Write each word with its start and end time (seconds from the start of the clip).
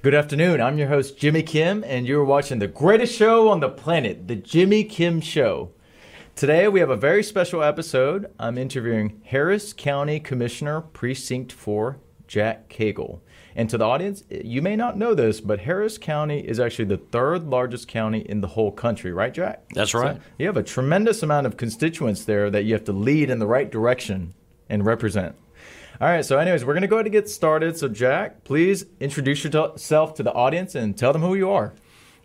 Good 0.00 0.14
afternoon. 0.14 0.60
I'm 0.60 0.78
your 0.78 0.86
host, 0.86 1.18
Jimmy 1.18 1.42
Kim, 1.42 1.82
and 1.84 2.06
you're 2.06 2.24
watching 2.24 2.60
the 2.60 2.68
greatest 2.68 3.16
show 3.16 3.48
on 3.48 3.58
the 3.58 3.68
planet, 3.68 4.28
The 4.28 4.36
Jimmy 4.36 4.84
Kim 4.84 5.20
Show. 5.20 5.72
Today, 6.36 6.68
we 6.68 6.78
have 6.78 6.88
a 6.88 6.96
very 6.96 7.24
special 7.24 7.64
episode. 7.64 8.32
I'm 8.38 8.58
interviewing 8.58 9.20
Harris 9.24 9.72
County 9.72 10.20
Commissioner, 10.20 10.82
Precinct 10.82 11.50
4, 11.50 11.98
Jack 12.28 12.68
Cagle. 12.68 13.18
And 13.56 13.68
to 13.70 13.76
the 13.76 13.86
audience, 13.86 14.22
you 14.30 14.62
may 14.62 14.76
not 14.76 14.96
know 14.96 15.14
this, 15.16 15.40
but 15.40 15.58
Harris 15.58 15.98
County 15.98 16.46
is 16.46 16.60
actually 16.60 16.84
the 16.84 16.98
third 16.98 17.48
largest 17.48 17.88
county 17.88 18.20
in 18.20 18.40
the 18.40 18.46
whole 18.46 18.70
country, 18.70 19.10
right, 19.10 19.34
Jack? 19.34 19.64
That's 19.74 19.94
right. 19.94 20.14
So 20.14 20.22
you 20.38 20.46
have 20.46 20.56
a 20.56 20.62
tremendous 20.62 21.24
amount 21.24 21.48
of 21.48 21.56
constituents 21.56 22.24
there 22.24 22.50
that 22.50 22.62
you 22.62 22.72
have 22.74 22.84
to 22.84 22.92
lead 22.92 23.30
in 23.30 23.40
the 23.40 23.48
right 23.48 23.68
direction 23.68 24.34
and 24.68 24.86
represent. 24.86 25.34
All 26.00 26.06
right, 26.06 26.24
so 26.24 26.38
anyways, 26.38 26.64
we're 26.64 26.74
going 26.74 26.82
to 26.82 26.86
go 26.86 26.94
ahead 26.98 27.06
and 27.06 27.12
get 27.12 27.28
started. 27.28 27.76
So, 27.76 27.88
Jack, 27.88 28.44
please 28.44 28.86
introduce 29.00 29.42
yourself 29.42 30.14
to 30.14 30.22
the 30.22 30.32
audience 30.32 30.76
and 30.76 30.96
tell 30.96 31.12
them 31.12 31.22
who 31.22 31.34
you 31.34 31.50
are. 31.50 31.74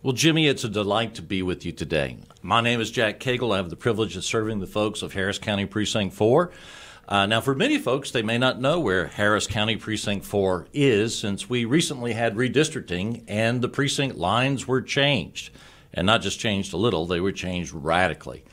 Well, 0.00 0.12
Jimmy, 0.12 0.46
it's 0.46 0.62
a 0.62 0.68
delight 0.68 1.16
to 1.16 1.22
be 1.22 1.42
with 1.42 1.66
you 1.66 1.72
today. 1.72 2.18
My 2.40 2.60
name 2.60 2.80
is 2.80 2.92
Jack 2.92 3.18
Cagle. 3.18 3.52
I 3.52 3.56
have 3.56 3.70
the 3.70 3.76
privilege 3.76 4.16
of 4.16 4.24
serving 4.24 4.60
the 4.60 4.68
folks 4.68 5.02
of 5.02 5.14
Harris 5.14 5.40
County 5.40 5.66
Precinct 5.66 6.14
4. 6.14 6.52
Uh, 7.08 7.26
now, 7.26 7.40
for 7.40 7.52
many 7.52 7.78
folks, 7.78 8.12
they 8.12 8.22
may 8.22 8.38
not 8.38 8.60
know 8.60 8.78
where 8.78 9.08
Harris 9.08 9.48
County 9.48 9.74
Precinct 9.74 10.24
4 10.24 10.68
is 10.72 11.18
since 11.18 11.50
we 11.50 11.64
recently 11.64 12.12
had 12.12 12.36
redistricting 12.36 13.24
and 13.26 13.60
the 13.60 13.68
precinct 13.68 14.16
lines 14.16 14.68
were 14.68 14.82
changed. 14.82 15.50
And 15.92 16.06
not 16.06 16.22
just 16.22 16.38
changed 16.38 16.72
a 16.74 16.76
little, 16.76 17.06
they 17.06 17.20
were 17.20 17.32
changed 17.32 17.72
radically. 17.72 18.44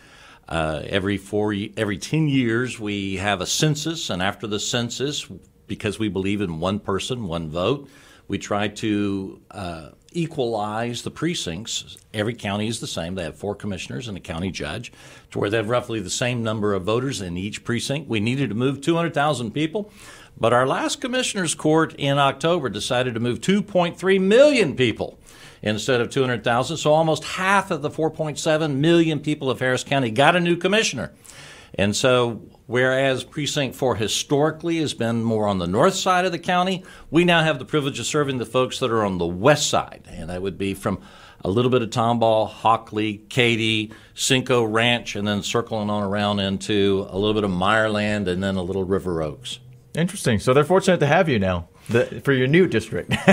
Uh, 0.47 0.81
every 0.85 1.17
four, 1.17 1.55
every 1.77 1.97
ten 1.97 2.27
years, 2.27 2.79
we 2.79 3.17
have 3.17 3.41
a 3.41 3.45
census, 3.45 4.09
and 4.09 4.21
after 4.21 4.47
the 4.47 4.59
census, 4.59 5.27
because 5.67 5.97
we 5.97 6.09
believe 6.09 6.41
in 6.41 6.59
one 6.59 6.79
person, 6.79 7.27
one 7.27 7.49
vote, 7.49 7.89
we 8.27 8.37
try 8.37 8.67
to 8.67 9.41
uh, 9.51 9.89
equalize 10.11 11.03
the 11.03 11.11
precincts. 11.11 11.97
Every 12.13 12.33
county 12.33 12.67
is 12.67 12.79
the 12.79 12.87
same. 12.87 13.15
They 13.15 13.23
have 13.23 13.37
four 13.37 13.55
commissioners 13.55 14.07
and 14.07 14.17
a 14.17 14.21
county 14.21 14.51
judge, 14.51 14.91
to 15.31 15.39
where 15.39 15.49
they 15.49 15.57
have 15.57 15.69
roughly 15.69 15.99
the 15.99 16.09
same 16.09 16.43
number 16.43 16.73
of 16.73 16.83
voters 16.83 17.21
in 17.21 17.37
each 17.37 17.63
precinct. 17.63 18.09
We 18.09 18.19
needed 18.19 18.49
to 18.49 18.55
move 18.55 18.81
200,000 18.81 19.51
people, 19.51 19.91
but 20.37 20.53
our 20.53 20.67
last 20.67 21.01
commissioners' 21.01 21.55
court 21.55 21.95
in 21.97 22.17
October 22.17 22.69
decided 22.69 23.13
to 23.13 23.19
move 23.19 23.39
2.3 23.39 24.21
million 24.21 24.75
people 24.75 25.17
instead 25.61 26.01
of 26.01 26.09
200,000. 26.09 26.77
So 26.77 26.93
almost 26.93 27.23
half 27.23 27.71
of 27.71 27.81
the 27.81 27.89
4.7 27.89 28.75
million 28.75 29.19
people 29.19 29.49
of 29.49 29.59
Harris 29.59 29.83
County 29.83 30.11
got 30.11 30.35
a 30.35 30.39
new 30.39 30.57
commissioner. 30.57 31.11
And 31.73 31.95
so, 31.95 32.41
whereas 32.67 33.23
Precinct 33.23 33.75
4 33.75 33.95
historically 33.95 34.79
has 34.79 34.93
been 34.93 35.23
more 35.23 35.47
on 35.47 35.57
the 35.57 35.67
north 35.67 35.93
side 35.95 36.25
of 36.25 36.33
the 36.33 36.39
county, 36.39 36.83
we 37.09 37.23
now 37.23 37.43
have 37.43 37.59
the 37.59 37.65
privilege 37.65 37.99
of 37.99 38.05
serving 38.05 38.39
the 38.39 38.45
folks 38.45 38.79
that 38.79 38.91
are 38.91 39.05
on 39.05 39.19
the 39.19 39.25
west 39.25 39.69
side. 39.69 40.03
And 40.09 40.29
that 40.29 40.41
would 40.41 40.57
be 40.57 40.73
from 40.73 41.01
a 41.43 41.49
little 41.49 41.71
bit 41.71 41.81
of 41.81 41.89
Tomball, 41.89 42.49
Hockley, 42.49 43.23
Katy, 43.29 43.93
Cinco 44.13 44.63
Ranch, 44.63 45.15
and 45.15 45.27
then 45.27 45.43
circling 45.43 45.89
on 45.89 46.03
around 46.03 46.39
into 46.39 47.07
a 47.09 47.17
little 47.17 47.33
bit 47.33 47.43
of 47.43 47.51
Meyerland 47.51 48.27
and 48.27 48.43
then 48.43 48.57
a 48.57 48.63
little 48.63 48.83
River 48.83 49.21
Oaks. 49.21 49.59
Interesting. 49.93 50.39
So 50.39 50.53
they're 50.53 50.63
fortunate 50.63 50.99
to 50.99 51.07
have 51.07 51.29
you 51.29 51.39
now 51.39 51.67
the, 51.89 52.21
for 52.23 52.31
your 52.33 52.47
new 52.47 52.67
district. 52.67 53.09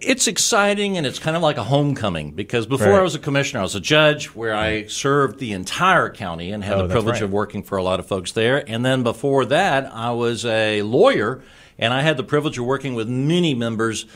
it's 0.00 0.26
exciting 0.26 0.96
and 0.96 1.06
it's 1.06 1.18
kind 1.18 1.36
of 1.36 1.42
like 1.42 1.56
a 1.56 1.64
homecoming 1.64 2.32
because 2.32 2.66
before 2.66 2.92
right. 2.92 3.00
I 3.00 3.02
was 3.02 3.14
a 3.14 3.18
commissioner, 3.18 3.60
I 3.60 3.62
was 3.62 3.74
a 3.74 3.80
judge 3.80 4.26
where 4.28 4.54
I 4.54 4.86
served 4.86 5.38
the 5.38 5.52
entire 5.52 6.10
county 6.10 6.50
and 6.52 6.64
had 6.64 6.78
oh, 6.78 6.86
the 6.86 6.92
privilege 6.92 7.14
right. 7.14 7.22
of 7.22 7.32
working 7.32 7.62
for 7.62 7.78
a 7.78 7.82
lot 7.82 8.00
of 8.00 8.06
folks 8.06 8.32
there. 8.32 8.68
And 8.68 8.84
then 8.84 9.02
before 9.02 9.44
that, 9.46 9.92
I 9.92 10.10
was 10.12 10.44
a 10.44 10.82
lawyer 10.82 11.42
and 11.78 11.92
I 11.92 12.02
had 12.02 12.16
the 12.16 12.24
privilege 12.24 12.58
of 12.58 12.64
working 12.64 12.94
with 12.94 13.08
many 13.08 13.54
members 13.54 14.06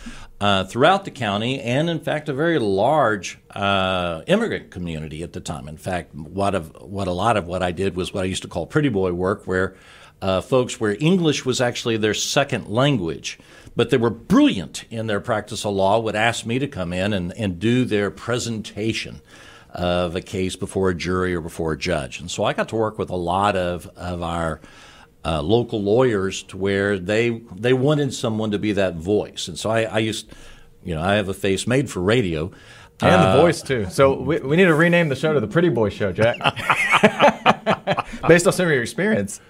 uh, 0.40 0.64
throughout 0.64 1.04
the 1.04 1.10
county 1.10 1.60
and, 1.60 1.90
in 1.90 2.00
fact, 2.00 2.28
a 2.28 2.32
very 2.32 2.58
large 2.58 3.38
uh, 3.50 4.22
immigrant 4.26 4.70
community 4.70 5.22
at 5.22 5.34
the 5.34 5.40
time. 5.40 5.68
In 5.68 5.76
fact, 5.76 6.14
what, 6.14 6.54
of, 6.54 6.74
what 6.80 7.08
a 7.08 7.12
lot 7.12 7.36
of 7.36 7.46
what 7.46 7.62
I 7.62 7.72
did 7.72 7.94
was 7.94 8.14
what 8.14 8.22
I 8.22 8.26
used 8.26 8.42
to 8.42 8.48
call 8.48 8.66
pretty 8.66 8.88
boy 8.88 9.12
work, 9.12 9.46
where 9.46 9.76
uh, 10.22 10.40
folks 10.40 10.80
where 10.80 10.96
English 11.00 11.44
was 11.44 11.60
actually 11.60 11.96
their 11.96 12.14
second 12.14 12.68
language, 12.68 13.38
but 13.76 13.90
they 13.90 13.96
were 13.96 14.10
brilliant 14.10 14.84
in 14.90 15.06
their 15.06 15.20
practice 15.20 15.64
of 15.64 15.74
law, 15.74 15.98
would 16.00 16.16
ask 16.16 16.44
me 16.44 16.58
to 16.58 16.68
come 16.68 16.92
in 16.92 17.12
and, 17.12 17.32
and 17.36 17.58
do 17.58 17.84
their 17.84 18.10
presentation 18.10 19.20
of 19.72 20.16
a 20.16 20.20
case 20.20 20.56
before 20.56 20.90
a 20.90 20.94
jury 20.94 21.34
or 21.34 21.40
before 21.40 21.72
a 21.72 21.78
judge. 21.78 22.20
And 22.20 22.30
so 22.30 22.44
I 22.44 22.52
got 22.52 22.68
to 22.70 22.76
work 22.76 22.98
with 22.98 23.10
a 23.10 23.16
lot 23.16 23.56
of, 23.56 23.86
of 23.96 24.22
our 24.22 24.60
uh, 25.24 25.42
local 25.42 25.82
lawyers 25.82 26.42
to 26.44 26.56
where 26.56 26.98
they 26.98 27.42
they 27.54 27.72
wanted 27.72 28.14
someone 28.14 28.50
to 28.52 28.58
be 28.58 28.72
that 28.72 28.96
voice. 28.96 29.48
And 29.48 29.58
so 29.58 29.70
I, 29.70 29.82
I 29.82 29.98
used, 29.98 30.32
you 30.82 30.94
know, 30.94 31.02
I 31.02 31.14
have 31.14 31.28
a 31.28 31.34
face 31.34 31.66
made 31.66 31.90
for 31.90 32.00
radio. 32.00 32.50
And 33.02 33.14
uh, 33.14 33.36
the 33.36 33.42
voice 33.42 33.62
too. 33.62 33.86
So 33.90 34.20
we, 34.20 34.40
we 34.40 34.56
need 34.56 34.64
to 34.64 34.74
rename 34.74 35.08
the 35.08 35.16
show 35.16 35.32
to 35.32 35.40
the 35.40 35.48
Pretty 35.48 35.68
Boy 35.68 35.88
Show, 35.88 36.12
Jack. 36.12 36.36
Based 38.28 38.46
on 38.46 38.52
some 38.52 38.66
of 38.66 38.72
your 38.72 38.82
experience. 38.82 39.40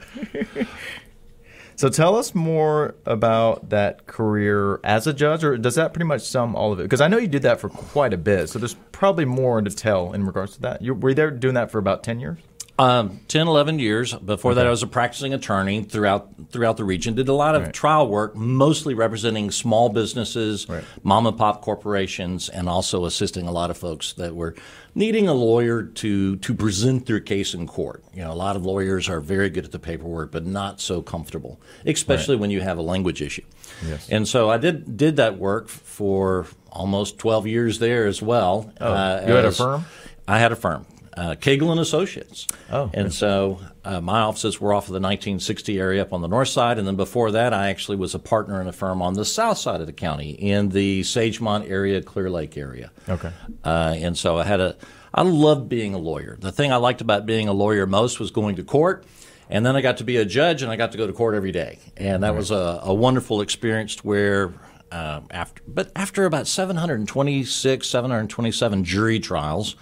So 1.80 1.88
tell 1.88 2.14
us 2.14 2.34
more 2.34 2.94
about 3.06 3.70
that 3.70 4.06
career 4.06 4.80
as 4.84 5.06
a 5.06 5.14
judge, 5.14 5.42
or 5.42 5.56
does 5.56 5.76
that 5.76 5.94
pretty 5.94 6.04
much 6.04 6.20
sum 6.20 6.54
all 6.54 6.74
of 6.74 6.78
it? 6.78 6.82
Because 6.82 7.00
I 7.00 7.08
know 7.08 7.16
you 7.16 7.26
did 7.26 7.40
that 7.40 7.58
for 7.58 7.70
quite 7.70 8.12
a 8.12 8.18
bit, 8.18 8.50
so 8.50 8.58
there's 8.58 8.74
probably 8.92 9.24
more 9.24 9.62
to 9.62 9.70
tell 9.70 10.12
in 10.12 10.26
regards 10.26 10.56
to 10.56 10.60
that. 10.60 10.82
You, 10.82 10.92
were 10.92 11.08
you 11.08 11.14
there 11.14 11.30
doing 11.30 11.54
that 11.54 11.70
for 11.70 11.78
about 11.78 12.04
10 12.04 12.20
years? 12.20 12.38
Um, 12.78 13.20
10, 13.28 13.48
11 13.48 13.78
years. 13.78 14.12
Before 14.12 14.50
okay. 14.50 14.56
that, 14.56 14.66
I 14.66 14.70
was 14.70 14.82
a 14.82 14.86
practicing 14.86 15.32
attorney 15.32 15.82
throughout 15.82 16.28
throughout 16.50 16.76
the 16.76 16.84
region. 16.84 17.14
Did 17.14 17.28
a 17.28 17.34
lot 17.34 17.54
of 17.54 17.62
right. 17.62 17.72
trial 17.72 18.08
work, 18.08 18.36
mostly 18.36 18.92
representing 18.92 19.50
small 19.50 19.88
businesses, 19.88 20.68
right. 20.68 20.84
mom 21.02 21.26
and 21.26 21.38
pop 21.38 21.62
corporations, 21.62 22.50
and 22.50 22.68
also 22.68 23.06
assisting 23.06 23.46
a 23.46 23.52
lot 23.52 23.70
of 23.70 23.78
folks 23.78 24.12
that 24.14 24.34
were 24.34 24.54
needing 24.94 25.28
a 25.28 25.34
lawyer 25.34 25.82
to 25.82 26.36
to 26.36 26.54
present 26.54 27.06
their 27.06 27.20
case 27.20 27.54
in 27.54 27.66
court. 27.66 28.02
You 28.14 28.22
know, 28.22 28.32
a 28.32 28.34
lot 28.34 28.56
of 28.56 28.64
lawyers 28.64 29.08
are 29.08 29.20
very 29.20 29.50
good 29.50 29.64
at 29.64 29.72
the 29.72 29.78
paperwork, 29.78 30.30
but 30.30 30.46
not 30.46 30.80
so 30.80 31.02
comfortable, 31.02 31.60
especially 31.86 32.36
right. 32.36 32.40
when 32.40 32.50
you 32.50 32.60
have 32.60 32.78
a 32.78 32.82
language 32.82 33.22
issue. 33.22 33.44
Yes. 33.86 34.08
And 34.10 34.26
so 34.26 34.50
I 34.50 34.58
did 34.58 34.96
did 34.96 35.16
that 35.16 35.38
work 35.38 35.68
for 35.68 36.46
almost 36.70 37.18
12 37.18 37.46
years 37.46 37.78
there 37.78 38.06
as 38.06 38.22
well. 38.22 38.72
Oh, 38.80 38.92
uh, 38.92 39.24
you 39.26 39.34
had 39.34 39.44
a 39.44 39.52
firm. 39.52 39.84
I 40.28 40.38
had 40.38 40.52
a 40.52 40.56
firm 40.56 40.86
uh, 41.20 41.34
Cagle 41.34 41.70
and 41.70 41.78
Associates. 41.78 42.46
Oh, 42.70 42.90
and 42.94 43.12
so 43.12 43.60
uh, 43.84 44.00
my 44.00 44.20
offices 44.20 44.58
were 44.58 44.72
off 44.72 44.84
of 44.84 44.94
the 44.94 45.00
1960 45.00 45.78
area 45.78 46.00
up 46.00 46.14
on 46.14 46.22
the 46.22 46.28
north 46.28 46.48
side, 46.48 46.78
and 46.78 46.88
then 46.88 46.96
before 46.96 47.30
that, 47.32 47.52
I 47.52 47.68
actually 47.68 47.98
was 47.98 48.14
a 48.14 48.18
partner 48.18 48.58
in 48.62 48.66
a 48.66 48.72
firm 48.72 49.02
on 49.02 49.12
the 49.12 49.26
south 49.26 49.58
side 49.58 49.82
of 49.82 49.86
the 49.86 49.92
county 49.92 50.30
in 50.30 50.70
the 50.70 51.02
Sagemont 51.02 51.68
area, 51.68 52.00
Clear 52.00 52.30
Lake 52.30 52.56
area. 52.56 52.90
Okay. 53.06 53.30
Uh, 53.62 53.94
and 53.98 54.16
so 54.16 54.38
I 54.38 54.44
had 54.44 54.60
a, 54.60 54.76
I 55.12 55.20
loved 55.20 55.68
being 55.68 55.92
a 55.92 55.98
lawyer. 55.98 56.38
The 56.40 56.52
thing 56.52 56.72
I 56.72 56.76
liked 56.76 57.02
about 57.02 57.26
being 57.26 57.48
a 57.48 57.52
lawyer 57.52 57.86
most 57.86 58.18
was 58.18 58.30
going 58.30 58.56
to 58.56 58.64
court. 58.64 59.04
And 59.50 59.66
then 59.66 59.76
I 59.76 59.82
got 59.82 59.98
to 59.98 60.04
be 60.04 60.16
a 60.16 60.24
judge, 60.24 60.62
and 60.62 60.72
I 60.72 60.76
got 60.76 60.92
to 60.92 60.98
go 60.98 61.06
to 61.06 61.12
court 61.12 61.34
every 61.34 61.52
day, 61.52 61.80
and 61.96 62.22
that 62.22 62.28
right. 62.28 62.36
was 62.36 62.52
a, 62.52 62.80
a 62.84 62.94
wonderful 62.94 63.40
experience. 63.40 64.02
Where 64.04 64.54
uh, 64.92 65.20
after, 65.30 65.60
but 65.66 65.90
after 65.96 66.24
about 66.24 66.46
726, 66.46 67.86
727 67.86 68.84
jury 68.84 69.18
trials, 69.18 69.74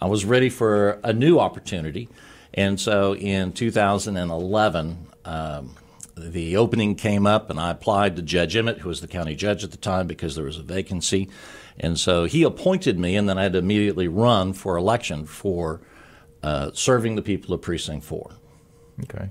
I 0.00 0.06
was 0.06 0.24
ready 0.24 0.48
for 0.48 1.00
a 1.04 1.12
new 1.12 1.38
opportunity. 1.38 2.08
And 2.54 2.80
so 2.80 3.14
in 3.14 3.52
2011, 3.52 5.06
um, 5.24 5.76
the 6.16 6.56
opening 6.56 6.94
came 6.94 7.26
up, 7.26 7.50
and 7.50 7.60
I 7.60 7.70
applied 7.70 8.16
to 8.16 8.22
Judge 8.22 8.56
Emmett, 8.56 8.78
who 8.78 8.88
was 8.88 9.00
the 9.00 9.08
county 9.08 9.34
judge 9.34 9.64
at 9.64 9.70
the 9.70 9.76
time, 9.76 10.06
because 10.06 10.34
there 10.34 10.44
was 10.44 10.58
a 10.58 10.62
vacancy. 10.62 11.28
And 11.78 11.98
so 11.98 12.24
he 12.24 12.42
appointed 12.42 12.98
me, 12.98 13.16
and 13.16 13.28
then 13.28 13.38
I 13.38 13.44
had 13.44 13.52
to 13.52 13.58
immediately 13.58 14.08
run 14.08 14.52
for 14.52 14.76
election 14.76 15.26
for 15.26 15.80
uh, 16.42 16.70
serving 16.74 17.16
the 17.16 17.22
people 17.22 17.54
of 17.54 17.62
Precinct 17.62 18.04
4. 18.04 18.30
Okay. 19.04 19.30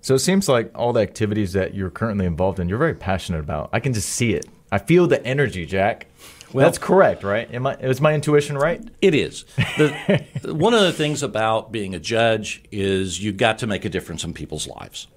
So 0.00 0.14
it 0.14 0.20
seems 0.20 0.48
like 0.48 0.70
all 0.74 0.92
the 0.92 1.00
activities 1.00 1.52
that 1.52 1.74
you're 1.74 1.90
currently 1.90 2.26
involved 2.26 2.58
in, 2.60 2.68
you're 2.68 2.78
very 2.78 2.94
passionate 2.94 3.40
about. 3.40 3.70
I 3.72 3.80
can 3.80 3.92
just 3.92 4.08
see 4.08 4.32
it. 4.32 4.46
I 4.70 4.78
feel 4.78 5.06
the 5.06 5.24
energy, 5.24 5.66
Jack. 5.66 6.06
Well, 6.52 6.64
that's 6.64 6.78
correct, 6.78 7.24
right? 7.24 7.52
Am 7.52 7.66
I, 7.66 7.74
is 7.76 8.00
my 8.00 8.14
intuition 8.14 8.56
right? 8.56 8.82
It 9.02 9.14
is. 9.14 9.44
The, 9.76 10.24
one 10.44 10.72
of 10.72 10.80
the 10.80 10.92
things 10.92 11.22
about 11.22 11.72
being 11.72 11.94
a 11.94 11.98
judge 11.98 12.62
is 12.72 13.22
you've 13.22 13.36
got 13.36 13.58
to 13.58 13.66
make 13.66 13.84
a 13.84 13.88
difference 13.88 14.24
in 14.24 14.32
people's 14.32 14.66
lives. 14.66 15.08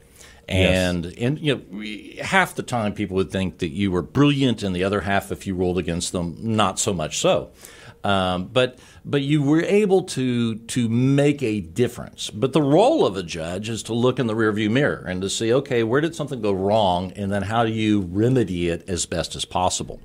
And 0.49 1.05
yes. 1.05 1.13
and 1.19 1.39
you 1.39 1.55
know 1.55 2.23
half 2.23 2.55
the 2.55 2.63
time 2.63 2.93
people 2.93 3.15
would 3.15 3.31
think 3.31 3.59
that 3.59 3.69
you 3.69 3.91
were 3.91 4.01
brilliant, 4.01 4.63
and 4.63 4.75
the 4.75 4.83
other 4.83 5.01
half, 5.01 5.31
if 5.31 5.47
you 5.47 5.55
ruled 5.55 5.77
against 5.77 6.11
them, 6.11 6.35
not 6.39 6.79
so 6.79 6.93
much 6.93 7.19
so. 7.19 7.51
Um, 8.03 8.45
but 8.47 8.79
but 9.05 9.21
you 9.21 9.43
were 9.43 9.61
able 9.61 10.03
to 10.03 10.55
to 10.55 10.89
make 10.89 11.41
a 11.43 11.61
difference. 11.61 12.29
But 12.29 12.53
the 12.53 12.61
role 12.61 13.05
of 13.05 13.15
a 13.15 13.23
judge 13.23 13.69
is 13.69 13.83
to 13.83 13.93
look 13.93 14.19
in 14.19 14.27
the 14.27 14.35
rearview 14.35 14.69
mirror 14.71 15.05
and 15.07 15.21
to 15.21 15.29
see, 15.29 15.53
okay, 15.53 15.83
where 15.83 16.01
did 16.01 16.15
something 16.15 16.41
go 16.41 16.51
wrong, 16.51 17.11
and 17.15 17.31
then 17.31 17.43
how 17.43 17.63
do 17.63 17.71
you 17.71 18.01
remedy 18.01 18.69
it 18.69 18.89
as 18.89 19.05
best 19.05 19.35
as 19.35 19.45
possible. 19.45 20.01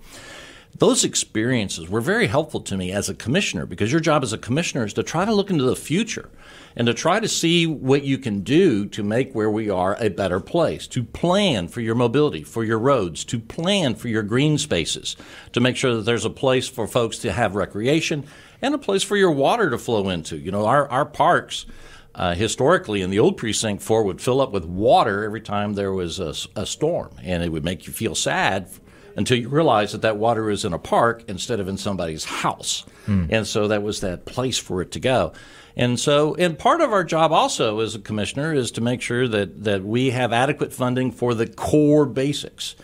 Those 0.78 1.04
experiences 1.04 1.88
were 1.88 2.00
very 2.00 2.26
helpful 2.26 2.60
to 2.60 2.76
me 2.76 2.92
as 2.92 3.08
a 3.08 3.14
commissioner 3.14 3.64
because 3.66 3.90
your 3.90 4.00
job 4.00 4.22
as 4.22 4.32
a 4.32 4.38
commissioner 4.38 4.84
is 4.84 4.92
to 4.94 5.02
try 5.02 5.24
to 5.24 5.32
look 5.32 5.50
into 5.50 5.64
the 5.64 5.76
future 5.76 6.28
and 6.74 6.86
to 6.86 6.92
try 6.92 7.18
to 7.18 7.28
see 7.28 7.66
what 7.66 8.02
you 8.02 8.18
can 8.18 8.40
do 8.40 8.84
to 8.86 9.02
make 9.02 9.32
where 9.32 9.50
we 9.50 9.70
are 9.70 9.96
a 9.98 10.10
better 10.10 10.40
place, 10.40 10.86
to 10.88 11.02
plan 11.02 11.68
for 11.68 11.80
your 11.80 11.94
mobility, 11.94 12.42
for 12.42 12.62
your 12.62 12.78
roads, 12.78 13.24
to 13.24 13.38
plan 13.38 13.94
for 13.94 14.08
your 14.08 14.22
green 14.22 14.58
spaces, 14.58 15.16
to 15.52 15.60
make 15.60 15.76
sure 15.76 15.94
that 15.94 16.02
there's 16.02 16.26
a 16.26 16.30
place 16.30 16.68
for 16.68 16.86
folks 16.86 17.18
to 17.18 17.32
have 17.32 17.54
recreation 17.54 18.24
and 18.60 18.74
a 18.74 18.78
place 18.78 19.02
for 19.02 19.16
your 19.16 19.30
water 19.32 19.70
to 19.70 19.78
flow 19.78 20.08
into. 20.10 20.36
You 20.36 20.50
know, 20.50 20.66
our, 20.66 20.88
our 20.88 21.06
parks. 21.06 21.66
Uh, 22.14 22.34
historically, 22.34 23.02
in 23.02 23.10
the 23.10 23.18
old 23.18 23.36
precinct 23.36 23.82
four, 23.82 24.02
would 24.02 24.22
fill 24.22 24.40
up 24.40 24.50
with 24.50 24.64
water 24.64 25.22
every 25.22 25.40
time 25.40 25.74
there 25.74 25.92
was 25.92 26.18
a, 26.18 26.34
a 26.58 26.64
storm, 26.64 27.10
and 27.22 27.42
it 27.42 27.50
would 27.50 27.62
make 27.62 27.86
you 27.86 27.92
feel 27.92 28.14
sad 28.14 28.70
until 29.16 29.38
you 29.38 29.48
realize 29.48 29.92
that 29.92 30.02
that 30.02 30.16
water 30.18 30.50
is 30.50 30.64
in 30.64 30.72
a 30.72 30.78
park 30.78 31.24
instead 31.26 31.58
of 31.58 31.68
in 31.68 31.78
somebody's 31.78 32.24
house. 32.24 32.84
Mm. 33.06 33.28
And 33.30 33.46
so 33.46 33.68
that 33.68 33.82
was 33.82 34.00
that 34.00 34.26
place 34.26 34.58
for 34.58 34.82
it 34.82 34.92
to 34.92 35.00
go. 35.00 35.32
And 35.76 35.98
so, 36.00 36.34
and 36.36 36.58
part 36.58 36.80
of 36.80 36.92
our 36.92 37.04
job 37.04 37.32
also 37.32 37.80
as 37.80 37.94
a 37.94 37.98
commissioner 37.98 38.54
is 38.54 38.70
to 38.72 38.80
make 38.80 39.02
sure 39.02 39.28
that, 39.28 39.64
that 39.64 39.84
we 39.84 40.10
have 40.10 40.32
adequate 40.32 40.72
funding 40.72 41.10
for 41.12 41.34
the 41.34 41.46
core 41.46 42.06
basics. 42.06 42.76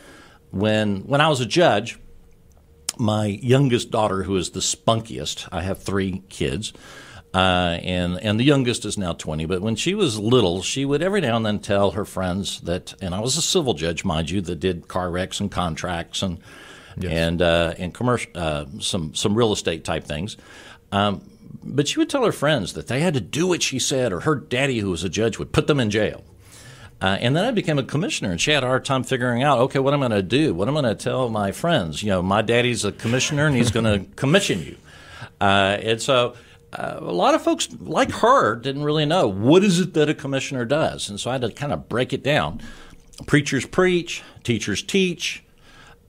When, 0.50 1.06
when 1.06 1.20
I 1.22 1.28
was 1.28 1.40
a 1.40 1.46
judge, 1.46 1.98
my 2.98 3.26
youngest 3.26 3.90
daughter, 3.90 4.24
who 4.24 4.36
is 4.36 4.50
the 4.50 4.60
spunkiest, 4.60 5.48
I 5.50 5.62
have 5.62 5.82
three 5.82 6.22
kids, 6.28 6.74
uh, 7.34 7.78
and 7.82 8.18
and 8.20 8.38
the 8.38 8.44
youngest 8.44 8.84
is 8.84 8.98
now 8.98 9.14
20. 9.14 9.46
But 9.46 9.62
when 9.62 9.74
she 9.76 9.94
was 9.94 10.18
little, 10.18 10.62
she 10.62 10.84
would 10.84 11.02
every 11.02 11.20
now 11.20 11.36
and 11.36 11.46
then 11.46 11.60
tell 11.60 11.92
her 11.92 12.04
friends 12.04 12.60
that, 12.60 12.94
and 13.00 13.14
I 13.14 13.20
was 13.20 13.36
a 13.36 13.42
civil 13.42 13.74
judge, 13.74 14.04
mind 14.04 14.30
you, 14.30 14.40
that 14.42 14.56
did 14.56 14.88
car 14.88 15.10
wrecks 15.10 15.40
and 15.40 15.50
contracts 15.50 16.22
and 16.22 16.38
yes. 16.96 17.10
and 17.12 17.40
uh, 17.40 17.74
and 17.78 17.94
commercial 17.94 18.30
uh, 18.34 18.66
some 18.80 19.14
some 19.14 19.34
real 19.34 19.52
estate 19.52 19.84
type 19.84 20.04
things. 20.04 20.36
Um, 20.90 21.22
but 21.64 21.88
she 21.88 21.98
would 21.98 22.10
tell 22.10 22.24
her 22.24 22.32
friends 22.32 22.74
that 22.74 22.88
they 22.88 23.00
had 23.00 23.14
to 23.14 23.20
do 23.20 23.46
what 23.46 23.62
she 23.62 23.78
said, 23.78 24.12
or 24.12 24.20
her 24.20 24.34
daddy, 24.34 24.80
who 24.80 24.90
was 24.90 25.04
a 25.04 25.08
judge, 25.08 25.38
would 25.38 25.52
put 25.52 25.66
them 25.66 25.80
in 25.80 25.90
jail. 25.90 26.24
Uh, 27.00 27.18
and 27.20 27.34
then 27.34 27.44
I 27.44 27.50
became 27.50 27.78
a 27.78 27.82
commissioner, 27.82 28.30
and 28.30 28.40
she 28.40 28.52
had 28.52 28.62
a 28.62 28.66
hard 28.66 28.84
time 28.84 29.02
figuring 29.02 29.42
out, 29.42 29.58
okay, 29.58 29.80
what 29.80 29.92
I'm 29.92 30.00
going 30.00 30.12
to 30.12 30.22
do? 30.22 30.54
What 30.54 30.68
I'm 30.68 30.74
going 30.74 30.84
to 30.84 30.94
tell 30.94 31.28
my 31.28 31.50
friends? 31.50 32.02
You 32.02 32.10
know, 32.10 32.22
my 32.22 32.42
daddy's 32.42 32.84
a 32.84 32.92
commissioner, 32.92 33.46
and 33.46 33.56
he's 33.56 33.70
going 33.72 33.84
to 34.06 34.06
commission 34.14 34.62
you. 34.62 34.76
Uh, 35.40 35.78
and 35.82 36.00
so 36.00 36.36
uh, 36.72 36.98
a 37.00 37.12
lot 37.12 37.34
of 37.34 37.42
folks 37.42 37.68
like 37.80 38.10
her 38.10 38.56
didn't 38.56 38.84
really 38.84 39.04
know 39.04 39.28
what 39.28 39.62
is 39.62 39.78
it 39.78 39.94
that 39.94 40.08
a 40.08 40.14
commissioner 40.14 40.64
does, 40.64 41.08
and 41.08 41.20
so 41.20 41.30
I 41.30 41.34
had 41.34 41.42
to 41.42 41.52
kind 41.52 41.72
of 41.72 41.88
break 41.88 42.12
it 42.12 42.22
down. 42.22 42.60
Preachers 43.26 43.66
preach, 43.66 44.22
teachers 44.42 44.82
teach, 44.82 45.44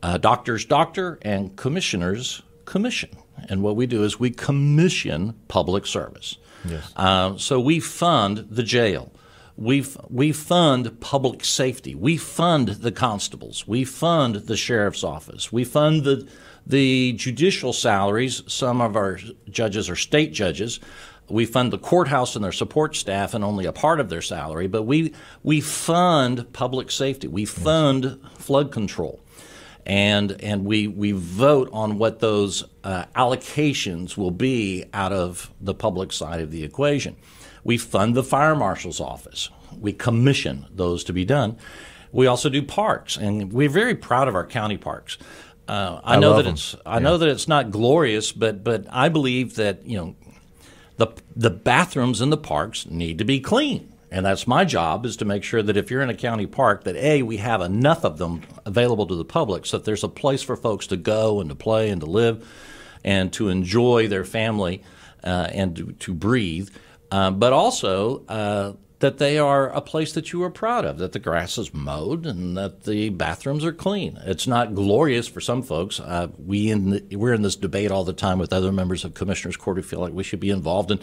uh, 0.02 0.18
doctors 0.18 0.66
doctor, 0.66 1.20
and 1.22 1.56
commissioners 1.56 2.42
commission. 2.66 3.10
And 3.50 3.62
what 3.62 3.76
we 3.76 3.86
do 3.86 4.04
is 4.04 4.20
we 4.20 4.30
commission 4.30 5.36
public 5.48 5.86
service. 5.86 6.38
Yes. 6.66 6.94
Uh, 6.96 7.38
so 7.38 7.60
we 7.60 7.80
fund 7.80 8.48
the 8.50 8.64
jail. 8.64 9.12
We 9.56 9.86
we 10.10 10.32
fund 10.32 11.00
public 11.00 11.46
safety. 11.46 11.94
We 11.94 12.18
fund 12.18 12.70
the 12.70 12.92
constables. 12.92 13.68
We 13.68 13.84
fund 13.84 14.36
the 14.36 14.58
sheriff's 14.58 15.04
office. 15.04 15.52
We 15.52 15.64
fund 15.64 16.04
the 16.06 16.28
the 16.66 17.14
judicial 17.14 17.74
salaries, 17.74 18.44
some 18.48 18.82
of 18.82 18.96
our 18.96 19.20
judges 19.50 19.90
are 19.90 19.96
state 19.96 20.34
judges. 20.34 20.80
We 21.30 21.46
fund 21.46 21.72
the 21.72 21.78
courthouse 21.78 22.36
and 22.36 22.44
their 22.44 22.52
support 22.52 22.96
staff 22.96 23.34
and 23.34 23.44
only 23.44 23.66
a 23.66 23.72
part 23.72 24.00
of 24.00 24.10
their 24.10 24.22
salary, 24.22 24.68
but 24.68 24.84
we, 24.84 25.14
we 25.42 25.62
fund 25.62 26.52
public 26.54 26.92
safety. 26.92 27.28
We 27.28 27.46
fund 27.46 28.20
flood 28.38 28.72
control. 28.72 29.20
And, 29.86 30.42
and 30.42 30.64
we, 30.64 30.88
we 30.88 31.12
vote 31.12 31.70
on 31.74 31.98
what 31.98 32.20
those 32.20 32.64
uh, 32.86 33.06
allocations 33.16 34.16
will 34.16 34.32
be 34.32 34.86
out 34.94 35.12
of 35.12 35.52
the 35.60 35.74
public 35.74 36.14
side 36.14 36.40
of 36.40 36.52
the 36.52 36.64
equation. 36.64 37.18
We 37.66 37.78
fund 37.78 38.16
the 38.16 38.24
fire 38.24 38.56
marshal's 38.56 39.02
office. 39.02 39.50
We 39.78 39.92
commission 39.92 40.68
those 40.74 41.04
to 41.06 41.14
be 41.14 41.26
done. 41.26 41.58
We 42.14 42.28
also 42.28 42.48
do 42.48 42.62
parks, 42.62 43.18
and 43.18 43.52
we're 43.52 43.70
very 43.70 43.96
proud 43.96 44.28
of 44.28 44.36
our 44.36 44.46
county 44.46 44.78
parks. 44.78 45.18
Uh, 45.68 46.02
I, 46.04 46.16
I, 46.16 46.20
know 46.20 46.36
that 46.36 46.44
them. 46.44 46.54
it's 46.54 46.76
I 46.86 46.96
yeah. 46.96 47.00
know 47.00 47.18
that 47.18 47.30
it's 47.30 47.48
not 47.48 47.72
glorious, 47.72 48.32
but 48.32 48.64
but 48.64 48.86
I 48.90 49.10
believe 49.10 49.56
that 49.56 49.86
you 49.86 49.98
know 49.98 50.16
the 50.98 51.08
the 51.36 51.50
bathrooms 51.50 52.22
in 52.22 52.30
the 52.30 52.38
parks 52.38 52.86
need 52.86 53.18
to 53.20 53.24
be 53.24 53.40
clean, 53.40 53.94
and 54.12 54.26
that's 54.26 54.46
my 54.46 54.66
job 54.66 55.06
is 55.06 55.16
to 55.18 55.26
make 55.26 55.44
sure 55.44 55.64
that 55.64 55.78
if 55.78 55.90
you're 55.90 56.02
in 56.02 56.10
a 56.10 56.16
county 56.16 56.48
park, 56.48 56.84
that 56.84 56.98
a 56.98 57.24
we 57.24 57.38
have 57.38 57.62
enough 57.62 58.04
of 58.04 58.18
them 58.18 58.42
available 58.66 59.08
to 59.08 59.16
the 59.16 59.24
public, 59.24 59.66
so 59.66 59.78
that 59.78 59.86
there's 59.86 60.04
a 60.04 60.10
place 60.10 60.44
for 60.44 60.58
folks 60.58 60.88
to 60.88 60.98
go 60.98 61.40
and 61.40 61.50
to 61.50 61.56
play 61.56 61.90
and 61.90 62.02
to 62.02 62.08
live, 62.08 62.46
and 63.06 63.32
to 63.34 63.48
enjoy 63.48 64.08
their 64.08 64.26
family 64.26 64.84
uh, 65.24 65.48
and 65.52 65.76
to, 65.78 65.92
to 65.94 66.14
breathe, 66.14 66.70
uh, 67.12 67.32
but 67.32 67.54
also 67.54 68.26
uh, 68.28 68.74
that 69.04 69.18
they 69.18 69.38
are 69.38 69.68
a 69.72 69.82
place 69.82 70.14
that 70.14 70.32
you 70.32 70.42
are 70.44 70.50
proud 70.50 70.86
of, 70.86 70.98
that 70.98 71.12
the 71.12 71.20
grass 71.20 71.58
is 71.58 71.74
mowed 71.74 72.26
and 72.26 72.56
that 72.56 72.86
the 72.86 73.10
bathrooms 73.10 73.66
are 73.66 73.74
clean. 73.74 74.18
It's 74.24 74.48
not 74.48 74.74
glorious 74.74 75.28
for 75.28 75.42
some 75.42 75.62
folks. 75.62 76.00
Uh, 76.00 76.30
we 76.38 76.72
in 76.72 76.90
the, 76.92 77.18
we're 77.18 77.34
in 77.34 77.42
this 77.42 77.58
debate 77.58 77.92
all 77.92 78.06
the 78.06 78.14
time 78.14 78.40
with 78.40 78.54
other 78.54 78.72
members 78.72 79.04
of 79.04 79.14
Commissioners 79.14 79.58
Court 79.58 79.76
who 79.76 79.84
feel 79.84 80.00
like 80.00 80.14
we 80.14 80.24
should 80.24 80.40
be 80.40 80.52
involved 80.52 80.90
in 80.90 81.02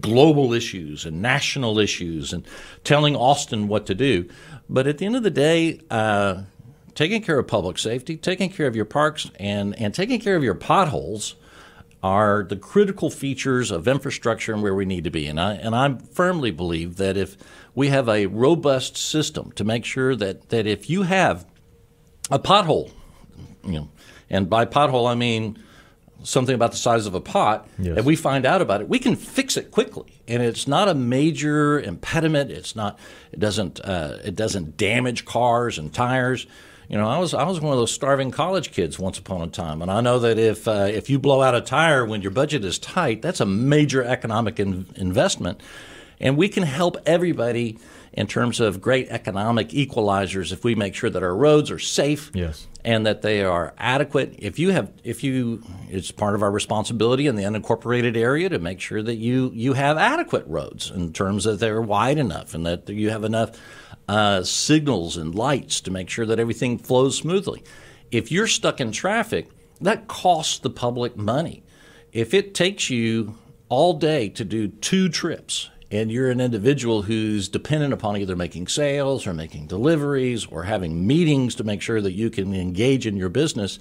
global 0.00 0.54
issues 0.54 1.04
and 1.04 1.20
national 1.20 1.78
issues 1.78 2.32
and 2.32 2.46
telling 2.84 3.14
Austin 3.14 3.68
what 3.68 3.84
to 3.84 3.94
do. 3.94 4.26
But 4.70 4.86
at 4.86 4.96
the 4.96 5.04
end 5.04 5.16
of 5.16 5.22
the 5.22 5.30
day, 5.30 5.82
uh, 5.90 6.44
taking 6.94 7.20
care 7.20 7.38
of 7.38 7.48
public 7.48 7.76
safety, 7.76 8.16
taking 8.16 8.48
care 8.48 8.66
of 8.66 8.74
your 8.74 8.86
parks, 8.86 9.30
and, 9.38 9.78
and 9.78 9.92
taking 9.92 10.20
care 10.20 10.36
of 10.36 10.42
your 10.42 10.54
potholes– 10.54 11.34
are 12.02 12.44
the 12.48 12.56
critical 12.56 13.10
features 13.10 13.70
of 13.70 13.86
infrastructure 13.86 14.52
and 14.52 14.62
where 14.62 14.74
we 14.74 14.84
need 14.84 15.04
to 15.04 15.10
be. 15.10 15.26
And 15.26 15.38
I 15.38 15.54
and 15.54 15.74
I 15.74 15.98
firmly 16.12 16.50
believe 16.50 16.96
that 16.96 17.16
if 17.16 17.36
we 17.74 17.88
have 17.88 18.08
a 18.08 18.26
robust 18.26 18.96
system 18.96 19.52
to 19.52 19.64
make 19.64 19.84
sure 19.84 20.16
that, 20.16 20.48
that 20.50 20.66
if 20.66 20.90
you 20.90 21.02
have 21.02 21.46
a 22.30 22.38
pothole, 22.38 22.90
you 23.64 23.72
know, 23.72 23.88
and 24.28 24.50
by 24.50 24.64
pothole 24.64 25.08
I 25.08 25.14
mean 25.14 25.58
something 26.24 26.54
about 26.54 26.70
the 26.72 26.76
size 26.76 27.06
of 27.06 27.14
a 27.14 27.20
pot, 27.20 27.68
yes. 27.78 27.96
and 27.96 28.06
we 28.06 28.16
find 28.16 28.46
out 28.46 28.62
about 28.62 28.80
it, 28.80 28.88
we 28.88 28.98
can 28.98 29.16
fix 29.16 29.56
it 29.56 29.70
quickly, 29.70 30.22
and 30.28 30.42
it's 30.42 30.66
not 30.66 30.88
a 30.88 30.94
major 30.94 31.80
impediment. 31.80 32.50
It's 32.50 32.74
not. 32.74 32.98
It 33.32 33.38
doesn't. 33.38 33.80
Uh, 33.80 34.18
it 34.24 34.34
doesn't 34.34 34.76
damage 34.76 35.24
cars 35.24 35.78
and 35.78 35.92
tires. 35.92 36.46
You 36.92 36.98
know, 36.98 37.08
I 37.08 37.18
was 37.18 37.32
I 37.32 37.44
was 37.44 37.58
one 37.58 37.72
of 37.72 37.78
those 37.78 37.90
starving 37.90 38.30
college 38.30 38.70
kids 38.70 38.98
once 38.98 39.18
upon 39.18 39.40
a 39.40 39.46
time, 39.46 39.80
and 39.80 39.90
I 39.90 40.02
know 40.02 40.18
that 40.18 40.38
if 40.38 40.68
uh, 40.68 40.88
if 40.90 41.08
you 41.08 41.18
blow 41.18 41.40
out 41.40 41.54
a 41.54 41.62
tire 41.62 42.04
when 42.04 42.20
your 42.20 42.32
budget 42.32 42.66
is 42.66 42.78
tight, 42.78 43.22
that's 43.22 43.40
a 43.40 43.46
major 43.46 44.04
economic 44.04 44.60
in- 44.60 44.84
investment, 44.96 45.62
and 46.20 46.36
we 46.36 46.50
can 46.50 46.64
help 46.64 46.98
everybody 47.06 47.78
in 48.12 48.26
terms 48.26 48.60
of 48.60 48.82
great 48.82 49.08
economic 49.08 49.70
equalizers 49.70 50.52
if 50.52 50.64
we 50.64 50.74
make 50.74 50.94
sure 50.94 51.08
that 51.08 51.22
our 51.22 51.34
roads 51.34 51.70
are 51.70 51.78
safe 51.78 52.30
yes. 52.34 52.66
and 52.84 53.06
that 53.06 53.22
they 53.22 53.42
are 53.42 53.72
adequate. 53.78 54.34
If 54.38 54.58
you 54.58 54.72
have, 54.72 54.92
if 55.02 55.24
you, 55.24 55.62
it's 55.88 56.10
part 56.10 56.34
of 56.34 56.42
our 56.42 56.50
responsibility 56.50 57.26
in 57.26 57.36
the 57.36 57.44
unincorporated 57.44 58.18
area 58.18 58.50
to 58.50 58.58
make 58.58 58.80
sure 58.80 59.02
that 59.02 59.16
you 59.16 59.50
you 59.54 59.72
have 59.72 59.96
adequate 59.96 60.46
roads 60.46 60.90
in 60.90 61.14
terms 61.14 61.44
that 61.44 61.58
they're 61.58 61.80
wide 61.80 62.18
enough 62.18 62.52
and 62.52 62.66
that 62.66 62.86
you 62.90 63.08
have 63.08 63.24
enough 63.24 63.58
uh, 64.12 64.44
signals 64.44 65.16
and 65.16 65.34
lights 65.34 65.80
to 65.80 65.90
make 65.90 66.10
sure 66.10 66.26
that 66.26 66.38
everything 66.38 66.76
flows 66.76 67.16
smoothly. 67.16 67.64
If 68.10 68.30
you're 68.30 68.46
stuck 68.46 68.78
in 68.78 68.92
traffic, 68.92 69.48
that 69.80 70.06
costs 70.06 70.58
the 70.58 70.68
public 70.68 71.16
money. 71.16 71.62
If 72.12 72.34
it 72.34 72.54
takes 72.54 72.90
you 72.90 73.38
all 73.70 73.94
day 73.94 74.28
to 74.28 74.44
do 74.44 74.68
two 74.68 75.08
trips 75.08 75.70
and 75.90 76.12
you're 76.12 76.30
an 76.30 76.42
individual 76.42 77.00
who's 77.00 77.48
dependent 77.48 77.94
upon 77.94 78.18
either 78.18 78.36
making 78.36 78.68
sales 78.68 79.26
or 79.26 79.32
making 79.32 79.68
deliveries 79.68 80.44
or 80.44 80.64
having 80.64 81.06
meetings 81.06 81.54
to 81.54 81.64
make 81.64 81.80
sure 81.80 82.02
that 82.02 82.12
you 82.12 82.28
can 82.28 82.54
engage 82.54 83.06
in 83.06 83.16
your 83.16 83.30
business, 83.30 83.78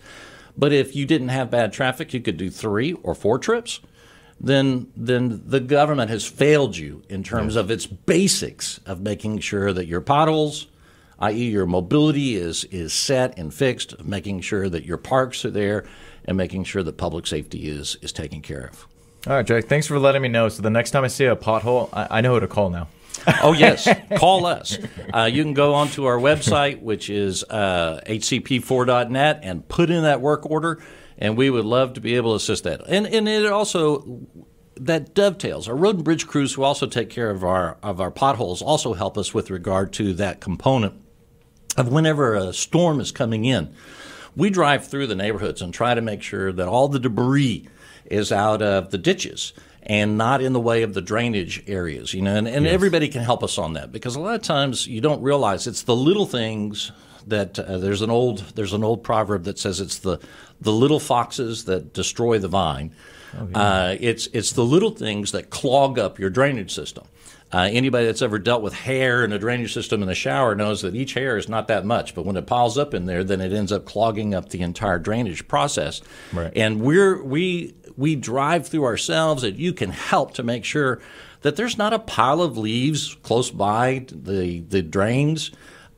but 0.57 0.71
if 0.71 0.95
you 0.95 1.05
didn't 1.05 1.27
have 1.27 1.51
bad 1.51 1.73
traffic, 1.73 2.13
you 2.13 2.21
could 2.21 2.37
do 2.37 2.49
three 2.49 2.93
or 3.03 3.13
four 3.13 3.37
trips 3.37 3.81
then 4.43 4.91
then 4.97 5.43
the 5.45 5.59
government 5.59 6.09
has 6.09 6.25
failed 6.25 6.75
you 6.75 7.03
in 7.07 7.23
terms 7.23 7.55
of 7.55 7.69
its 7.69 7.85
basics 7.85 8.79
of 8.87 8.99
making 8.99 9.39
sure 9.39 9.71
that 9.71 9.85
your 9.85 10.01
potholes, 10.01 10.67
i.e., 11.19 11.49
your 11.49 11.67
mobility 11.67 12.35
is 12.35 12.63
is 12.65 12.91
set 12.91 13.37
and 13.37 13.53
fixed, 13.53 13.93
of 13.93 14.07
making 14.07 14.41
sure 14.41 14.67
that 14.67 14.83
your 14.83 14.97
parks 14.97 15.45
are 15.45 15.51
there, 15.51 15.85
and 16.25 16.35
making 16.35 16.63
sure 16.63 16.81
that 16.81 16.97
public 16.97 17.27
safety 17.27 17.69
is 17.69 17.97
is 18.01 18.11
taken 18.11 18.41
care 18.41 18.65
of. 18.65 18.87
All 19.27 19.33
right, 19.33 19.45
Jake. 19.45 19.67
Thanks 19.67 19.85
for 19.85 19.99
letting 19.99 20.23
me 20.23 20.27
know. 20.27 20.49
So 20.49 20.63
the 20.63 20.71
next 20.71 20.89
time 20.89 21.03
I 21.03 21.07
see 21.07 21.25
a 21.25 21.35
pothole, 21.35 21.89
I, 21.93 22.07
I 22.17 22.21
know 22.21 22.33
who 22.33 22.39
to 22.39 22.47
call 22.47 22.71
now. 22.71 22.87
oh 23.43 23.53
yes, 23.53 23.87
call 24.17 24.47
us. 24.47 24.75
Uh, 25.13 25.29
you 25.31 25.43
can 25.43 25.53
go 25.53 25.75
onto 25.75 26.05
our 26.05 26.17
website, 26.17 26.81
which 26.81 27.11
is 27.11 27.43
uh, 27.43 28.01
hcp4.net, 28.07 29.41
and 29.43 29.67
put 29.67 29.91
in 29.91 30.01
that 30.01 30.19
work 30.19 30.49
order 30.49 30.81
and 31.21 31.37
we 31.37 31.51
would 31.51 31.65
love 31.65 31.93
to 31.93 32.01
be 32.01 32.15
able 32.15 32.31
to 32.31 32.37
assist 32.37 32.65
that. 32.65 32.81
And 32.87 33.07
and 33.07 33.29
it 33.29 33.45
also 33.45 34.19
that 34.75 35.13
dovetails. 35.13 35.69
Our 35.69 35.75
road 35.75 35.97
and 35.97 36.03
bridge 36.03 36.27
crews 36.27 36.53
who 36.53 36.63
also 36.63 36.87
take 36.87 37.09
care 37.09 37.29
of 37.29 37.43
our 37.43 37.77
of 37.83 38.01
our 38.01 38.11
potholes 38.11 38.61
also 38.61 38.93
help 38.93 39.17
us 39.17 39.33
with 39.33 39.49
regard 39.49 39.93
to 39.93 40.13
that 40.15 40.41
component 40.41 40.95
of 41.77 41.89
whenever 41.89 42.33
a 42.33 42.51
storm 42.51 42.99
is 42.99 43.11
coming 43.11 43.45
in. 43.45 43.73
we 44.35 44.49
drive 44.49 44.87
through 44.87 45.07
the 45.07 45.15
neighborhoods 45.15 45.61
and 45.61 45.73
try 45.73 45.93
to 45.93 46.01
make 46.01 46.21
sure 46.21 46.51
that 46.51 46.67
all 46.67 46.87
the 46.87 46.99
debris 46.99 47.67
is 48.05 48.31
out 48.31 48.61
of 48.61 48.91
the 48.91 48.97
ditches 48.97 49.53
and 49.83 50.17
not 50.17 50.41
in 50.41 50.53
the 50.53 50.59
way 50.59 50.83
of 50.83 50.93
the 50.93 51.01
drainage 51.01 51.63
areas, 51.67 52.13
you 52.13 52.21
know, 52.21 52.35
and, 52.35 52.47
and 52.47 52.65
yes. 52.65 52.73
everybody 52.73 53.07
can 53.07 53.23
help 53.23 53.43
us 53.43 53.57
on 53.57 53.73
that 53.73 53.91
because 53.91 54.15
a 54.15 54.19
lot 54.19 54.35
of 54.35 54.41
times 54.41 54.87
you 54.87 55.01
don't 55.01 55.21
realize 55.21 55.67
it's 55.67 55.83
the 55.83 55.95
little 55.95 56.25
things 56.25 56.91
that 57.27 57.59
uh, 57.59 57.77
there's 57.77 58.01
an 58.01 58.09
old 58.09 58.39
there's 58.55 58.73
an 58.73 58.83
old 58.83 59.03
proverb 59.03 59.43
that 59.43 59.59
says 59.59 59.79
it's 59.79 59.99
the 59.99 60.19
the 60.61 60.71
little 60.71 60.99
foxes 60.99 61.65
that 61.65 61.93
destroy 61.93 62.37
the 62.39 62.47
vine. 62.47 62.93
Oh, 63.37 63.47
yeah. 63.49 63.59
uh, 63.59 63.97
it's 63.99 64.27
it's 64.27 64.53
the 64.53 64.65
little 64.65 64.91
things 64.91 65.31
that 65.31 65.49
clog 65.49 65.97
up 65.97 66.19
your 66.19 66.29
drainage 66.29 66.73
system. 66.73 67.05
Uh, 67.53 67.69
anybody 67.69 68.05
that's 68.05 68.21
ever 68.21 68.39
dealt 68.39 68.61
with 68.61 68.73
hair 68.73 69.25
in 69.25 69.33
a 69.33 69.39
drainage 69.39 69.73
system 69.73 70.01
in 70.01 70.07
the 70.07 70.15
shower 70.15 70.55
knows 70.55 70.81
that 70.83 70.95
each 70.95 71.15
hair 71.15 71.35
is 71.35 71.49
not 71.49 71.67
that 71.67 71.83
much, 71.83 72.15
but 72.15 72.25
when 72.25 72.37
it 72.37 72.45
piles 72.45 72.77
up 72.77 72.93
in 72.93 73.07
there, 73.07 73.25
then 73.25 73.41
it 73.41 73.51
ends 73.51 73.73
up 73.73 73.85
clogging 73.85 74.33
up 74.33 74.49
the 74.49 74.61
entire 74.61 74.97
drainage 74.97 75.45
process. 75.49 76.01
Right. 76.31 76.51
And 76.55 76.81
we're 76.81 77.21
we 77.21 77.73
we 77.97 78.15
drive 78.15 78.67
through 78.67 78.85
ourselves, 78.85 79.43
and 79.43 79.57
you 79.57 79.73
can 79.73 79.89
help 79.91 80.33
to 80.35 80.43
make 80.43 80.63
sure 80.63 81.01
that 81.41 81.55
there's 81.57 81.77
not 81.77 81.91
a 81.91 81.99
pile 81.99 82.41
of 82.41 82.57
leaves 82.57 83.15
close 83.23 83.51
by 83.51 84.05
the 84.09 84.61
the 84.61 84.81
drains. 84.81 85.51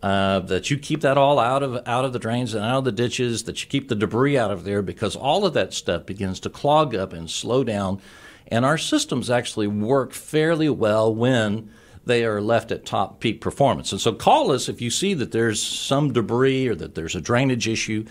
Uh, 0.04 0.40
that 0.42 0.70
you 0.70 0.78
keep 0.78 1.02
that 1.02 1.18
all 1.18 1.40
out 1.40 1.64
of 1.64 1.82
out 1.88 2.04
of 2.04 2.14
the 2.14 2.20
drains 2.20 2.54
and 2.54 2.64
out 2.64 2.80
of 2.80 2.84
the 2.84 2.92
ditches. 2.92 3.44
That 3.44 3.64
you 3.64 3.70
keep 3.70 3.88
the 3.88 3.96
debris 3.96 4.38
out 4.38 4.52
of 4.52 4.66
there 4.66 4.82
because 4.82 5.16
all 5.16 5.46
of 5.46 5.54
that 5.54 5.74
stuff 5.74 6.06
begins 6.06 6.40
to 6.42 6.50
clog 6.50 6.94
up 6.94 7.14
and 7.14 7.30
slow 7.32 7.64
down 7.64 8.02
and 8.48 8.66
our 8.66 8.78
systems 8.78 9.30
actually 9.30 9.68
work 9.68 10.14
fairly 10.14 10.70
well 10.70 11.14
when 11.14 11.72
they 12.06 12.26
are 12.26 12.42
left 12.42 12.72
at 12.72 12.86
top 12.86 13.20
peak 13.20 13.42
performance. 13.42 13.92
And 13.92 14.02
so 14.02 14.14
call 14.14 14.52
us 14.52 14.68
if 14.68 14.82
you 14.82 14.90
see 14.90 15.14
that 15.16 15.32
there's 15.32 15.62
some 15.62 16.14
debris 16.14 16.68
or 16.68 16.76
that 16.76 16.96
there's 16.96 17.16
a 17.16 17.22
drainage 17.22 17.68
issue 17.68 18.06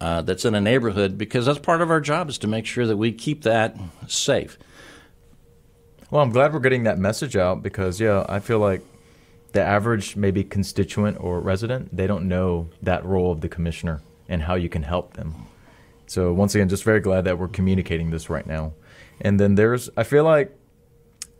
uh, 0.00 0.22
that's 0.22 0.44
in 0.44 0.54
a 0.54 0.60
neighborhood, 0.60 1.18
because 1.18 1.46
that's 1.46 1.58
part 1.58 1.80
of 1.80 1.90
our 1.90 2.00
job 2.00 2.28
is 2.28 2.38
to 2.38 2.46
make 2.46 2.66
sure 2.66 2.86
that 2.86 2.96
we 2.96 3.12
keep 3.12 3.42
that 3.42 3.76
safe. 4.06 4.58
Well, 6.10 6.22
I'm 6.22 6.30
glad 6.30 6.52
we're 6.52 6.60
getting 6.60 6.84
that 6.84 6.98
message 6.98 7.36
out 7.36 7.62
because, 7.62 8.00
yeah, 8.00 8.24
I 8.28 8.40
feel 8.40 8.58
like 8.58 8.82
the 9.52 9.62
average 9.62 10.16
maybe 10.16 10.44
constituent 10.44 11.18
or 11.20 11.40
resident, 11.40 11.94
they 11.96 12.06
don't 12.06 12.28
know 12.28 12.68
that 12.82 13.04
role 13.04 13.32
of 13.32 13.40
the 13.40 13.48
commissioner 13.48 14.02
and 14.28 14.42
how 14.42 14.54
you 14.54 14.68
can 14.68 14.82
help 14.82 15.14
them. 15.14 15.34
So 16.06 16.32
once 16.32 16.54
again, 16.54 16.68
just 16.68 16.84
very 16.84 17.00
glad 17.00 17.24
that 17.24 17.38
we're 17.38 17.48
communicating 17.48 18.10
this 18.10 18.30
right 18.30 18.46
now. 18.46 18.72
And 19.20 19.38
then 19.38 19.54
there's, 19.54 19.90
I 19.96 20.04
feel 20.04 20.24
like 20.24 20.54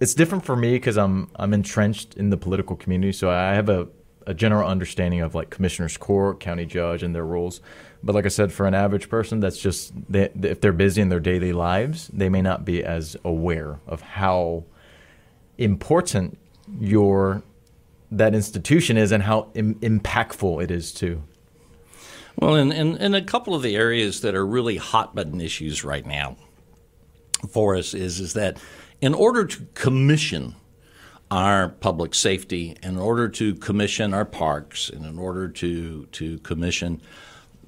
it's 0.01 0.15
different 0.15 0.45
for 0.45 0.57
me 0.57 0.73
because 0.73 0.97
I'm 0.97 1.31
I'm 1.37 1.53
entrenched 1.53 2.15
in 2.15 2.31
the 2.31 2.37
political 2.37 2.77
community, 2.77 3.13
so 3.13 3.31
I 3.31 3.55
have 3.55 3.69
a, 3.69 3.89
a 4.27 4.35
general 4.35 4.69
understanding 4.69 5.21
of 5.21 5.35
like 5.35 5.51
commissioner's 5.51 5.97
court, 5.97 6.41
county 6.41 6.67
judge, 6.67 7.03
and 7.03 7.15
their 7.15 7.25
roles. 7.25 7.61
But 8.03 8.15
like 8.15 8.25
I 8.25 8.29
said, 8.29 8.53
for 8.53 8.67
an 8.67 8.75
average 8.75 9.09
person, 9.09 9.41
that's 9.41 9.59
just 9.59 9.93
they, 10.09 10.31
if 10.43 10.61
they're 10.61 10.73
busy 10.73 11.03
in 11.03 11.09
their 11.09 11.21
daily 11.21 11.53
lives, 11.53 12.09
they 12.13 12.29
may 12.29 12.43
not 12.43 12.65
be 12.65 12.85
as 12.85 13.17
aware 13.25 13.81
of 13.87 14.01
how 14.03 14.65
important 15.57 16.39
your 16.79 17.43
that 18.11 18.35
institution 18.35 18.97
is 18.97 19.13
and 19.13 19.23
how 19.23 19.51
Im- 19.55 19.75
impactful 19.77 20.63
it 20.63 20.71
is 20.71 20.93
too. 20.93 21.23
Well, 22.37 22.55
in, 22.55 22.71
in, 22.71 22.97
in 22.97 23.15
a 23.15 23.23
couple 23.23 23.55
of 23.55 23.63
the 23.63 23.75
areas 23.77 24.21
that 24.21 24.35
are 24.35 24.47
really 24.47 24.77
hot 24.77 25.15
button 25.15 25.41
issues 25.41 25.85
right 25.85 26.07
now, 26.07 26.37
for 27.51 27.77
us 27.77 27.95
is 27.95 28.21
is 28.21 28.33
that 28.35 28.59
in 29.01 29.15
order 29.15 29.45
to 29.45 29.67
commission 29.75 30.55
our 31.31 31.69
public 31.69 32.15
safety, 32.15 32.77
in 32.83 32.97
order 32.97 33.29
to 33.29 33.55
commission 33.57 34.15
our 34.15 34.25
parks, 34.25 34.89
and 34.89 35.05
in 35.05 35.19
order 35.19 35.49
to 35.49 36.07
to 36.07 36.39
commission 36.39 37.03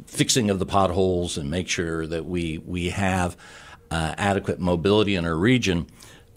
fixing 0.06 0.50
of 0.50 0.59
the 0.59 0.66
potholes 0.66 1.37
and 1.37 1.50
make 1.50 1.68
sure 1.68 2.06
that 2.06 2.25
we 2.25 2.59
we 2.59 2.90
have 2.90 3.37
uh, 3.90 4.14
adequate 4.16 4.61
mobility 4.61 5.14
in 5.14 5.25
our 5.25 5.37
region, 5.37 5.87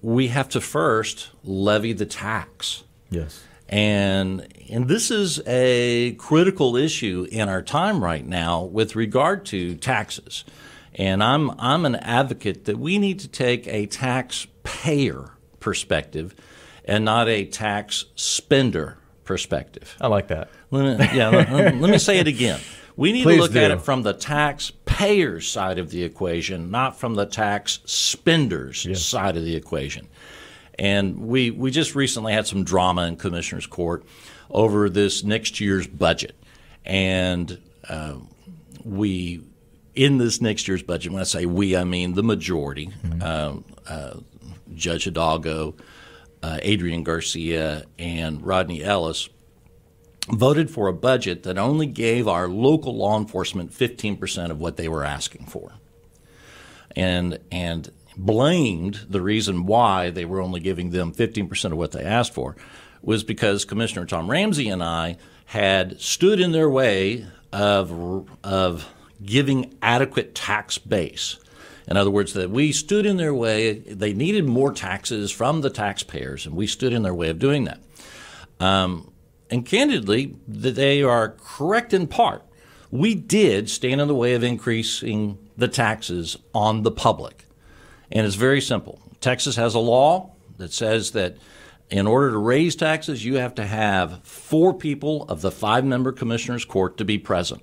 we 0.02 0.28
have 0.28 0.50
to 0.50 0.60
first 0.62 1.30
levy 1.44 1.94
the 1.94 2.06
tax. 2.06 2.84
Yes. 3.10 3.44
And 3.74 4.48
and 4.70 4.88
this 4.88 5.10
is 5.10 5.42
a 5.48 6.14
critical 6.20 6.76
issue 6.76 7.26
in 7.32 7.50
our 7.50 7.64
time 7.64 8.04
right 8.04 8.24
now 8.24 8.62
with 8.62 8.96
regard 8.96 9.46
to 9.48 9.74
taxes. 9.76 10.46
And 10.94 11.24
I'm, 11.24 11.60
I'm 11.60 11.84
an 11.86 11.96
advocate 11.96 12.66
that 12.66 12.78
we 12.78 13.00
need 13.00 13.20
to 13.22 13.28
take 13.28 13.66
a 13.68 13.88
taxpayer 13.88 15.32
perspective 15.60 16.36
and 16.86 17.04
not 17.04 17.28
a 17.28 17.46
tax 17.46 18.06
spender 18.16 19.00
perspective. 19.24 19.98
I 20.00 20.06
like 20.06 20.28
that. 20.28 20.50
Let 20.70 21.00
me, 21.00 21.18
yeah, 21.18 21.30
let, 21.30 21.76
let, 21.76 21.90
me 21.90 21.98
say 21.98 22.20
it 22.20 22.28
again. 22.28 22.60
We 22.96 23.12
need 23.12 23.24
Please 23.24 23.38
to 23.38 23.42
look 23.42 23.54
do. 23.54 23.60
at 23.60 23.72
it 23.72 23.82
from 23.82 24.04
the 24.04 24.14
taxpayer's 24.14 25.48
side 25.48 25.80
of 25.80 25.90
the 25.90 26.04
equation, 26.04 26.70
not 26.70 27.00
from 27.00 27.16
the 27.16 27.26
tax 27.26 27.80
spender's 27.86 28.86
yes. 28.86 29.02
side 29.02 29.36
of 29.36 29.44
the 29.44 29.56
equation. 29.56 30.10
And 30.80 31.28
we, 31.28 31.52
we 31.52 31.72
just 31.72 31.96
recently 31.96 32.34
had 32.34 32.48
some 32.48 32.64
drama 32.64 33.04
in 33.08 33.16
Commissioner's 33.16 33.68
Court 33.68 34.04
over 34.50 34.90
this 34.90 35.24
next 35.24 35.60
year's 35.60 35.88
budget. 35.88 36.36
And 36.86 37.60
uh, 37.88 38.16
we 38.84 39.42
in 39.96 40.18
this 40.18 40.42
next 40.42 40.68
year's 40.68 40.84
budget, 40.84 41.12
when 41.12 41.22
I 41.22 41.26
say 41.26 41.46
we, 41.46 41.76
I 41.76 41.84
mean 41.84 42.14
the 42.14 42.24
majority, 42.24 42.88
mm-hmm. 42.88 43.22
uh, 43.22 43.92
uh, 43.92 44.20
Judge 44.74 45.04
Hidalgo, 45.04 45.76
uh, 46.42 46.60
Adrian 46.62 47.04
Garcia, 47.04 47.86
and 48.00 48.46
Rodney 48.46 48.84
Ellis 48.84 49.30
voted 50.30 50.72
for 50.72 50.88
a 50.88 50.94
budget 50.94 51.44
that 51.44 51.58
only 51.58 51.86
gave 51.86 52.28
our 52.28 52.48
local 52.48 52.96
law 52.96 53.18
enforcement 53.18 53.72
15% 53.72 54.50
of 54.50 54.60
what 54.60 54.78
they 54.78 54.88
were 54.88 55.04
asking 55.04 55.46
for. 55.46 55.74
And, 56.96 57.40
and 57.52 57.92
blamed 58.18 59.06
the 59.10 59.22
reason 59.22 59.66
why 59.66 60.10
they 60.10 60.26
were 60.26 60.42
only 60.42 60.60
giving 60.60 60.92
them 60.92 61.14
15% 61.14 61.72
of 61.72 61.78
what 61.78 61.92
they 61.92 62.04
asked 62.04 62.34
for 62.34 62.56
was 63.02 63.24
because 63.24 63.66
Commissioner 63.66 64.06
Tom 64.06 64.30
Ramsey 64.30 64.70
and 64.70 64.84
I 64.84 65.18
had 65.46 66.00
stood 66.00 66.40
in 66.40 66.52
their 66.52 66.70
way 66.70 67.26
of, 67.52 68.28
of 68.44 68.90
giving 69.24 69.76
adequate 69.82 70.34
tax 70.34 70.78
base. 70.78 71.38
In 71.88 71.98
other 71.98 72.12
words, 72.12 72.34
that 72.34 72.50
we 72.50 72.72
stood 72.72 73.06
in 73.06 73.18
their 73.18 73.34
way. 73.34 73.74
They 73.74 74.14
needed 74.14 74.46
more 74.46 74.72
taxes 74.72 75.32
from 75.32 75.62
the 75.62 75.70
taxpayers, 75.70 76.46
and 76.46 76.56
we 76.56 76.66
stood 76.66 76.94
in 76.94 77.04
their 77.04 77.14
way 77.14 77.30
of 77.30 77.40
doing 77.40 77.66
that. 77.66 77.82
Um, 78.60 79.12
and 79.50 79.66
candidly, 79.66 80.36
they 80.48 81.04
are 81.04 81.36
correct 81.44 81.94
in 81.94 82.08
part. 82.08 82.44
We 82.90 83.16
did 83.16 83.70
stand 83.70 84.00
in 84.00 84.08
the 84.08 84.16
way 84.16 84.34
of 84.34 84.44
increasing 84.44 85.38
the 85.58 85.68
taxes 85.68 86.38
on 86.54 86.84
the 86.84 86.92
public. 86.92 87.43
And 88.14 88.26
it's 88.26 88.36
very 88.36 88.62
simple. 88.62 89.02
Texas 89.20 89.58
has 89.58 89.76
a 89.76 89.80
law 89.80 90.32
that 90.58 90.72
says 90.72 91.12
that 91.12 91.36
in 91.90 92.08
order 92.08 92.32
to 92.32 92.38
raise 92.38 92.76
taxes, 92.76 93.26
you 93.26 93.36
have 93.36 93.56
to 93.56 93.66
have 93.66 94.24
four 94.24 94.74
people 94.74 95.24
of 95.24 95.42
the 95.42 95.52
five 95.52 95.84
member 95.84 96.12
commissioners' 96.12 96.64
court 96.64 96.98
to 96.98 97.06
be 97.06 97.18
present. 97.18 97.62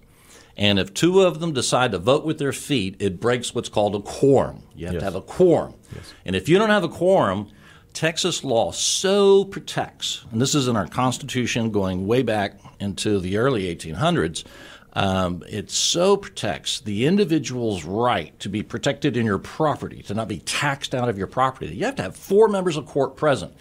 And 0.57 0.79
if 0.79 0.93
two 0.93 1.23
of 1.23 1.41
them 1.41 1.53
decide 1.53 1.93
to 1.93 1.99
vote 1.99 2.25
with 2.25 2.39
their 2.39 2.53
feet, 2.53 2.97
it 2.99 3.21
breaks 3.21 3.55
what's 3.55 3.69
called 3.69 3.95
a 3.95 4.01
quorum. 4.01 4.65
You 4.75 4.87
have 4.87 4.95
yes. 4.95 5.01
to 5.01 5.05
have 5.05 5.15
a 5.15 5.23
quorum. 5.23 5.75
Yes. 5.95 6.13
And 6.27 6.37
if 6.37 6.49
you 6.49 6.59
don't 6.59 6.69
have 6.69 6.85
a 6.85 6.89
quorum, 6.89 7.49
Texas 7.93 8.45
law 8.45 8.71
so 8.73 9.45
protects, 9.45 10.25
and 10.31 10.41
this 10.41 10.55
is 10.55 10.69
in 10.69 10.77
our 10.77 10.87
Constitution 10.87 11.71
going 11.71 12.07
way 12.07 12.23
back 12.23 12.61
into 12.79 13.21
the 13.21 13.37
early 13.37 13.75
1800s, 13.75 14.45
um, 14.93 15.43
it 15.49 15.71
so 15.71 16.17
protects 16.17 16.81
the 16.81 17.07
individual's 17.07 17.85
right 17.85 18.39
to 18.41 18.49
be 18.49 18.63
protected 18.63 19.17
in 19.17 19.25
your 19.25 19.39
property, 19.39 20.03
to 20.05 20.15
not 20.15 20.29
be 20.29 20.39
taxed 20.39 20.95
out 20.95 21.09
of 21.09 21.17
your 21.17 21.27
property. 21.27 21.75
You 21.75 21.85
have 21.85 21.97
to 21.97 22.03
have 22.03 22.17
four 22.17 22.49
members 22.49 22.77
of 22.77 22.87
court 22.87 23.17
present. 23.17 23.55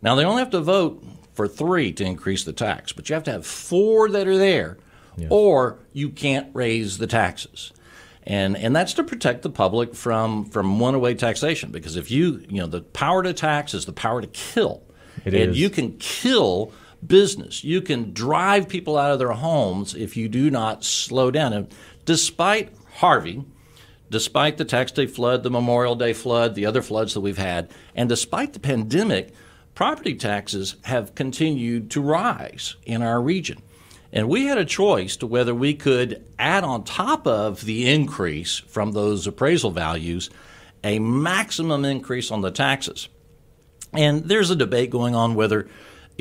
Now, 0.00 0.16
they 0.16 0.24
only 0.24 0.40
have 0.40 0.50
to 0.50 0.60
vote 0.60 1.04
for 1.34 1.46
three 1.46 1.92
to 1.92 2.04
increase 2.04 2.44
the 2.44 2.52
tax, 2.52 2.92
but 2.92 3.08
you 3.08 3.14
have 3.14 3.22
to 3.24 3.32
have 3.32 3.46
four 3.46 4.08
that 4.10 4.26
are 4.26 4.36
there 4.36 4.78
yes. 5.16 5.28
or 5.30 5.78
you 5.92 6.10
can't 6.10 6.48
raise 6.52 6.98
the 6.98 7.06
taxes. 7.06 7.72
And, 8.24 8.56
and 8.56 8.74
that's 8.74 8.94
to 8.94 9.04
protect 9.04 9.42
the 9.42 9.50
public 9.50 9.94
from, 9.94 10.44
from 10.44 10.78
one 10.78 10.94
away 10.94 11.14
taxation 11.14 11.70
because 11.70 11.96
if 11.96 12.10
you 12.10 12.44
you 12.48 12.60
know 12.60 12.68
the 12.68 12.82
power 12.82 13.22
to 13.22 13.32
tax 13.32 13.74
is 13.74 13.84
the 13.84 13.92
power 13.92 14.20
to 14.20 14.28
kill, 14.28 14.82
it 15.24 15.34
and 15.34 15.50
is. 15.50 15.58
you 15.58 15.68
can 15.68 15.96
kill 15.98 16.72
business. 17.06 17.64
You 17.64 17.80
can 17.80 18.12
drive 18.12 18.68
people 18.68 18.96
out 18.96 19.12
of 19.12 19.18
their 19.18 19.32
homes 19.32 19.94
if 19.94 20.16
you 20.16 20.28
do 20.28 20.50
not 20.50 20.84
slow 20.84 21.30
down. 21.30 21.52
And 21.52 21.74
despite 22.04 22.70
Harvey, 22.96 23.44
despite 24.10 24.56
the 24.56 24.64
tax 24.64 24.92
day 24.92 25.06
flood, 25.06 25.42
the 25.42 25.50
Memorial 25.50 25.94
Day 25.94 26.12
flood, 26.12 26.54
the 26.54 26.66
other 26.66 26.82
floods 26.82 27.14
that 27.14 27.20
we've 27.20 27.38
had, 27.38 27.70
and 27.94 28.08
despite 28.08 28.52
the 28.52 28.60
pandemic, 28.60 29.32
property 29.74 30.14
taxes 30.14 30.76
have 30.84 31.14
continued 31.14 31.90
to 31.90 32.00
rise 32.00 32.76
in 32.84 33.02
our 33.02 33.20
region. 33.20 33.62
And 34.12 34.28
we 34.28 34.44
had 34.44 34.58
a 34.58 34.64
choice 34.64 35.16
to 35.16 35.26
whether 35.26 35.54
we 35.54 35.72
could 35.72 36.22
add 36.38 36.64
on 36.64 36.84
top 36.84 37.26
of 37.26 37.64
the 37.64 37.90
increase 37.90 38.58
from 38.58 38.92
those 38.92 39.26
appraisal 39.26 39.70
values 39.70 40.28
a 40.84 40.98
maximum 40.98 41.84
increase 41.84 42.30
on 42.30 42.42
the 42.42 42.50
taxes. 42.50 43.08
And 43.94 44.24
there's 44.24 44.50
a 44.50 44.56
debate 44.56 44.90
going 44.90 45.14
on 45.14 45.34
whether 45.34 45.68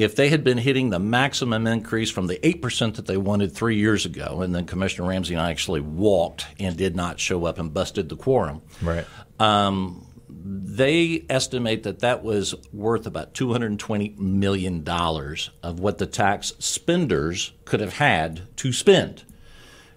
if 0.01 0.15
they 0.15 0.29
had 0.29 0.43
been 0.43 0.57
hitting 0.57 0.89
the 0.89 0.99
maximum 0.99 1.67
increase 1.67 2.09
from 2.09 2.27
the 2.27 2.37
8% 2.37 2.95
that 2.95 3.05
they 3.05 3.17
wanted 3.17 3.53
three 3.53 3.75
years 3.75 4.05
ago, 4.05 4.41
and 4.41 4.53
then 4.53 4.65
Commissioner 4.65 5.07
Ramsey 5.07 5.35
and 5.35 5.41
I 5.41 5.51
actually 5.51 5.81
walked 5.81 6.45
and 6.59 6.75
did 6.75 6.95
not 6.95 7.19
show 7.19 7.45
up 7.45 7.59
and 7.59 7.73
busted 7.73 8.09
the 8.09 8.15
quorum. 8.15 8.61
Right. 8.81 9.05
Um, 9.39 10.07
they 10.29 11.25
estimate 11.29 11.83
that 11.83 11.99
that 11.99 12.23
was 12.23 12.55
worth 12.73 13.05
about 13.05 13.33
$220 13.33 14.17
million 14.17 14.87
of 14.87 15.79
what 15.79 15.97
the 15.97 16.07
tax 16.07 16.53
spenders 16.59 17.51
could 17.65 17.79
have 17.79 17.93
had 17.93 18.41
to 18.57 18.73
spend. 18.73 19.23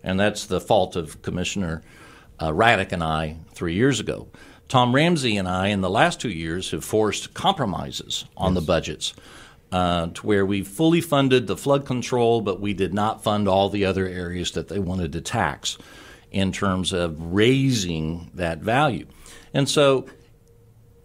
And 0.03 0.21
that's 0.21 0.45
the 0.45 0.61
fault 0.61 0.97
of 0.97 1.23
Commissioner 1.23 1.83
uh, 2.39 2.51
Radack 2.51 2.93
and 2.93 3.03
I 3.03 3.37
three 3.53 3.75
years 3.75 4.01
ago. 4.01 4.29
Tom 4.69 4.95
Ramsey 4.95 5.37
and 5.37 5.49
I, 5.49 5.69
in 5.69 5.81
the 5.83 5.91
last 5.91 6.21
two 6.21 6.31
years, 6.31 6.73
have 6.73 6.85
forced 6.85 7.33
compromises 7.33 8.25
on 8.37 8.55
yes. 8.55 8.61
the 8.61 8.67
budgets 8.67 9.15
uh, 9.73 10.09
to 10.09 10.27
where 10.27 10.47
we 10.47 10.63
fully 10.63 11.01
funded 11.01 11.47
the 11.47 11.57
flood 11.57 11.87
control, 11.87 12.41
but 12.41 12.61
we 12.61 12.75
did 12.75 12.95
not 12.95 13.23
fund 13.23 13.49
all 13.49 13.69
the 13.69 13.85
other 13.85 14.07
areas 14.07 14.53
that 14.53 14.69
they 14.69 14.79
wanted 14.79 15.13
to 15.13 15.21
tax 15.21 15.79
in 16.31 16.53
terms 16.53 16.93
of 16.93 17.17
raising 17.33 18.31
that 18.35 18.59
value. 18.59 19.07
And 19.53 19.69
so 19.69 20.07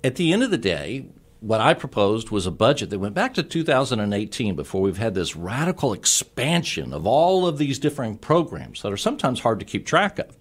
at 0.04 0.16
the 0.16 0.34
end 0.34 0.44
of 0.44 0.52
the 0.52 0.58
day, 0.58 1.08
what 1.40 1.62
I 1.62 1.74
proposed 1.74 2.32
was 2.32 2.46
a 2.46 2.52
budget 2.52 2.90
that 2.90 3.00
went 3.00 3.16
back 3.16 3.34
to 3.36 3.44
2018 3.44 4.56
before 4.56 4.82
we've 4.82 4.98
had 4.98 5.16
this 5.16 5.36
radical 5.36 5.94
expansion 5.94 6.94
of 6.94 7.08
all 7.08 7.48
of 7.48 7.58
these 7.58 7.80
different 7.80 8.22
programs 8.22 8.82
that 8.82 8.92
are 8.92 8.98
sometimes 8.98 9.40
hard 9.40 9.60
to 9.60 9.66
keep 9.66 9.86
track 9.86 10.20
of. 10.20 10.36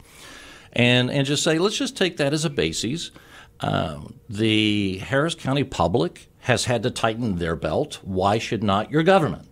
And, 0.73 1.11
and 1.11 1.27
just 1.27 1.43
say, 1.43 1.59
let's 1.59 1.77
just 1.77 1.97
take 1.97 2.17
that 2.17 2.33
as 2.33 2.45
a 2.45 2.51
basis. 2.51 3.11
Um, 3.61 4.15
the 4.29 4.99
Harris 4.99 5.35
County 5.35 5.65
public 5.65 6.28
has 6.49 6.65
had 6.65 6.83
to 6.83 6.91
tighten 6.91 7.37
their 7.37 7.55
belt. 7.55 8.01
Why 8.03 8.39
should 8.39 8.63
not 8.63 8.91
your 8.91 9.03
government? 9.03 9.47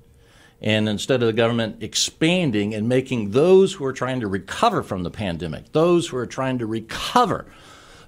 And 0.63 0.89
instead 0.89 1.23
of 1.23 1.27
the 1.27 1.35
government 1.35 1.83
expanding 1.83 2.75
and 2.75 2.89
making 2.89 3.33
those 3.33 3.75
who 3.75 3.85
are 3.85 3.93
trying 3.93 4.21
to 4.21 4.27
recover 4.27 4.83
from 4.83 5.03
the 5.03 5.11
pandemic, 5.11 5.73
those 5.73 6.09
who 6.09 6.17
are 6.17 6.27
trying 6.27 6.59
to 6.59 6.65
recover 6.65 7.45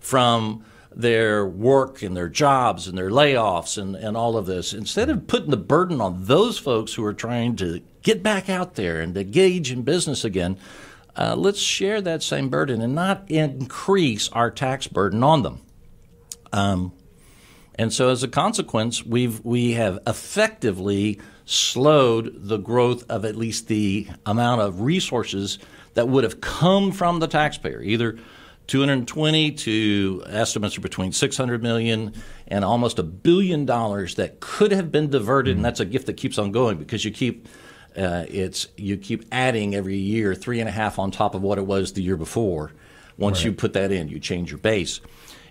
from 0.00 0.64
their 0.90 1.46
work 1.46 2.00
and 2.00 2.16
their 2.16 2.30
jobs 2.30 2.88
and 2.88 2.96
their 2.96 3.10
layoffs 3.10 3.76
and, 3.76 3.94
and 3.94 4.16
all 4.16 4.38
of 4.38 4.46
this, 4.46 4.72
instead 4.72 5.10
of 5.10 5.26
putting 5.26 5.50
the 5.50 5.58
burden 5.58 6.00
on 6.00 6.24
those 6.24 6.56
folks 6.56 6.94
who 6.94 7.04
are 7.04 7.12
trying 7.12 7.56
to 7.56 7.82
get 8.02 8.22
back 8.22 8.48
out 8.48 8.76
there 8.76 9.02
and 9.02 9.14
engage 9.18 9.70
in 9.70 9.82
business 9.82 10.24
again, 10.24 10.56
uh, 11.14 11.34
let's 11.36 11.60
share 11.60 12.00
that 12.00 12.22
same 12.22 12.48
burden 12.48 12.80
and 12.80 12.94
not 12.94 13.30
increase 13.30 14.30
our 14.30 14.50
tax 14.50 14.86
burden 14.86 15.22
on 15.22 15.42
them. 15.42 15.60
Um, 16.54 16.92
and 17.78 17.92
so, 17.92 18.08
as 18.08 18.22
a 18.22 18.28
consequence, 18.28 19.06
we've 19.06 19.44
we 19.44 19.72
have 19.72 20.00
effectively 20.06 21.20
slowed 21.44 22.32
the 22.34 22.58
growth 22.58 23.04
of 23.08 23.24
at 23.24 23.36
least 23.36 23.68
the 23.68 24.08
amount 24.26 24.60
of 24.60 24.80
resources 24.80 25.58
that 25.94 26.08
would 26.08 26.24
have 26.24 26.40
come 26.40 26.92
from 26.92 27.20
the 27.20 27.26
taxpayer, 27.26 27.80
either 27.80 28.18
220 28.66 29.52
to 29.52 30.22
estimates 30.26 30.76
are 30.76 30.82
between 30.82 31.10
600 31.10 31.62
million 31.62 32.12
and 32.48 32.64
almost 32.64 32.98
a 32.98 33.02
billion 33.02 33.64
dollars 33.64 34.16
that 34.16 34.40
could 34.40 34.72
have 34.72 34.92
been 34.92 35.08
diverted, 35.08 35.52
mm-hmm. 35.52 35.58
and 35.58 35.64
that's 35.64 35.80
a 35.80 35.86
gift 35.86 36.06
that 36.06 36.18
keeps 36.18 36.36
on 36.36 36.52
going 36.52 36.76
because 36.76 37.04
you 37.04 37.10
keep 37.10 37.48
uh, 37.96 38.26
it's 38.28 38.68
you 38.76 38.96
keep 38.96 39.24
adding 39.32 39.74
every 39.74 39.96
year 39.96 40.34
three 40.34 40.60
and 40.60 40.68
a 40.68 40.72
half 40.72 40.98
on 40.98 41.10
top 41.10 41.34
of 41.34 41.42
what 41.42 41.58
it 41.58 41.66
was 41.66 41.94
the 41.94 42.02
year 42.02 42.16
before. 42.16 42.72
Once 43.16 43.38
right. 43.38 43.46
you 43.46 43.52
put 43.52 43.72
that 43.72 43.90
in, 43.90 44.08
you 44.08 44.20
change 44.20 44.50
your 44.50 44.58
base, 44.58 45.00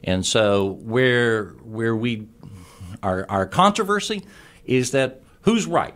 and 0.03 0.25
so 0.25 0.65
where 0.65 1.49
where 1.63 1.95
we 1.95 2.27
our 3.03 3.25
our 3.29 3.45
controversy 3.45 4.23
is 4.65 4.91
that 4.91 5.21
who's 5.41 5.65
right? 5.65 5.95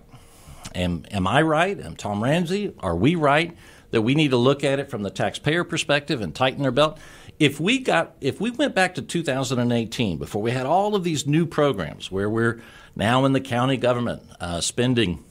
Am 0.73 1.05
am 1.11 1.27
I 1.27 1.41
right? 1.41 1.79
Am 1.79 1.95
Tom 1.95 2.23
Ramsey? 2.23 2.73
Are 2.79 2.95
we 2.95 3.15
right? 3.15 3.55
that 3.91 4.01
we 4.01 4.15
need 4.15 4.31
to 4.31 4.37
look 4.37 4.63
at 4.63 4.79
it 4.79 4.89
from 4.89 5.03
the 5.03 5.09
taxpayer 5.09 5.63
perspective 5.63 6.21
and 6.21 6.33
tighten 6.33 6.65
our 6.65 6.71
belt. 6.71 6.97
If 7.39 7.59
we 7.59 7.79
got 7.79 8.15
if 8.21 8.41
we 8.41 8.49
went 8.49 8.73
back 8.73 8.95
to 8.95 9.01
2018 9.01 10.17
before 10.17 10.41
we 10.41 10.51
had 10.51 10.65
all 10.65 10.95
of 10.95 11.03
these 11.03 11.27
new 11.27 11.45
programs 11.45 12.11
where 12.11 12.29
we're 12.29 12.61
now 12.95 13.25
in 13.25 13.33
the 13.33 13.41
county 13.41 13.77
government 13.77 14.23
uh, 14.39 14.61
spending 14.61 15.23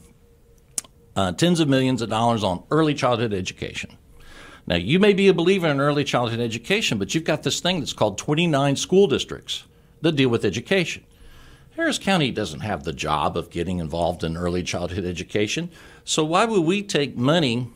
uh, 1.15 1.31
tens 1.33 1.59
of 1.59 1.67
millions 1.67 2.01
of 2.01 2.09
dollars 2.09 2.43
on 2.43 2.63
early 2.71 2.93
childhood 2.93 3.33
education. 3.33 3.97
Now, 4.71 4.77
you 4.77 4.99
may 4.99 5.11
be 5.11 5.27
a 5.27 5.33
believer 5.33 5.67
in 5.67 5.81
early 5.81 6.05
childhood 6.05 6.39
education, 6.39 6.97
but 6.97 7.13
you've 7.13 7.25
got 7.25 7.43
this 7.43 7.59
thing 7.59 7.81
that's 7.81 7.91
called 7.91 8.17
29 8.17 8.77
school 8.77 9.05
districts 9.05 9.65
that 9.99 10.13
deal 10.13 10.29
with 10.29 10.45
education. 10.45 11.03
Harris 11.75 11.97
County 11.97 12.31
doesn't 12.31 12.61
have 12.61 12.85
the 12.85 12.93
job 12.93 13.35
of 13.35 13.49
getting 13.49 13.79
involved 13.79 14.23
in 14.23 14.37
early 14.37 14.63
childhood 14.63 15.03
education, 15.03 15.69
so 16.05 16.23
why 16.23 16.45
would 16.45 16.61
we 16.61 16.83
take 16.83 17.17
money 17.17 17.67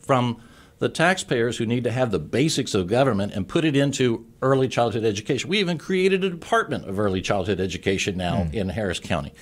from 0.00 0.42
the 0.80 0.88
taxpayers 0.88 1.58
who 1.58 1.64
need 1.64 1.84
to 1.84 1.92
have 1.92 2.10
the 2.10 2.18
basics 2.18 2.74
of 2.74 2.88
government 2.88 3.32
and 3.32 3.46
put 3.46 3.64
it 3.64 3.76
into 3.76 4.26
early 4.42 4.66
childhood 4.66 5.04
education. 5.04 5.48
We 5.48 5.60
even 5.60 5.78
created 5.78 6.24
a 6.24 6.30
department 6.30 6.88
of 6.88 6.98
early 6.98 7.22
childhood 7.22 7.60
education 7.60 8.16
now 8.16 8.42
mm. 8.42 8.52
in 8.52 8.70
Harris 8.70 8.98
County. 8.98 9.32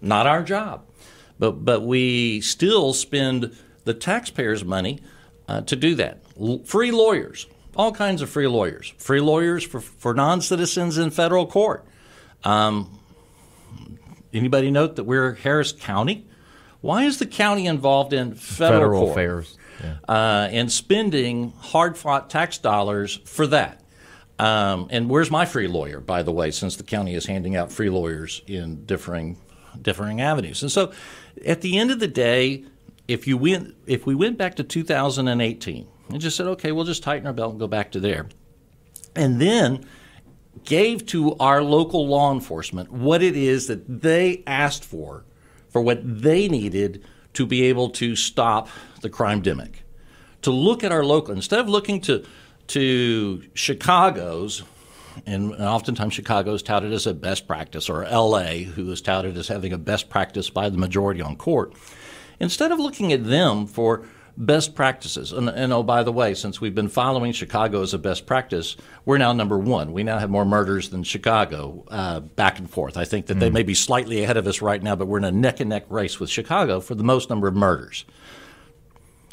Not 0.00 0.28
our 0.28 0.44
job, 0.44 0.86
but 1.36 1.64
but 1.64 1.82
we 1.82 2.40
still 2.42 2.94
spend 2.94 3.56
the 3.82 3.92
taxpayers' 3.92 4.64
money 4.64 5.00
uh, 5.48 5.62
to 5.62 5.74
do 5.74 5.96
that. 5.96 6.22
Free 6.64 6.90
lawyers, 6.90 7.46
all 7.76 7.92
kinds 7.92 8.22
of 8.22 8.30
free 8.30 8.46
lawyers, 8.46 8.92
free 8.98 9.20
lawyers 9.20 9.64
for 9.64 9.80
for 9.80 10.14
non 10.14 10.40
citizens 10.40 10.98
in 10.98 11.10
federal 11.10 11.46
court. 11.46 11.84
Um, 12.44 13.00
anybody 14.32 14.70
note 14.70 14.96
that 14.96 15.04
we're 15.04 15.34
Harris 15.34 15.72
County? 15.72 16.26
Why 16.80 17.04
is 17.04 17.18
the 17.18 17.26
county 17.26 17.66
involved 17.66 18.12
in 18.12 18.34
federal, 18.34 18.80
federal 18.80 19.10
affairs? 19.10 19.58
yeah. 19.82 19.96
uh, 20.08 20.48
and 20.50 20.70
spending 20.70 21.52
hard 21.58 21.96
fought 21.96 22.30
tax 22.30 22.58
dollars 22.58 23.20
for 23.24 23.46
that. 23.48 23.80
Um, 24.38 24.86
and 24.90 25.10
where's 25.10 25.30
my 25.30 25.46
free 25.46 25.66
lawyer, 25.66 26.00
by 26.00 26.22
the 26.22 26.30
way, 26.30 26.50
since 26.50 26.76
the 26.76 26.84
county 26.84 27.14
is 27.14 27.26
handing 27.26 27.56
out 27.56 27.72
free 27.72 27.90
lawyers 27.90 28.42
in 28.46 28.84
differing, 28.84 29.36
differing 29.80 30.20
avenues? 30.20 30.62
And 30.62 30.70
so 30.70 30.92
at 31.44 31.60
the 31.60 31.78
end 31.78 31.90
of 31.90 31.98
the 31.98 32.08
day, 32.08 32.64
if, 33.08 33.26
you 33.26 33.36
went, 33.36 33.74
if 33.86 34.06
we 34.06 34.14
went 34.14 34.38
back 34.38 34.54
to 34.56 34.64
2018 34.64 35.88
and 36.08 36.20
just 36.20 36.36
said, 36.36 36.46
okay, 36.46 36.72
we'll 36.72 36.84
just 36.84 37.02
tighten 37.02 37.26
our 37.26 37.32
belt 37.32 37.52
and 37.52 37.60
go 37.60 37.66
back 37.66 37.92
to 37.92 38.00
there, 38.00 38.28
and 39.14 39.40
then 39.40 39.84
gave 40.64 41.06
to 41.06 41.36
our 41.36 41.62
local 41.62 42.06
law 42.06 42.32
enforcement 42.32 42.90
what 42.90 43.22
it 43.22 43.36
is 43.36 43.66
that 43.66 44.02
they 44.02 44.42
asked 44.46 44.84
for, 44.84 45.24
for 45.68 45.80
what 45.80 46.00
they 46.02 46.48
needed 46.48 47.04
to 47.34 47.46
be 47.46 47.62
able 47.64 47.90
to 47.90 48.16
stop 48.16 48.68
the 49.00 49.10
crime 49.10 49.42
demic. 49.42 49.76
To 50.42 50.50
look 50.50 50.84
at 50.84 50.92
our 50.92 51.04
local, 51.04 51.34
instead 51.34 51.60
of 51.60 51.68
looking 51.68 52.00
to, 52.02 52.24
to 52.68 53.42
Chicago's, 53.54 54.62
and 55.26 55.52
oftentimes 55.54 56.14
Chicago 56.14 56.54
is 56.54 56.62
touted 56.62 56.92
as 56.92 57.06
a 57.06 57.14
best 57.14 57.46
practice, 57.46 57.88
or 57.88 58.04
LA, 58.04 58.64
who 58.64 58.90
is 58.90 59.00
touted 59.00 59.36
as 59.36 59.48
having 59.48 59.72
a 59.72 59.78
best 59.78 60.08
practice 60.08 60.48
by 60.48 60.68
the 60.68 60.78
majority 60.78 61.20
on 61.20 61.36
court, 61.36 61.74
instead 62.40 62.72
of 62.72 62.78
looking 62.78 63.12
at 63.12 63.24
them 63.24 63.66
for 63.66 64.06
best 64.38 64.76
practices. 64.76 65.32
And, 65.32 65.48
and, 65.48 65.72
oh, 65.72 65.82
by 65.82 66.04
the 66.04 66.12
way, 66.12 66.32
since 66.32 66.60
we've 66.60 66.74
been 66.74 66.88
following 66.88 67.32
Chicago 67.32 67.82
as 67.82 67.92
a 67.92 67.98
best 67.98 68.24
practice, 68.24 68.76
we're 69.04 69.18
now 69.18 69.32
number 69.32 69.58
one. 69.58 69.92
We 69.92 70.04
now 70.04 70.18
have 70.18 70.30
more 70.30 70.44
murders 70.44 70.90
than 70.90 71.02
Chicago, 71.02 71.84
uh, 71.88 72.20
back 72.20 72.58
and 72.58 72.70
forth. 72.70 72.96
I 72.96 73.04
think 73.04 73.26
that 73.26 73.36
mm. 73.36 73.40
they 73.40 73.50
may 73.50 73.64
be 73.64 73.74
slightly 73.74 74.22
ahead 74.22 74.36
of 74.36 74.46
us 74.46 74.62
right 74.62 74.80
now, 74.80 74.94
but 74.94 75.06
we're 75.06 75.18
in 75.18 75.24
a 75.24 75.32
neck 75.32 75.58
and 75.58 75.68
neck 75.68 75.86
race 75.88 76.20
with 76.20 76.30
Chicago 76.30 76.80
for 76.80 76.94
the 76.94 77.02
most 77.02 77.28
number 77.28 77.48
of 77.48 77.56
murders. 77.56 78.04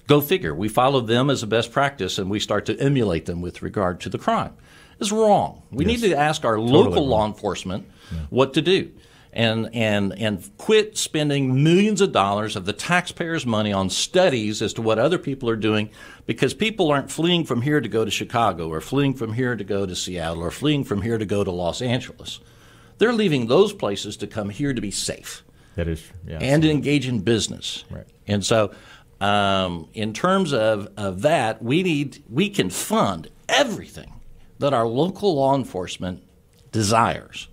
Go 0.07 0.21
figure. 0.21 0.55
We 0.55 0.69
follow 0.69 1.01
them 1.01 1.29
as 1.29 1.43
a 1.43 1.47
best 1.47 1.71
practice 1.71 2.17
and 2.17 2.29
we 2.29 2.39
start 2.39 2.65
to 2.65 2.79
emulate 2.79 3.25
them 3.25 3.41
with 3.41 3.61
regard 3.61 4.01
to 4.01 4.09
the 4.09 4.17
crime. 4.17 4.55
It's 4.99 5.11
wrong. 5.11 5.63
We 5.71 5.85
yes. 5.85 6.01
need 6.01 6.09
to 6.09 6.17
ask 6.17 6.45
our 6.45 6.57
totally 6.57 6.71
local 6.71 7.01
wrong. 7.01 7.09
law 7.09 7.27
enforcement 7.27 7.87
yeah. 8.11 8.19
what 8.29 8.53
to 8.55 8.61
do 8.61 8.91
and 9.35 9.69
and 9.73 10.17
and 10.17 10.57
quit 10.57 10.97
spending 10.97 11.61
millions 11.61 11.99
of 11.99 12.11
dollars 12.13 12.55
of 12.55 12.65
the 12.65 12.73
taxpayers' 12.73 13.45
money 13.45 13.73
on 13.73 13.89
studies 13.89 14.61
as 14.61 14.73
to 14.73 14.81
what 14.81 14.97
other 14.97 15.19
people 15.19 15.49
are 15.49 15.57
doing 15.57 15.89
because 16.25 16.53
people 16.53 16.89
aren't 16.89 17.11
fleeing 17.11 17.43
from 17.43 17.61
here 17.61 17.81
to 17.81 17.89
go 17.89 18.05
to 18.05 18.11
Chicago 18.11 18.69
or 18.69 18.79
fleeing 18.79 19.13
from 19.13 19.33
here 19.33 19.55
to 19.55 19.63
go 19.63 19.85
to 19.85 19.95
Seattle 19.95 20.41
or 20.41 20.51
fleeing 20.51 20.85
from 20.85 21.01
here 21.01 21.17
to 21.17 21.25
go 21.25 21.43
to 21.43 21.51
Los 21.51 21.81
Angeles. 21.81 22.39
They're 22.97 23.13
leaving 23.13 23.47
those 23.47 23.73
places 23.73 24.15
to 24.17 24.27
come 24.27 24.49
here 24.49 24.73
to 24.73 24.81
be 24.81 24.91
safe. 24.91 25.43
That 25.75 25.89
is, 25.89 26.01
yeah, 26.25 26.37
and 26.39 26.63
to 26.63 26.71
engage 26.71 27.05
in 27.05 27.19
business. 27.19 27.83
Right. 27.89 28.07
And 28.25 28.45
so, 28.45 28.73
um, 29.19 29.89
in 29.93 30.13
terms 30.13 30.53
of, 30.53 30.87
of 30.95 31.21
that, 31.23 31.61
we 31.61 31.83
need 31.83 32.23
we 32.29 32.49
can 32.49 32.69
fund 32.69 33.29
everything 33.49 34.13
that 34.59 34.73
our 34.73 34.87
local 34.87 35.35
law 35.35 35.53
enforcement 35.53 36.23
desires 36.71 37.49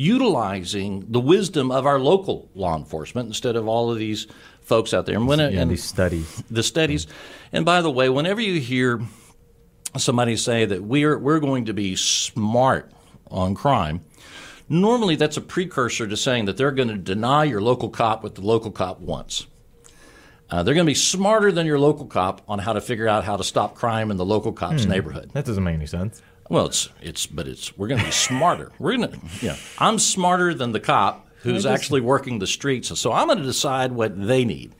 utilizing 0.00 1.04
the 1.08 1.20
wisdom 1.20 1.70
of 1.70 1.84
our 1.84 1.98
local 1.98 2.48
law 2.54 2.74
enforcement 2.76 3.26
instead 3.28 3.54
of 3.54 3.68
all 3.68 3.90
of 3.92 3.98
these 3.98 4.26
folks 4.62 4.94
out 4.94 5.04
there. 5.04 5.16
And, 5.16 5.26
when, 5.28 5.38
yeah, 5.40 5.60
and 5.60 5.70
these 5.70 5.84
studies. 5.84 6.42
The 6.50 6.62
studies. 6.62 7.06
And 7.52 7.64
by 7.66 7.82
the 7.82 7.90
way, 7.90 8.08
whenever 8.08 8.40
you 8.40 8.60
hear 8.60 9.00
somebody 9.98 10.36
say 10.36 10.64
that 10.64 10.82
we're, 10.82 11.18
we're 11.18 11.40
going 11.40 11.66
to 11.66 11.74
be 11.74 11.96
smart 11.96 12.90
on 13.30 13.54
crime, 13.54 14.00
Normally, 14.72 15.16
that's 15.16 15.36
a 15.36 15.40
precursor 15.40 16.06
to 16.06 16.16
saying 16.16 16.44
that 16.44 16.56
they're 16.56 16.70
going 16.70 16.86
to 16.90 16.96
deny 16.96 17.42
your 17.42 17.60
local 17.60 17.88
cop 17.88 18.22
what 18.22 18.36
the 18.36 18.40
local 18.40 18.70
cop 18.70 19.00
wants. 19.00 19.48
Uh, 20.48 20.62
they're 20.62 20.74
going 20.74 20.86
to 20.86 20.90
be 20.90 20.94
smarter 20.94 21.50
than 21.50 21.66
your 21.66 21.80
local 21.80 22.06
cop 22.06 22.42
on 22.46 22.60
how 22.60 22.72
to 22.72 22.80
figure 22.80 23.08
out 23.08 23.24
how 23.24 23.36
to 23.36 23.42
stop 23.42 23.74
crime 23.74 24.12
in 24.12 24.16
the 24.16 24.24
local 24.24 24.52
cop's 24.52 24.84
Hmm. 24.84 24.90
neighborhood. 24.90 25.30
That 25.32 25.44
doesn't 25.44 25.64
make 25.64 25.74
any 25.74 25.86
sense. 25.86 26.22
Well, 26.50 26.66
it's 26.66 26.90
it's 27.00 27.26
but 27.26 27.46
it's 27.48 27.76
we're 27.78 27.86
going 27.88 28.00
to 28.00 28.06
be 28.06 28.12
smarter. 28.12 28.72
We're 28.78 28.96
going 28.96 29.12
to 29.12 29.46
know 29.46 29.54
I'm 29.78 29.98
smarter 29.98 30.52
than 30.52 30.72
the 30.72 30.80
cop 30.80 31.28
who's 31.42 31.64
actually 31.64 32.02
working 32.02 32.40
the 32.40 32.46
streets, 32.46 32.98
so 32.98 33.12
I'm 33.12 33.28
going 33.28 33.38
to 33.38 33.44
decide 33.44 33.92
what 33.92 34.20
they 34.20 34.44
need. 34.44 34.74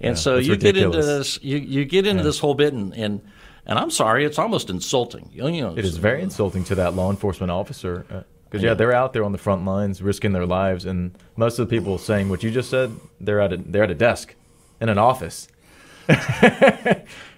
And 0.00 0.18
so 0.18 0.36
that's 0.36 0.46
you 0.46 0.56
get 0.56 0.76
into 0.76 1.00
this 1.02 1.42
you, 1.42 1.56
you 1.56 1.84
get 1.86 2.06
into 2.06 2.22
this 2.22 2.38
whole 2.38 2.54
bit 2.54 2.74
and, 2.74 2.94
and 2.94 3.22
and 3.66 3.78
I'm 3.78 3.90
sorry, 3.90 4.26
it's 4.26 4.38
almost 4.38 4.68
insulting. 4.68 5.30
You 5.32 5.62
know, 5.62 5.74
It 5.76 5.86
is 5.86 5.96
very 5.96 6.22
insulting 6.22 6.62
to 6.64 6.74
that 6.74 6.94
law 6.94 7.10
enforcement 7.10 7.50
officer. 7.50 8.04
Uh, 8.10 8.22
because, 8.44 8.62
yeah, 8.62 8.74
they're 8.74 8.92
out 8.92 9.12
there 9.12 9.24
on 9.24 9.32
the 9.32 9.38
front 9.38 9.64
lines 9.64 10.00
risking 10.00 10.32
their 10.32 10.46
lives. 10.46 10.84
And 10.84 11.18
most 11.36 11.58
of 11.58 11.68
the 11.68 11.76
people 11.76 11.98
saying 11.98 12.28
what 12.28 12.44
you 12.44 12.52
just 12.52 12.70
said, 12.70 12.92
they're 13.20 13.40
at 13.40 13.52
a, 13.52 13.56
they're 13.56 13.82
at 13.82 13.90
a 13.90 13.96
desk 13.96 14.36
in 14.80 14.88
an 14.88 14.98
office. 14.98 15.48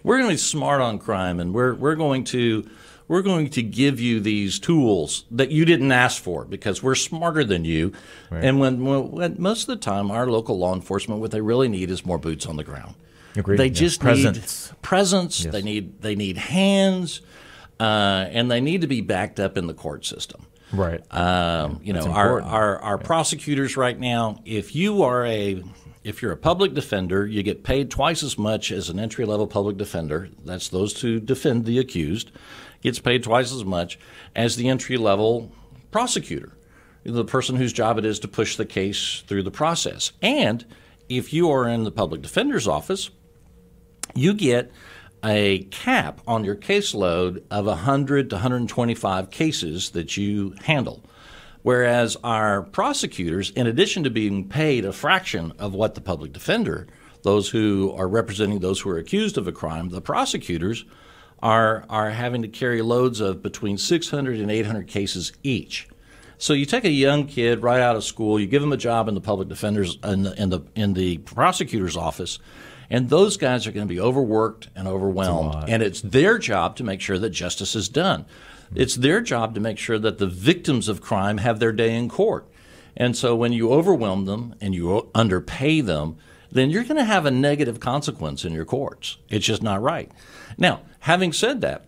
we're 0.03 0.19
going 0.19 0.25
to 0.25 0.29
be 0.29 0.37
smart 0.37 0.83
on 0.83 0.99
crime, 0.99 1.41
and 1.41 1.55
we're 1.55 1.75
we're 1.75 1.95
going 1.95 2.25
to 2.25 2.69
we're 3.09 3.23
going 3.23 3.49
to 3.51 3.63
give 3.63 4.01
you 4.01 4.21
these 4.21 4.59
tools 4.59 5.25
that 5.31 5.51
you 5.51 5.65
didn't 5.65 5.93
ask 5.93 6.23
for 6.23 6.45
because 6.45 6.83
we're 6.83 6.95
smarter 6.95 7.45
than 7.45 7.65
you. 7.65 7.93
And 8.31 8.59
when, 8.59 8.85
when, 8.85 9.37
most 9.39 9.63
of 9.63 9.67
the 9.69 9.77
time, 9.77 10.11
our 10.11 10.27
local 10.27 10.59
law 10.59 10.75
enforcement, 10.75 11.21
what 11.21 11.31
they 11.31 11.41
really 11.41 11.69
need 11.69 11.91
is 11.91 12.05
more 12.05 12.19
boots 12.19 12.47
on 12.47 12.57
the 12.57 12.65
ground. 12.65 12.95
Agreed. 13.37 13.59
They 13.59 13.67
Yeah. 13.67 13.73
just 13.73 14.01
Presence. 14.01 14.71
need 14.71 14.83
presence. 14.83 15.45
Yes. 15.45 15.53
They 15.53 15.63
need 15.63 16.01
they 16.01 16.15
need 16.15 16.39
hands, 16.39 17.21
uh, 17.79 18.27
and 18.31 18.51
they 18.51 18.61
need 18.61 18.81
to 18.81 18.87
be 18.87 19.03
backed 19.03 19.39
up 19.39 19.59
in 19.59 19.67
the 19.67 19.75
court 19.75 20.07
system. 20.07 20.47
Right. 20.73 21.01
Um, 21.15 21.81
you 21.83 21.93
know, 21.93 22.07
our, 22.07 22.43
our, 22.43 22.79
our 22.81 22.99
prosecutors 22.99 23.77
right 23.77 23.99
now, 23.99 24.41
if 24.45 24.75
you 24.75 25.03
are 25.03 25.25
a 25.27 25.63
if 26.03 26.23
you're 26.23 26.33
a 26.33 26.37
public 26.37 26.73
defender, 26.73 27.27
you 27.27 27.43
get 27.43 27.63
paid 27.65 27.91
twice 27.91 28.23
as 28.23 28.39
much 28.39 28.71
as 28.71 28.89
an 28.89 28.99
entry 28.99 29.25
level 29.25 29.47
public 29.47 29.77
defender. 29.77 30.29
That's 30.45 30.69
those 30.69 31.01
who 31.01 31.19
defend 31.21 31.65
the 31.67 31.79
accused. 31.79 32.31
Gets 32.87 33.01
paid 33.01 33.25
twice 33.25 33.53
as 33.53 33.65
much 33.65 33.99
as 34.37 34.55
the 34.55 34.69
entry 34.69 34.97
level 34.97 35.51
prosecutor, 35.91 36.57
the 37.03 37.25
person 37.25 37.57
whose 37.57 37.73
job 37.73 37.99
it 37.99 38.05
is 38.05 38.21
to 38.21 38.29
push 38.29 38.55
the 38.55 38.65
case 38.65 39.25
through 39.27 39.43
the 39.43 39.51
process. 39.51 40.13
And 40.23 40.65
if 41.09 41.33
you 41.33 41.51
are 41.51 41.67
in 41.67 41.83
the 41.83 41.91
public 41.91 42.23
defender's 42.23 42.69
office, 42.69 43.11
you 44.15 44.35
get 44.35 44.71
a 45.25 45.65
cap 45.73 46.21
on 46.29 46.45
your 46.45 46.55
caseload 46.55 47.43
of 47.51 47.67
100 47.67 48.31
to 48.31 48.37
125 48.37 49.31
cases 49.33 49.91
that 49.91 50.17
you 50.17 50.55
handle. 50.63 51.03
Whereas 51.63 52.17
our 52.23 52.63
prosecutors, 52.63 53.51
in 53.51 53.67
addition 53.67 54.05
to 54.05 54.11
being 54.11 54.49
paid 54.49 54.85
a 54.85 54.93
fraction 54.93 55.53
of 55.59 55.75
what 55.75 55.97
the 55.97 56.01
public 56.01 56.33
defender, 56.33 56.87
those 57.25 57.49
who 57.49 57.93
are 57.97 58.07
representing 58.07 58.61
those 58.61 58.79
who 58.79 58.91
are 58.91 58.99
accused 58.99 59.37
of 59.37 59.49
a 59.49 59.53
crime, 59.53 59.89
the 59.89 60.01
prosecutors 60.01 60.85
are, 61.43 61.85
are 61.89 62.11
having 62.11 62.43
to 62.43 62.49
carry 62.49 62.83
loads 62.83 63.21
of 63.21 63.43
between 63.43 63.79
600 63.79 64.41
and 64.41 64.51
800 64.51 64.87
cases 64.87 65.33
each. 65.43 65.89
So 66.39 66.53
you 66.53 66.67
take 66.67 66.85
a 66.85 66.91
young 66.91 67.27
kid 67.27 67.63
right 67.63 67.81
out 67.81 67.97
of 67.97 68.05
school, 68.05 68.39
you 68.39 68.47
give 68.47 68.61
them 68.63 68.73
a 68.73 68.77
job 68.77 69.09
in 69.09 69.15
the 69.15 69.21
public 69.21 69.49
defender's 69.49 69.99
in 70.05 70.23
the 70.23 70.41
in 70.41 70.51
the, 70.51 70.61
in 70.75 70.93
the 70.93 71.19
prosecutor's 71.19 71.97
office, 71.97 72.39
and 72.91 73.09
those 73.09 73.37
guys 73.37 73.67
are 73.67 73.73
going 73.73 73.87
to 73.87 73.93
be 73.93 74.01
overworked 74.01 74.69
and 74.77 74.87
overwhelmed. 74.87 75.69
And 75.69 75.83
it's 75.83 76.03
their 76.03 76.39
job 76.39 76.77
to 76.77 76.85
make 76.85 77.01
sure 77.01 77.19
that 77.19 77.31
justice 77.31 77.75
is 77.75 77.89
done. 77.89 78.27
It's 78.75 78.97
their 78.97 79.21
job 79.21 79.55
to 79.55 79.61
make 79.61 79.79
sure 79.79 79.99
that 79.99 80.19
the 80.19 80.27
victims 80.27 80.89
of 80.89 81.01
crime 81.01 81.39
have 81.39 81.59
their 81.59 81.73
day 81.73 81.95
in 81.95 82.09
court. 82.09 82.47
And 82.97 83.17
so 83.17 83.35
when 83.37 83.53
you 83.53 83.73
overwhelm 83.73 84.25
them 84.25 84.55
and 84.61 84.75
you 84.75 85.11
underpay 85.15 85.81
them, 85.81 86.17
then 86.51 86.71
you're 86.71 86.85
going 86.85 86.97
to 86.97 87.05
have 87.05 87.27
a 87.27 87.31
negative 87.31 87.81
consequence 87.81 88.45
in 88.45 88.53
your 88.53 88.65
courts. 88.65 89.19
It's 89.29 89.45
just 89.45 89.63
not 89.63 89.83
right. 89.83 90.11
Now, 90.57 90.81
having 91.07 91.33
said 91.33 91.61
that, 91.61 91.85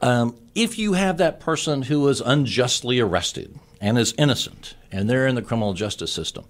um, 0.00 0.38
if 0.54 0.78
you 0.78 0.92
have 0.92 1.18
that 1.18 1.40
person 1.40 1.82
who 1.82 2.06
is 2.06 2.20
unjustly 2.20 3.00
arrested 3.00 3.58
and 3.80 3.98
is 3.98 4.14
innocent 4.16 4.76
and 4.92 5.10
they're 5.10 5.26
in 5.26 5.34
the 5.34 5.42
criminal 5.42 5.72
justice 5.72 6.12
system, 6.12 6.44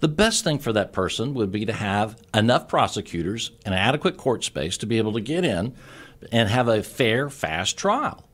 the 0.00 0.08
best 0.08 0.42
thing 0.42 0.58
for 0.58 0.72
that 0.72 0.92
person 0.92 1.32
would 1.34 1.52
be 1.52 1.64
to 1.64 1.72
have 1.72 2.20
enough 2.34 2.66
prosecutors 2.66 3.52
and 3.64 3.72
adequate 3.72 4.16
court 4.16 4.42
space 4.42 4.76
to 4.78 4.86
be 4.86 4.98
able 4.98 5.12
to 5.12 5.20
get 5.20 5.44
in 5.44 5.76
and 6.32 6.48
have 6.48 6.66
a 6.66 6.82
fair, 6.82 7.30
fast 7.30 7.78
trial. 7.78 8.28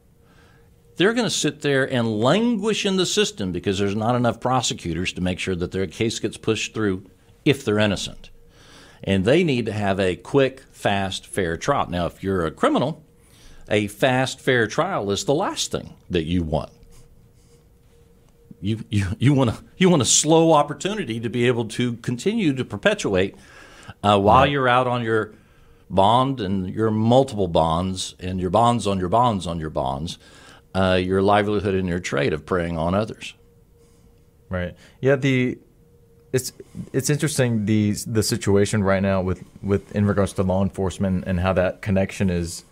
They're 0.97 1.13
going 1.13 1.27
to 1.27 1.31
sit 1.31 1.61
there 1.61 1.85
and 1.85 2.21
languish 2.21 2.87
in 2.87 2.97
the 2.97 3.05
system 3.05 3.53
because 3.53 3.79
there's 3.79 3.95
not 3.95 4.17
enough 4.17 4.41
prosecutors 4.41 5.13
to 5.13 5.21
make 5.21 5.39
sure 5.39 5.55
that 5.57 5.73
their 5.73 5.87
case 5.87 6.19
gets 6.21 6.39
pushed 6.39 6.73
through 6.73 7.05
if 7.45 7.67
they're 7.67 7.79
innocent. 7.79 8.31
And 9.05 9.25
they 9.25 9.43
need 9.43 9.67
to 9.67 9.73
have 9.73 9.99
a 9.99 10.17
quick, 10.17 10.63
fast, 10.71 11.27
fair 11.27 11.57
trial. 11.57 11.89
Now, 11.89 12.07
if 12.07 12.23
you're 12.23 12.47
a 12.47 12.51
criminal, 12.51 13.05
a 13.69 13.89
fast, 13.89 14.41
fair 14.41 14.67
trial 14.67 15.11
is 15.11 15.25
the 15.25 15.35
last 15.35 15.73
thing 15.73 15.95
that 16.11 16.25
you 16.25 16.43
want. 16.43 16.71
You, 18.61 18.85
you, 18.91 19.07
you, 19.19 19.35
want, 19.35 19.51
a, 19.51 19.59
you 19.77 19.91
want 19.91 20.03
a 20.03 20.07
slow 20.07 20.53
opportunity 20.53 21.19
to 21.19 21.29
be 21.29 21.49
able 21.49 21.65
to 21.67 21.95
continue 21.97 22.55
to 22.55 22.65
perpetuate 22.65 23.35
uh, 24.05 24.21
while 24.21 24.47
you're 24.47 24.69
out 24.69 24.87
on 24.87 25.03
your 25.03 25.35
bond 25.91 26.41
and 26.41 26.73
your 26.73 26.91
multiple 26.91 27.49
bonds 27.49 28.15
and 28.21 28.41
your 28.41 28.51
bonds 28.51 28.87
on 28.87 28.99
your 28.99 29.09
bonds 29.09 29.47
on 29.47 29.59
your 29.59 29.71
bonds, 29.71 30.19
uh, 30.75 30.99
your 31.01 31.21
livelihood 31.23 31.75
and 31.75 31.89
your 31.89 31.99
trade 31.99 32.33
of 32.33 32.47
preying 32.47 32.79
on 32.79 32.95
others. 32.95 33.35
Right. 34.49 34.77
Yeah. 35.01 35.17
The 35.17 35.59
it's 36.33 36.53
it's 36.93 37.11
interesting 37.11 37.67
the 37.67 37.93
the 38.07 38.23
situation 38.23 38.83
right 38.83 39.03
now 39.03 39.21
with 39.21 39.45
with 39.63 39.95
in 39.95 40.07
regards 40.07 40.33
to 40.35 40.43
law 40.43 40.63
enforcement 40.63 41.25
and 41.27 41.41
how 41.41 41.53
that 41.53 41.83
connection 41.83 42.31
is 42.31 42.65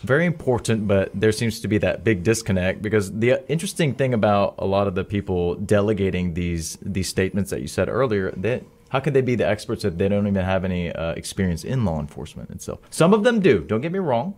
very 0.00 0.26
important, 0.26 0.86
but 0.86 1.10
there 1.12 1.32
seems 1.32 1.60
to 1.60 1.68
be 1.68 1.78
that 1.78 2.04
big 2.04 2.22
disconnect 2.22 2.82
because 2.82 3.12
the 3.18 3.42
interesting 3.50 3.94
thing 3.94 4.14
about 4.14 4.54
a 4.58 4.66
lot 4.66 4.86
of 4.86 4.94
the 4.94 5.04
people 5.04 5.54
delegating 5.56 6.34
these 6.34 6.78
these 6.82 7.08
statements 7.08 7.50
that 7.50 7.60
you 7.60 7.68
said 7.68 7.88
earlier 7.88 8.30
that 8.36 8.62
how 8.90 9.00
can 9.00 9.12
they 9.12 9.20
be 9.20 9.34
the 9.34 9.46
experts 9.46 9.84
if 9.84 9.98
they 9.98 10.08
don't 10.08 10.26
even 10.26 10.44
have 10.44 10.64
any 10.64 10.92
uh, 10.92 11.12
experience 11.12 11.64
in 11.64 11.84
law 11.84 12.00
enforcement 12.00 12.50
itself? 12.50 12.80
Some 12.90 13.12
of 13.12 13.24
them 13.24 13.40
do. 13.40 13.60
Don't 13.60 13.80
get 13.80 13.92
me 13.92 13.98
wrong, 13.98 14.34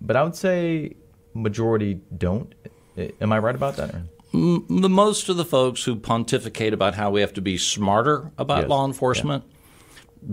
but 0.00 0.16
I 0.16 0.22
would 0.22 0.36
say 0.36 0.94
majority 1.34 2.00
don't. 2.16 2.54
Am 2.96 3.32
I 3.32 3.38
right 3.38 3.54
about 3.54 3.76
that? 3.76 3.94
Or- 4.34 4.62
the 4.68 4.88
most 4.88 5.28
of 5.28 5.36
the 5.36 5.44
folks 5.44 5.84
who 5.84 5.96
pontificate 5.96 6.72
about 6.72 6.94
how 6.94 7.10
we 7.10 7.20
have 7.20 7.32
to 7.34 7.40
be 7.40 7.56
smarter 7.58 8.30
about 8.38 8.62
Yes. 8.62 8.68
law 8.70 8.86
enforcement 8.86 9.44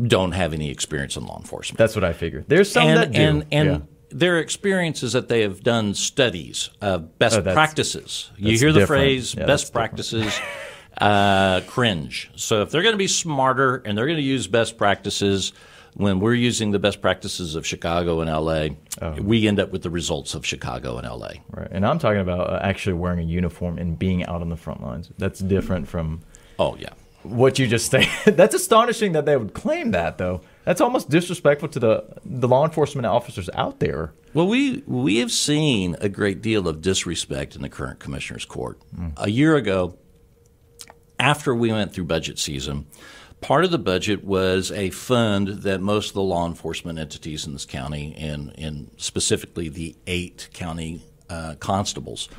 don't 0.07 0.33
have 0.33 0.53
any 0.53 0.69
experience 0.69 1.17
in 1.17 1.25
law 1.25 1.37
enforcement. 1.39 1.77
That's 1.77 1.95
what 1.95 2.03
I 2.03 2.13
figured. 2.13 2.45
There's 2.47 2.71
some 2.71 2.87
that 2.89 3.07
and 3.07 3.13
do. 3.15 3.21
and, 3.21 3.45
and 3.51 3.69
yeah. 3.69 3.79
their 4.11 4.39
experience 4.39 5.01
is 5.03 5.13
that 5.13 5.29
they 5.29 5.41
have 5.41 5.63
done 5.63 5.93
studies 5.95 6.69
of 6.81 7.17
best 7.19 7.37
Oh, 7.37 7.41
that's- 7.41 7.55
practices. 7.55 8.29
You 8.37 8.49
that's 8.49 8.61
hear 8.61 8.71
the 8.71 8.79
different. 8.81 9.01
phrase 9.01 9.35
Yeah, 9.35 9.45
best 9.45 9.73
practices 9.73 10.39
uh, 10.99 11.61
cringe. 11.61 12.29
So 12.35 12.61
if 12.61 12.71
they're 12.71 12.81
going 12.83 12.93
to 12.93 12.97
be 12.97 13.07
smarter 13.07 13.81
and 13.85 13.97
they're 13.97 14.05
going 14.07 14.17
to 14.17 14.23
use 14.23 14.47
best 14.47 14.77
practices 14.77 15.53
when 15.95 16.19
we're 16.19 16.33
using 16.33 16.71
the 16.71 16.79
best 16.79 17.01
practices 17.01 17.55
of 17.55 17.65
Chicago 17.65 18.21
and 18.21 18.29
LA, 18.29 18.75
Oh. 19.01 19.13
we 19.21 19.47
end 19.47 19.59
up 19.59 19.71
with 19.71 19.81
the 19.83 19.89
results 19.89 20.33
of 20.35 20.45
Chicago 20.45 20.97
and 20.97 21.07
LA. 21.07 21.31
Right. 21.51 21.67
And 21.71 21.85
I'm 21.85 21.99
talking 21.99 22.19
about 22.21 22.49
uh, 22.49 22.59
actually 22.61 22.93
wearing 22.93 23.19
a 23.19 23.23
uniform 23.23 23.77
and 23.77 23.97
being 23.97 24.25
out 24.25 24.41
on 24.41 24.49
the 24.49 24.57
front 24.57 24.81
lines. 24.83 25.09
That's 25.17 25.39
different 25.39 25.87
from 25.87 26.21
Oh 26.57 26.75
yeah. 26.77 26.89
what 27.23 27.57
you 27.59 27.67
just 27.67 27.85
stated. 27.91 28.35
That's 28.37 28.55
astonishing 28.55 29.13
that 29.13 29.25
they 29.25 29.37
would 29.37 29.53
claim 29.53 29.91
that, 29.91 30.17
though. 30.17 30.41
That's 30.65 30.81
almost 30.81 31.09
disrespectful 31.09 31.69
to 31.69 31.79
the 31.79 32.03
the 32.25 32.47
law 32.47 32.63
enforcement 32.65 33.05
officers 33.07 33.49
out 33.55 33.79
there. 33.79 34.11
Well, 34.33 34.47
we 34.47 34.83
we 34.85 35.17
have 35.17 35.31
seen 35.31 35.95
a 36.01 36.09
great 36.09 36.41
deal 36.41 36.67
of 36.67 36.81
disrespect 36.81 37.55
in 37.55 37.61
the 37.63 37.69
current 37.69 37.99
commissioner's 37.99 38.45
court. 38.45 38.79
A 39.17 39.29
year 39.29 39.55
ago, 39.55 39.97
after 41.19 41.53
we 41.55 41.71
went 41.71 41.93
through 41.93 42.05
budget 42.05 42.37
season, 42.39 42.85
part 43.41 43.65
of 43.65 43.71
the 43.71 43.79
budget 43.79 44.23
was 44.23 44.71
a 44.71 44.89
fund 44.89 45.47
that 45.63 45.81
most 45.81 46.09
of 46.09 46.13
the 46.13 46.21
law 46.21 46.47
enforcement 46.47 46.99
entities 46.99 47.45
in 47.45 47.53
this 47.53 47.65
county, 47.65 48.15
and, 48.17 48.53
and 48.57 48.91
specifically 48.97 49.69
the 49.69 49.95
eight 50.07 50.49
county 50.53 51.01
uh, 51.29 51.55
constables, 51.59 52.29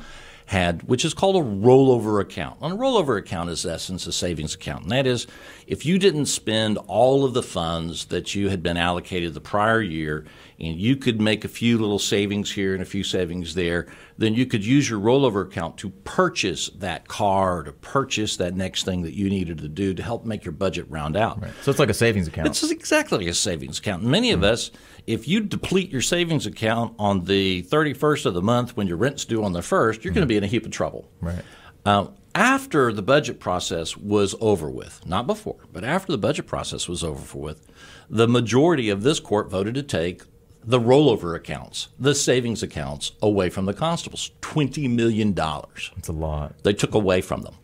had, 0.51 0.83
which 0.83 1.05
is 1.05 1.13
called 1.13 1.37
a 1.37 1.39
rollover 1.39 2.19
account. 2.19 2.57
And 2.61 2.73
a 2.73 2.75
rollover 2.75 3.17
account 3.17 3.49
is, 3.49 3.63
in 3.63 3.71
essence, 3.71 4.05
a 4.05 4.11
savings 4.11 4.53
account. 4.53 4.83
And 4.83 4.91
that 4.91 5.07
is, 5.07 5.25
if 5.65 5.85
you 5.85 5.97
didn't 5.97 6.25
spend 6.25 6.77
all 6.87 7.23
of 7.23 7.33
the 7.33 7.41
funds 7.41 8.07
that 8.07 8.35
you 8.35 8.49
had 8.49 8.61
been 8.61 8.75
allocated 8.75 9.33
the 9.33 9.39
prior 9.39 9.81
year, 9.81 10.25
and 10.59 10.77
you 10.77 10.97
could 10.97 11.21
make 11.21 11.45
a 11.45 11.47
few 11.47 11.77
little 11.77 11.99
savings 11.99 12.51
here 12.51 12.73
and 12.73 12.81
a 12.81 12.85
few 12.85 13.01
savings 13.01 13.55
there, 13.55 13.87
then 14.17 14.35
you 14.35 14.45
could 14.45 14.65
use 14.65 14.89
your 14.89 14.99
rollover 14.99 15.43
account 15.43 15.77
to 15.77 15.89
purchase 15.89 16.67
that 16.75 17.07
car, 17.07 17.63
to 17.63 17.71
purchase 17.71 18.35
that 18.35 18.53
next 18.53 18.83
thing 18.83 19.03
that 19.03 19.13
you 19.13 19.29
needed 19.29 19.57
to 19.59 19.69
do 19.69 19.93
to 19.93 20.03
help 20.03 20.25
make 20.25 20.43
your 20.43 20.51
budget 20.51 20.85
round 20.89 21.15
out. 21.15 21.41
So 21.61 21.71
it's 21.71 21.79
like 21.79 21.89
a 21.89 21.93
savings 21.93 22.27
account. 22.27 22.47
It's 22.47 22.69
exactly 22.69 23.19
like 23.19 23.27
a 23.27 23.33
savings 23.33 23.79
account. 23.79 24.03
Many 24.03 24.31
of 24.31 24.41
mm-hmm. 24.41 24.51
us, 24.51 24.71
if 25.07 25.27
you 25.27 25.41
deplete 25.41 25.89
your 25.91 26.01
savings 26.01 26.45
account 26.45 26.95
on 26.99 27.25
the 27.25 27.63
31st 27.63 28.25
of 28.25 28.33
the 28.33 28.41
month 28.41 28.77
when 28.77 28.87
your 28.87 28.97
rent's 28.97 29.25
due 29.25 29.43
on 29.43 29.53
the 29.53 29.61
1st, 29.61 30.03
you're 30.03 30.13
going 30.13 30.23
to 30.23 30.27
be 30.27 30.37
in 30.37 30.43
a 30.43 30.47
heap 30.47 30.65
of 30.65 30.71
trouble. 30.71 31.09
Right. 31.21 31.43
Uh, 31.85 32.07
after 32.33 32.93
the 32.93 33.01
budget 33.01 33.39
process 33.39 33.97
was 33.97 34.35
over 34.39 34.69
with, 34.69 35.05
not 35.05 35.27
before, 35.27 35.57
but 35.73 35.83
after 35.83 36.11
the 36.11 36.17
budget 36.17 36.47
process 36.47 36.87
was 36.87 37.03
over 37.03 37.37
with, 37.37 37.67
the 38.09 38.27
majority 38.27 38.89
of 38.89 39.03
this 39.03 39.19
court 39.19 39.49
voted 39.49 39.75
to 39.75 39.83
take 39.83 40.23
the 40.63 40.79
rollover 40.79 41.35
accounts, 41.35 41.89
the 41.99 42.13
savings 42.13 42.61
accounts, 42.61 43.13
away 43.21 43.49
from 43.49 43.65
the 43.65 43.73
constables. 43.73 44.31
$20 44.41 44.89
million. 44.93 45.33
That's 45.33 46.07
a 46.07 46.13
lot. 46.13 46.55
They 46.63 46.73
took 46.73 46.93
away 46.93 47.21
from 47.21 47.41
them. 47.41 47.55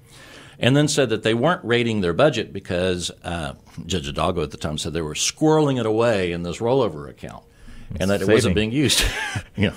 And 0.59 0.75
then 0.75 0.87
said 0.87 1.09
that 1.09 1.21
they 1.21 1.35
weren't 1.35 1.63
rating 1.63 2.01
their 2.01 2.13
budget 2.13 2.51
because 2.51 3.11
uh, 3.23 3.53
Judge 3.85 4.05
Hidalgo 4.05 4.43
at 4.43 4.51
the 4.51 4.57
time 4.57 4.77
said 4.77 4.93
they 4.93 5.01
were 5.01 5.13
squirreling 5.13 5.79
it 5.79 5.85
away 5.85 6.31
in 6.31 6.43
this 6.43 6.57
rollover 6.57 7.09
account 7.09 7.43
and 7.99 8.09
that 8.09 8.21
it 8.21 8.27
wasn't 8.27 8.55
being 8.55 8.71
used. 8.71 9.03
you 9.55 9.69
know, 9.69 9.75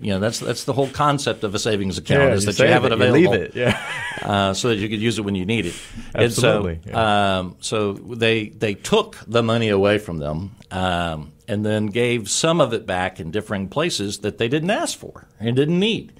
you 0.00 0.12
know 0.12 0.18
that's 0.18 0.40
that's 0.40 0.64
the 0.64 0.72
whole 0.72 0.88
concept 0.88 1.44
of 1.44 1.54
a 1.54 1.58
savings 1.58 1.98
account 1.98 2.22
Yeah, 2.22 2.34
is 2.34 2.44
that 2.46 2.58
you 2.58 2.66
have 2.66 2.84
it 2.84 2.92
it, 2.92 2.98
you 2.98 3.04
available, 3.04 3.30
leave 3.32 3.40
it, 3.40 3.54
yeah. 3.54 3.80
uh, 4.22 4.54
so 4.54 4.68
that 4.68 4.76
you 4.76 4.88
could 4.88 5.00
use 5.00 5.18
it 5.18 5.22
when 5.22 5.34
you 5.34 5.44
need 5.44 5.66
it. 5.66 5.74
Absolutely, 6.14 6.80
And 6.84 6.92
so, 6.92 6.98
um, 6.98 7.56
so 7.60 7.92
they 7.92 8.48
they 8.48 8.74
took 8.74 9.18
the 9.26 9.42
money 9.42 9.68
away 9.68 9.98
from 9.98 10.18
them 10.18 10.56
um, 10.70 11.32
and 11.48 11.64
then 11.64 11.86
gave 11.86 12.30
some 12.30 12.60
of 12.60 12.72
it 12.72 12.86
back 12.86 13.20
in 13.20 13.30
differing 13.30 13.68
places 13.68 14.18
that 14.18 14.38
they 14.38 14.48
didn't 14.48 14.70
ask 14.70 14.98
for 14.98 15.26
and 15.38 15.54
didn't 15.56 15.78
need. 15.78 16.12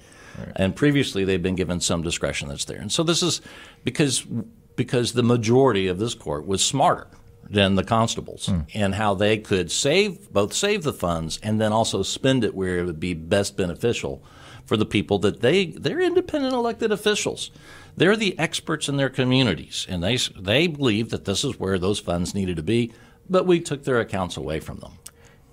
And 0.55 0.75
previously, 0.75 1.25
they've 1.25 1.41
been 1.41 1.55
given 1.55 1.79
some 1.79 2.01
discretion 2.01 2.49
that's 2.49 2.65
there. 2.65 2.79
And 2.79 2.91
so 2.91 3.03
this 3.03 3.21
is 3.21 3.39
because 3.83 4.25
because 4.75 5.13
the 5.13 5.23
majority 5.23 5.87
of 5.87 5.99
this 5.99 6.13
court 6.13 6.45
was 6.45 6.63
smarter 6.63 7.07
than 7.49 7.75
the 7.75 7.83
constables 7.83 8.47
hmm. 8.47 8.61
and 8.73 8.95
how 8.95 9.13
they 9.13 9.37
could 9.37 9.71
save 9.71 10.31
both 10.31 10.53
save 10.53 10.83
the 10.83 10.93
funds 10.93 11.39
and 11.43 11.59
then 11.59 11.71
also 11.71 12.01
spend 12.01 12.43
it 12.43 12.55
where 12.55 12.79
it 12.79 12.85
would 12.85 12.99
be 12.99 13.13
best 13.13 13.57
beneficial 13.57 14.23
for 14.65 14.77
the 14.77 14.85
people 14.85 15.19
that 15.19 15.41
they 15.41 15.67
they're 15.67 16.01
independent 16.01 16.53
elected 16.53 16.91
officials. 16.91 17.51
They're 17.95 18.15
the 18.15 18.37
experts 18.39 18.89
in 18.89 18.97
their 18.97 19.09
communities, 19.09 19.85
and 19.89 20.03
they 20.03 20.17
they 20.17 20.67
believe 20.67 21.09
that 21.09 21.25
this 21.25 21.43
is 21.43 21.59
where 21.59 21.77
those 21.77 21.99
funds 21.99 22.33
needed 22.33 22.55
to 22.57 22.63
be. 22.63 22.93
But 23.29 23.45
we 23.45 23.59
took 23.59 23.83
their 23.83 23.99
accounts 23.99 24.35
away 24.35 24.59
from 24.59 24.79
them. 24.79 24.93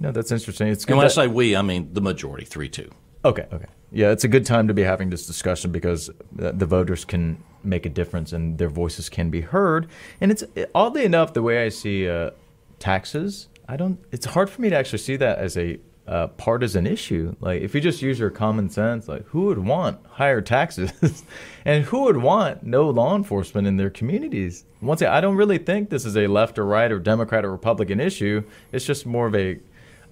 No, 0.01 0.11
that's 0.11 0.33
interesting. 0.33 0.69
It's 0.69 0.85
good. 0.85 0.93
And 0.93 0.99
when 0.99 1.07
I 1.07 1.11
say 1.11 1.27
we, 1.27 1.55
I 1.57 1.63
mean 1.63 1.93
the 1.93 2.01
majority, 2.01 2.45
three 2.45 2.69
two. 2.69 2.91
Okay, 3.25 3.47
okay. 3.53 3.67
Yeah, 3.93 4.11
it's 4.11 4.25
a 4.25 4.29
good 4.29 4.47
time 4.47 4.69
to 4.69 4.75
be 4.75 4.83
having 4.83 5.11
this 5.11 5.27
discussion 5.27 5.73
because 5.73 6.11
the 6.33 6.67
voters 6.67 7.05
can 7.05 7.43
make 7.63 7.87
a 7.87 7.89
difference 7.89 8.33
and 8.33 8.59
their 8.59 8.69
voices 8.69 9.09
can 9.09 9.31
be 9.31 9.41
heard. 9.41 9.89
And 10.21 10.31
it's 10.31 10.45
oddly 10.75 11.05
enough, 11.05 11.33
the 11.33 11.43
way 11.43 11.65
I 11.65 11.69
see 11.69 12.09
uh, 12.09 12.31
taxes, 12.79 13.49
I 13.69 13.77
don't. 13.77 13.99
It's 14.11 14.27
hard 14.27 14.51
for 14.51 14.61
me 14.63 14.71
to 14.71 14.77
actually 14.77 14.99
see 14.99 15.17
that 15.17 15.39
as 15.39 15.57
a 15.57 15.79
uh, 16.09 16.27
partisan 16.27 16.87
issue. 16.87 17.37
Like, 17.41 17.63
if 17.63 17.75
you 17.75 17.81
just 17.81 18.03
use 18.03 18.19
your 18.19 18.31
common 18.31 18.69
sense, 18.69 19.07
like, 19.07 19.25
who 19.27 19.43
would 19.43 19.59
want 19.59 20.05
higher 20.07 20.41
taxes, 20.41 21.23
and 21.65 21.85
who 21.85 22.03
would 22.03 22.17
want 22.17 22.65
no 22.65 22.91
law 22.91 23.15
enforcement 23.15 23.69
in 23.69 23.77
their 23.77 23.91
communities? 23.91 24.65
Once 24.83 25.01
again, 25.01 25.13
I 25.13 25.21
don't 25.21 25.37
really 25.37 25.59
think 25.59 25.89
this 25.89 26.05
is 26.05 26.17
a 26.17 26.27
left 26.27 26.59
or 26.59 26.67
right 26.67 26.91
or 26.91 26.99
Democrat 26.99 27.45
or 27.45 27.53
Republican 27.53 28.01
issue. 28.01 28.43
It's 28.73 28.85
just 28.85 29.07
more 29.07 29.29
of 29.29 29.37
a 29.37 29.61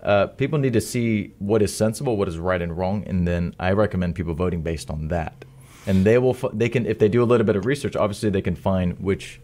uh, 0.03 0.29
people 0.29 0.61
need 0.61 0.75
to 0.75 0.81
see 0.81 1.33
what 1.41 1.61
is 1.61 1.77
sensible, 1.77 2.17
what 2.17 2.29
is 2.29 2.39
right 2.39 2.63
and 2.63 2.77
wrong, 2.77 3.03
and 3.09 3.27
then 3.27 3.57
I 3.59 3.73
recommend 3.73 4.15
people 4.15 4.35
voting 4.35 4.63
based 4.63 4.91
on 4.91 5.09
that. 5.09 5.45
And 5.89 6.05
they 6.05 6.19
will, 6.19 6.37
f- 6.37 6.53
they 6.53 6.69
can, 6.69 6.87
if 6.87 6.99
they 7.01 7.09
do 7.09 7.23
a 7.23 7.25
little 7.25 7.47
bit 7.47 7.57
of 7.57 7.67
research, 7.67 7.97
obviously 7.97 8.31
they 8.31 8.43
can 8.43 8.55
find 8.55 9.01
which 9.01 9.41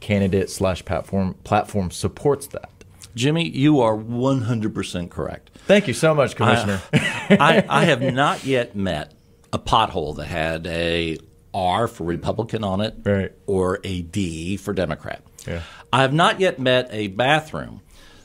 candidate 0.00 0.48
slash 0.50 0.84
platform 0.84 1.34
platform 1.44 1.90
supports 1.90 2.46
that. 2.48 2.70
Jimmy, 3.14 3.48
you 3.48 3.80
are 3.80 3.96
100% 3.96 5.10
correct. 5.10 5.50
Thank 5.66 5.88
you 5.88 5.94
so 5.94 6.14
much, 6.14 6.36
Commissioner. 6.36 6.80
I, 6.92 7.64
I 7.68 7.84
have 7.84 8.00
not 8.00 8.44
yet 8.44 8.74
met 8.76 9.12
a 9.52 9.58
pothole 9.58 10.16
that 10.16 10.26
had 10.26 10.66
a 10.66 11.18
R 11.52 11.88
for 11.88 12.04
Republican 12.04 12.62
on 12.64 12.80
it 12.80 12.94
Right. 13.04 13.32
or 13.46 13.80
a 13.84 14.02
D 14.02 14.56
for 14.56 14.72
Democrat. 14.72 15.22
Yeah. 15.46 15.62
I 15.92 16.02
have 16.02 16.12
not 16.12 16.38
yet 16.40 16.58
met 16.58 16.88
a 16.92 17.08
bathroom 17.08 17.80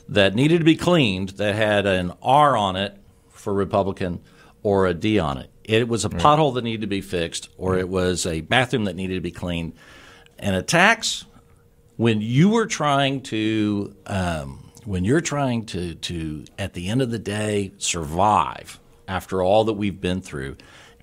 that 0.08 0.34
needed 0.34 0.58
to 0.58 0.64
be 0.64 0.76
cleaned 0.76 1.30
that 1.30 1.54
had 1.54 1.86
an 1.86 2.12
R 2.22 2.56
on 2.56 2.76
it 2.76 2.96
for 3.30 3.52
Republican 3.52 4.20
or 4.62 4.86
a 4.86 4.94
D 4.94 5.18
on 5.18 5.38
it. 5.38 5.50
It 5.64 5.88
was 5.88 6.04
a 6.04 6.10
pothole 6.10 6.54
that 6.54 6.64
needed 6.64 6.82
to 6.82 6.86
be 6.86 7.00
fixed 7.00 7.48
or 7.56 7.78
it 7.78 7.88
was 7.88 8.26
a 8.26 8.42
bathroom 8.42 8.84
that 8.84 8.96
needed 8.96 9.14
to 9.14 9.20
be 9.20 9.30
cleaned. 9.30 9.72
And 10.38 10.54
a 10.54 10.62
tax, 10.62 11.24
when 11.96 12.20
you 12.20 12.50
were 12.50 12.66
trying 12.66 13.22
to 13.22 13.94
um, 14.06 14.70
when 14.84 15.04
you're 15.04 15.20
trying 15.22 15.64
to 15.66 15.94
to 15.94 16.44
at 16.58 16.74
the 16.74 16.88
end 16.88 17.00
of 17.02 17.10
the 17.10 17.18
day 17.18 17.72
survive 17.78 18.78
after 19.08 19.42
all 19.42 19.64
that 19.64 19.74
we've 19.74 20.00
been 20.00 20.20
through 20.20 20.56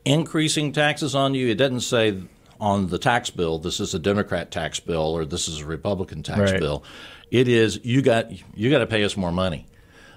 increasing 0.06 0.72
taxes 0.74 1.16
on 1.16 1.34
you 1.36 1.48
it 1.50 1.56
doesn't 1.56 1.82
say 1.82 2.22
on 2.60 2.88
the 2.88 2.98
tax 2.98 3.30
bill 3.30 3.58
this 3.60 3.80
is 3.80 3.94
a 3.94 4.00
democrat 4.00 4.52
tax 4.52 4.80
bill 4.80 5.02
or 5.16 5.26
this 5.26 5.48
is 5.48 5.62
a 5.62 5.66
republican 5.66 6.22
tax 6.24 6.52
Right. 6.52 6.60
bill 6.60 6.84
it 7.30 7.48
is 7.48 7.80
you 7.84 8.02
got 8.02 8.32
you 8.58 8.70
got 8.70 8.80
to 8.80 8.88
pay 8.88 9.04
us 9.04 9.16
more 9.16 9.32
money 9.32 9.66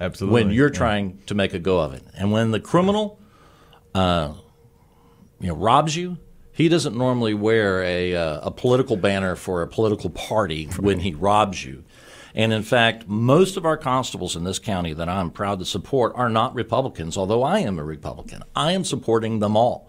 Absolutely. 0.01 0.43
when 0.45 0.53
you're 0.53 0.69
Yeah. 0.69 0.79
trying 0.79 1.19
to 1.27 1.35
make 1.35 1.55
a 1.55 1.59
go 1.61 1.79
of 1.81 1.95
it. 1.95 2.03
And 2.17 2.33
when 2.33 2.51
the 2.51 2.59
criminal, 2.59 3.19
uh, 3.95 4.33
you 5.41 5.49
know, 5.49 5.57
robs 5.57 5.97
you, 5.97 6.19
he 6.53 6.69
doesn't 6.69 6.97
normally 6.97 7.35
wear 7.35 7.83
a 7.83 8.15
uh, 8.15 8.41
a 8.43 8.51
political 8.51 8.97
banner 8.97 9.37
for 9.37 9.63
a 9.63 9.67
political 9.67 10.11
party 10.11 10.67
when 10.79 11.01
he 11.01 11.15
robs 11.15 11.65
you. 11.65 11.85
And 12.35 12.53
in 12.53 12.63
fact, 12.63 13.07
most 13.07 13.57
of 13.57 13.65
our 13.65 13.77
constables 13.77 14.35
in 14.35 14.43
this 14.45 14.59
county 14.59 14.93
that 14.93 15.09
I'm 15.09 15.31
proud 15.31 15.61
to 15.61 15.65
support 15.65 16.13
are 16.17 16.29
not 16.29 16.55
Republicans, 16.55 17.17
although 17.17 17.45
I 17.45 17.61
am 17.61 17.79
a 17.79 17.85
Republican. 17.85 18.43
I 18.57 18.73
am 18.73 18.85
supporting 18.85 19.39
them 19.39 19.57
all. 19.57 19.89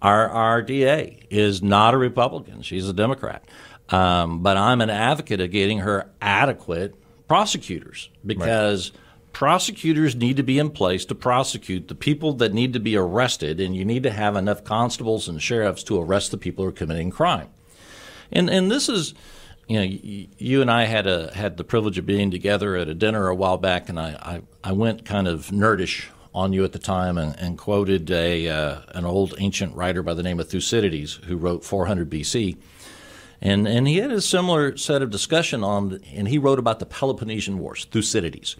Our, 0.00 0.28
our 0.28 0.62
DA 0.62 1.26
is 1.30 1.62
not 1.62 1.94
a 1.94 1.98
Republican. 1.98 2.62
She's 2.62 2.88
a 2.88 2.92
Democrat. 2.92 3.44
Um, 3.88 4.42
but 4.42 4.56
I'm 4.56 4.80
an 4.80 4.90
advocate 4.90 5.40
of 5.40 5.50
getting 5.50 5.80
her 5.80 6.08
adequate 6.22 6.94
prosecutors 7.28 8.08
because 8.24 8.92
prosecutors 9.34 10.14
need 10.14 10.36
to 10.38 10.42
be 10.42 10.58
in 10.58 10.70
place 10.70 11.04
to 11.04 11.14
prosecute 11.14 11.88
the 11.88 11.94
people 11.94 12.32
that 12.34 12.54
need 12.54 12.72
to 12.72 12.80
be 12.80 12.96
arrested, 12.96 13.60
and 13.60 13.76
you 13.76 13.84
need 13.84 14.04
to 14.04 14.10
have 14.10 14.36
enough 14.36 14.64
constables 14.64 15.28
and 15.28 15.42
sheriffs 15.42 15.82
to 15.82 16.00
arrest 16.00 16.30
the 16.30 16.38
people 16.38 16.64
who 16.64 16.70
are 16.70 16.72
committing 16.72 17.10
crime. 17.10 17.50
And 18.32 18.48
and 18.48 18.70
this 18.70 18.88
is, 18.88 19.12
you 19.68 19.76
know, 19.76 19.82
you 20.38 20.62
and 20.62 20.70
I 20.70 20.84
had 20.84 21.06
a 21.06 21.34
had 21.34 21.58
the 21.58 21.64
privilege 21.64 21.98
of 21.98 22.06
being 22.06 22.30
together 22.30 22.76
at 22.76 22.88
a 22.88 22.94
dinner 22.94 23.28
a 23.28 23.34
while 23.34 23.58
back, 23.58 23.90
and 23.90 24.00
I 24.00 24.40
I, 24.64 24.70
I 24.70 24.72
went 24.72 25.04
kind 25.04 25.28
of 25.28 25.48
nerdish 25.48 26.06
on 26.32 26.52
you 26.52 26.64
at 26.64 26.72
the 26.72 26.78
time 26.78 27.18
and, 27.18 27.38
and 27.38 27.58
quoted 27.58 28.10
a 28.10 28.48
uh, 28.48 28.80
an 28.88 29.04
old 29.04 29.34
ancient 29.38 29.74
writer 29.76 30.02
by 30.02 30.14
the 30.14 30.22
name 30.22 30.40
of 30.40 30.48
Thucydides 30.48 31.20
who 31.26 31.36
wrote 31.36 31.64
400 31.64 32.08
BC. 32.08 32.56
And, 33.42 33.68
and 33.68 33.86
he 33.86 33.98
had 33.98 34.10
a 34.10 34.22
similar 34.22 34.74
set 34.78 35.02
of 35.02 35.10
discussion 35.10 35.62
on, 35.62 36.00
and 36.14 36.28
he 36.28 36.38
wrote 36.38 36.58
about 36.58 36.78
the 36.78 36.86
Peloponnesian 36.86 37.58
Wars, 37.58 37.84
Thucydides. 37.84 38.56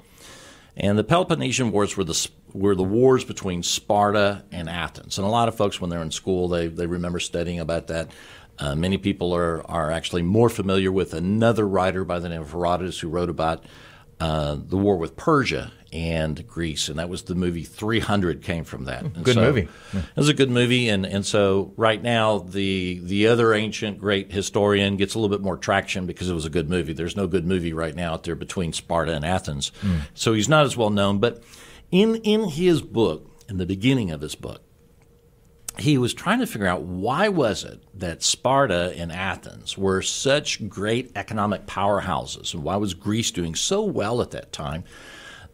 And 0.76 0.98
the 0.98 1.04
Peloponnesian 1.04 1.70
Wars 1.70 1.96
were 1.96 2.04
the 2.04 2.28
were 2.52 2.74
the 2.74 2.84
wars 2.84 3.24
between 3.24 3.62
Sparta 3.62 4.44
and 4.50 4.68
Athens. 4.68 5.18
And 5.18 5.26
a 5.26 5.30
lot 5.30 5.48
of 5.48 5.56
folks, 5.56 5.80
when 5.80 5.90
they're 5.90 6.02
in 6.02 6.10
school, 6.10 6.48
they 6.48 6.68
they 6.68 6.86
remember 6.86 7.20
studying 7.20 7.60
about 7.60 7.88
that. 7.88 8.10
Uh, 8.58 8.74
many 8.74 8.98
people 8.98 9.34
are 9.34 9.68
are 9.70 9.90
actually 9.90 10.22
more 10.22 10.48
familiar 10.48 10.90
with 10.90 11.14
another 11.14 11.66
writer 11.66 12.04
by 12.04 12.18
the 12.18 12.28
name 12.28 12.42
of 12.42 12.52
Herodotus 12.52 13.00
who 13.00 13.08
wrote 13.08 13.30
about 13.30 13.64
uh, 14.20 14.56
the 14.58 14.76
war 14.76 14.96
with 14.96 15.16
Persia 15.16 15.72
and 15.94 16.44
Greece, 16.48 16.88
and 16.88 16.98
that 16.98 17.08
was 17.08 17.22
the 17.22 17.36
movie 17.36 17.62
300 17.62 18.42
came 18.42 18.64
from 18.64 18.84
that. 18.86 19.02
And 19.04 19.22
Good 19.22 19.34
so- 19.36 19.40
movie. 19.42 19.68
it 19.92 20.16
was 20.16 20.28
a 20.28 20.34
good 20.34 20.50
movie, 20.50 20.88
and, 20.88 21.06
and 21.06 21.24
so 21.24 21.72
right 21.76 22.02
now 22.02 22.38
the 22.40 23.00
the 23.02 23.28
other 23.28 23.54
ancient 23.54 24.00
great 24.00 24.32
historian 24.32 24.96
gets 24.96 25.14
a 25.14 25.18
little 25.20 25.34
bit 25.34 25.42
more 25.42 25.56
traction 25.56 26.04
because 26.04 26.28
it 26.28 26.34
was 26.34 26.44
a 26.44 26.50
good 26.50 26.68
movie. 26.68 26.92
There's 26.92 27.16
no 27.16 27.28
good 27.28 27.46
movie 27.46 27.72
right 27.72 27.94
now 27.94 28.14
out 28.14 28.24
there 28.24 28.34
between 28.34 28.72
Sparta 28.72 29.12
and 29.14 29.24
Athens, 29.24 29.70
hmm. 29.80 29.98
so 30.14 30.32
he's 30.32 30.48
not 30.48 30.64
as 30.64 30.76
well 30.76 30.90
known. 30.90 31.20
But 31.20 31.44
in 31.92 32.16
in 32.16 32.48
his 32.48 32.82
book, 32.82 33.30
in 33.48 33.58
the 33.58 33.66
beginning 33.66 34.10
of 34.10 34.20
his 34.20 34.34
book, 34.34 34.62
he 35.78 35.96
was 35.96 36.12
trying 36.12 36.40
to 36.40 36.46
figure 36.46 36.66
out 36.66 36.82
why 36.82 37.28
was 37.28 37.62
it 37.62 37.84
that 38.00 38.24
Sparta 38.24 38.92
and 38.96 39.12
Athens 39.12 39.78
were 39.78 40.02
such 40.02 40.68
great 40.68 41.12
economic 41.14 41.66
powerhouses, 41.66 42.52
and 42.52 42.64
why 42.64 42.74
was 42.76 42.94
Greece 42.94 43.30
doing 43.30 43.54
so 43.54 43.84
well 43.84 44.20
at 44.20 44.32
that 44.32 44.52
time 44.52 44.82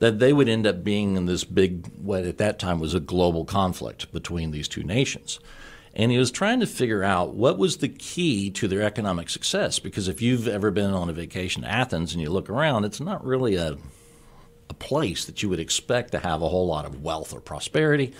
that 0.00 0.18
they 0.18 0.32
would 0.32 0.48
end 0.48 0.66
up 0.66 0.82
being 0.82 1.16
in 1.16 1.26
this 1.26 1.44
big, 1.44 1.86
what 1.96 2.24
at 2.24 2.38
that 2.38 2.58
time 2.58 2.80
was 2.80 2.94
a 2.94 3.00
global 3.00 3.44
conflict 3.44 4.12
between 4.12 4.50
these 4.50 4.68
two 4.68 4.82
nations. 4.82 5.38
And 5.94 6.10
he 6.10 6.18
was 6.18 6.30
trying 6.30 6.60
to 6.60 6.66
figure 6.66 7.02
out 7.02 7.34
what 7.34 7.58
was 7.58 7.78
the 7.78 7.88
key 7.88 8.50
to 8.50 8.68
their 8.68 8.82
economic 8.82 9.28
success. 9.30 9.78
Because 9.78 10.08
if 10.08 10.22
you've 10.22 10.48
ever 10.48 10.70
been 10.70 10.92
on 10.92 11.08
a 11.08 11.12
vacation 11.12 11.62
to 11.62 11.70
Athens 11.70 12.12
and 12.12 12.22
you 12.22 12.30
look 12.30 12.50
around, 12.50 12.84
it's 12.84 13.00
not 13.00 13.24
really 13.24 13.56
a 13.56 13.76
a 14.70 14.74
place 14.74 15.24
that 15.26 15.42
you 15.42 15.48
would 15.48 15.60
expect 15.60 16.12
to 16.12 16.18
have 16.20 16.40
a 16.40 16.48
whole 16.48 16.66
lot 16.66 16.86
of 16.86 17.02
wealth 17.02 17.34
or 17.34 17.40
prosperity. 17.40 18.14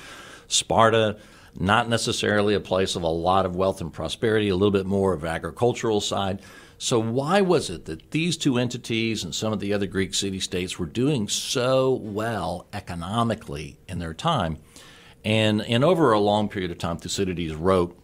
Sparta, 0.49 1.17
not 1.59 1.89
necessarily 1.89 2.55
a 2.55 2.61
place 2.61 2.97
of 2.97 3.03
a 3.05 3.09
lot 3.09 3.47
of 3.47 3.57
wealth 3.57 3.81
and 3.81 3.93
prosperity, 3.93 4.49
a 4.49 4.57
little 4.57 4.73
bit 4.73 4.85
more 4.85 5.15
of 5.15 5.25
agricultural 5.25 6.01
side. 6.01 6.43
So 6.83 6.99
why 6.99 7.43
was 7.43 7.69
it 7.69 7.85
that 7.85 8.11
these 8.11 8.39
two 8.39 8.57
entities 8.57 9.23
and 9.23 9.35
some 9.35 9.53
of 9.53 9.61
the 9.61 9.75
other 9.75 9.87
Greek 9.87 10.15
city 10.15 10.41
states 10.41 10.79
were 10.79 10.87
doing 10.87 11.29
so 11.29 11.93
well 11.93 12.69
economically 12.73 13.77
in 13.87 13.99
their 13.99 14.15
time? 14.15 14.57
And 15.23 15.61
and 15.61 15.85
over 15.85 16.11
a 16.13 16.19
long 16.19 16.49
period 16.49 16.71
of 16.71 16.79
time, 16.79 16.97
Thucydides 16.97 17.55
wrote 17.55 17.95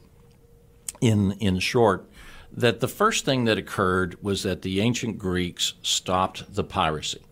in 1.00 1.32
in 1.40 1.58
short, 1.58 2.06
that 2.52 2.80
the 2.80 2.86
first 2.86 3.24
thing 3.24 3.46
that 3.46 3.56
occurred 3.56 4.22
was 4.22 4.42
that 4.42 4.60
the 4.60 4.82
ancient 4.82 5.16
Greeks 5.16 5.72
stopped 5.80 6.54
the 6.54 6.62
piracy. 6.62 7.22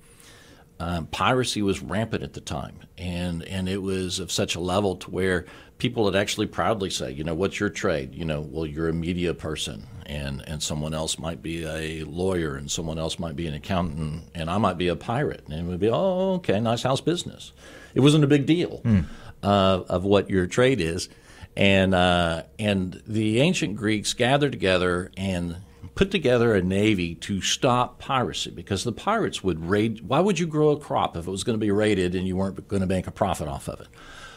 Um, 0.80 1.08
piracy 1.08 1.60
was 1.60 1.82
rampant 1.82 2.22
at 2.22 2.32
the 2.32 2.40
time, 2.40 2.80
and 2.96 3.42
and 3.44 3.68
it 3.68 3.82
was 3.82 4.18
of 4.18 4.32
such 4.32 4.54
a 4.54 4.60
level 4.60 4.96
to 4.96 5.10
where 5.10 5.44
people 5.78 6.04
would 6.04 6.16
actually 6.16 6.46
proudly 6.46 6.90
say, 6.90 7.10
you 7.10 7.24
know, 7.24 7.34
what's 7.34 7.58
your 7.58 7.68
trade? 7.68 8.14
You 8.14 8.24
know, 8.24 8.40
well, 8.40 8.66
you're 8.66 8.88
a 8.88 8.92
media 8.92 9.34
person, 9.34 9.86
and 10.06 10.42
and 10.46 10.62
someone 10.62 10.94
else 10.94 11.18
might 11.18 11.42
be 11.42 11.64
a 11.64 12.04
lawyer, 12.04 12.56
and 12.56 12.70
someone 12.70 12.98
else 12.98 13.18
might 13.18 13.36
be 13.36 13.46
an 13.46 13.54
accountant, 13.54 14.24
and 14.34 14.50
I 14.50 14.58
might 14.58 14.78
be 14.78 14.88
a 14.88 14.96
pirate, 14.96 15.44
and 15.48 15.54
it 15.54 15.70
would 15.70 15.80
be, 15.80 15.90
oh, 15.90 16.34
okay, 16.34 16.60
nice 16.60 16.82
house 16.82 17.00
business. 17.00 17.52
It 17.94 18.00
wasn't 18.00 18.24
a 18.24 18.28
big 18.28 18.46
deal 18.46 18.80
mm. 18.84 19.06
uh, 19.42 19.82
of 19.88 20.04
what 20.04 20.30
your 20.30 20.46
trade 20.46 20.80
is, 20.80 21.08
and 21.56 21.94
uh, 21.94 22.44
and 22.58 23.02
the 23.06 23.40
ancient 23.40 23.76
Greeks 23.76 24.12
gathered 24.12 24.52
together 24.52 25.10
and 25.16 25.56
put 25.94 26.10
together 26.10 26.54
a 26.54 26.62
navy 26.62 27.14
to 27.14 27.40
stop 27.40 27.98
piracy 27.98 28.50
because 28.50 28.84
the 28.84 28.92
pirates 28.92 29.44
would 29.44 29.64
raid. 29.68 30.00
Why 30.00 30.20
would 30.20 30.38
you 30.38 30.46
grow 30.46 30.70
a 30.70 30.78
crop 30.78 31.16
if 31.16 31.26
it 31.26 31.30
was 31.30 31.44
going 31.44 31.58
to 31.58 31.64
be 31.64 31.70
raided 31.70 32.14
and 32.14 32.26
you 32.26 32.36
weren't 32.36 32.66
going 32.68 32.80
to 32.80 32.86
make 32.86 33.06
a 33.06 33.12
profit 33.12 33.48
off 33.48 33.68
of 33.68 33.80
it? 33.80 33.88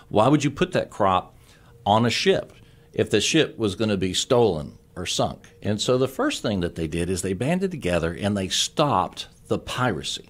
Why 0.09 0.27
would 0.27 0.43
you 0.43 0.51
put 0.51 0.71
that 0.73 0.89
crop 0.89 1.37
on 1.85 2.05
a 2.05 2.09
ship 2.09 2.53
if 2.93 3.09
the 3.09 3.21
ship 3.21 3.57
was 3.57 3.75
going 3.75 3.89
to 3.89 3.97
be 3.97 4.13
stolen 4.13 4.77
or 4.95 5.05
sunk? 5.05 5.47
And 5.61 5.81
so 5.81 5.97
the 5.97 6.07
first 6.07 6.41
thing 6.41 6.61
that 6.61 6.75
they 6.75 6.87
did 6.87 7.09
is 7.09 7.21
they 7.21 7.33
banded 7.33 7.71
together 7.71 8.13
and 8.13 8.35
they 8.35 8.47
stopped 8.47 9.27
the 9.47 9.59
piracy. 9.59 10.29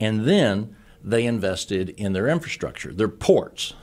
And 0.00 0.26
then 0.26 0.76
they 1.02 1.24
invested 1.24 1.90
in 1.90 2.12
their 2.12 2.28
infrastructure, 2.28 2.92
their 2.92 3.08
ports. 3.08 3.74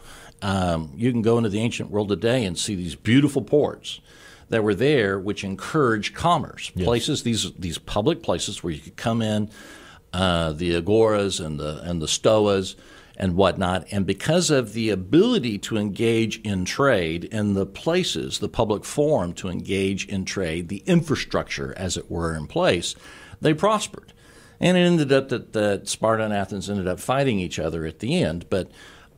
Um, 0.41 0.91
you 0.95 1.11
can 1.11 1.21
go 1.21 1.37
into 1.37 1.49
the 1.49 1.61
ancient 1.61 1.89
world 1.89 2.09
today 2.09 2.43
and 2.45 2.57
see 2.57 2.75
these 2.75 2.95
beautiful 2.95 3.41
ports 3.41 4.01
that 4.49 4.63
were 4.63 4.75
there, 4.75 5.17
which 5.17 5.43
encourage 5.43 6.13
commerce. 6.13 6.71
Yes. 6.75 6.85
Places, 6.85 7.23
these 7.23 7.53
these 7.53 7.77
public 7.77 8.21
places 8.21 8.61
where 8.61 8.73
you 8.73 8.81
could 8.81 8.97
come 8.97 9.21
in, 9.21 9.49
uh, 10.11 10.51
the 10.51 10.75
agoras 10.75 11.43
and 11.43 11.59
the 11.59 11.81
and 11.83 12.01
the 12.01 12.07
stoas 12.07 12.75
and 13.17 13.35
whatnot. 13.35 13.85
And 13.91 14.05
because 14.05 14.49
of 14.49 14.73
the 14.73 14.89
ability 14.89 15.57
to 15.59 15.77
engage 15.77 16.39
in 16.41 16.65
trade 16.65 17.29
and 17.31 17.55
the 17.55 17.65
places, 17.65 18.39
the 18.39 18.49
public 18.49 18.83
forum 18.83 19.33
to 19.33 19.49
engage 19.49 20.07
in 20.07 20.25
trade, 20.25 20.67
the 20.67 20.83
infrastructure, 20.85 21.73
as 21.77 21.97
it 21.97 22.09
were, 22.09 22.35
in 22.35 22.47
place, 22.47 22.95
they 23.41 23.53
prospered. 23.53 24.13
And 24.59 24.77
it 24.77 24.81
ended 24.81 25.11
up 25.11 25.29
that, 25.29 25.53
that 25.53 25.87
Sparta 25.87 26.23
and 26.23 26.33
Athens 26.33 26.69
ended 26.69 26.87
up 26.87 26.99
fighting 26.99 27.39
each 27.39 27.59
other 27.59 27.85
at 27.85 27.99
the 27.99 28.21
end. 28.21 28.49
But 28.49 28.71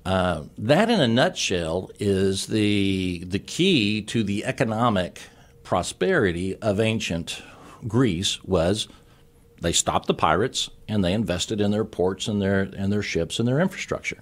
uh, 0.05 0.43
that, 0.57 0.89
in 0.89 0.99
a 0.99 1.07
nutshell, 1.07 1.89
is 1.99 2.47
the 2.47 3.23
the 3.25 3.39
key 3.39 4.01
to 4.03 4.23
the 4.23 4.45
economic 4.45 5.21
prosperity 5.63 6.55
of 6.57 6.79
ancient 6.79 7.41
Greece 7.87 8.43
was 8.43 8.87
they 9.61 9.71
stopped 9.71 10.07
the 10.07 10.13
pirates 10.13 10.69
and 10.87 11.03
they 11.03 11.13
invested 11.13 11.61
in 11.61 11.71
their 11.71 11.85
ports 11.85 12.27
and 12.27 12.41
their 12.41 12.61
and 12.61 12.91
their 12.91 13.01
ships 13.01 13.39
and 13.39 13.47
their 13.47 13.59
infrastructure. 13.59 14.21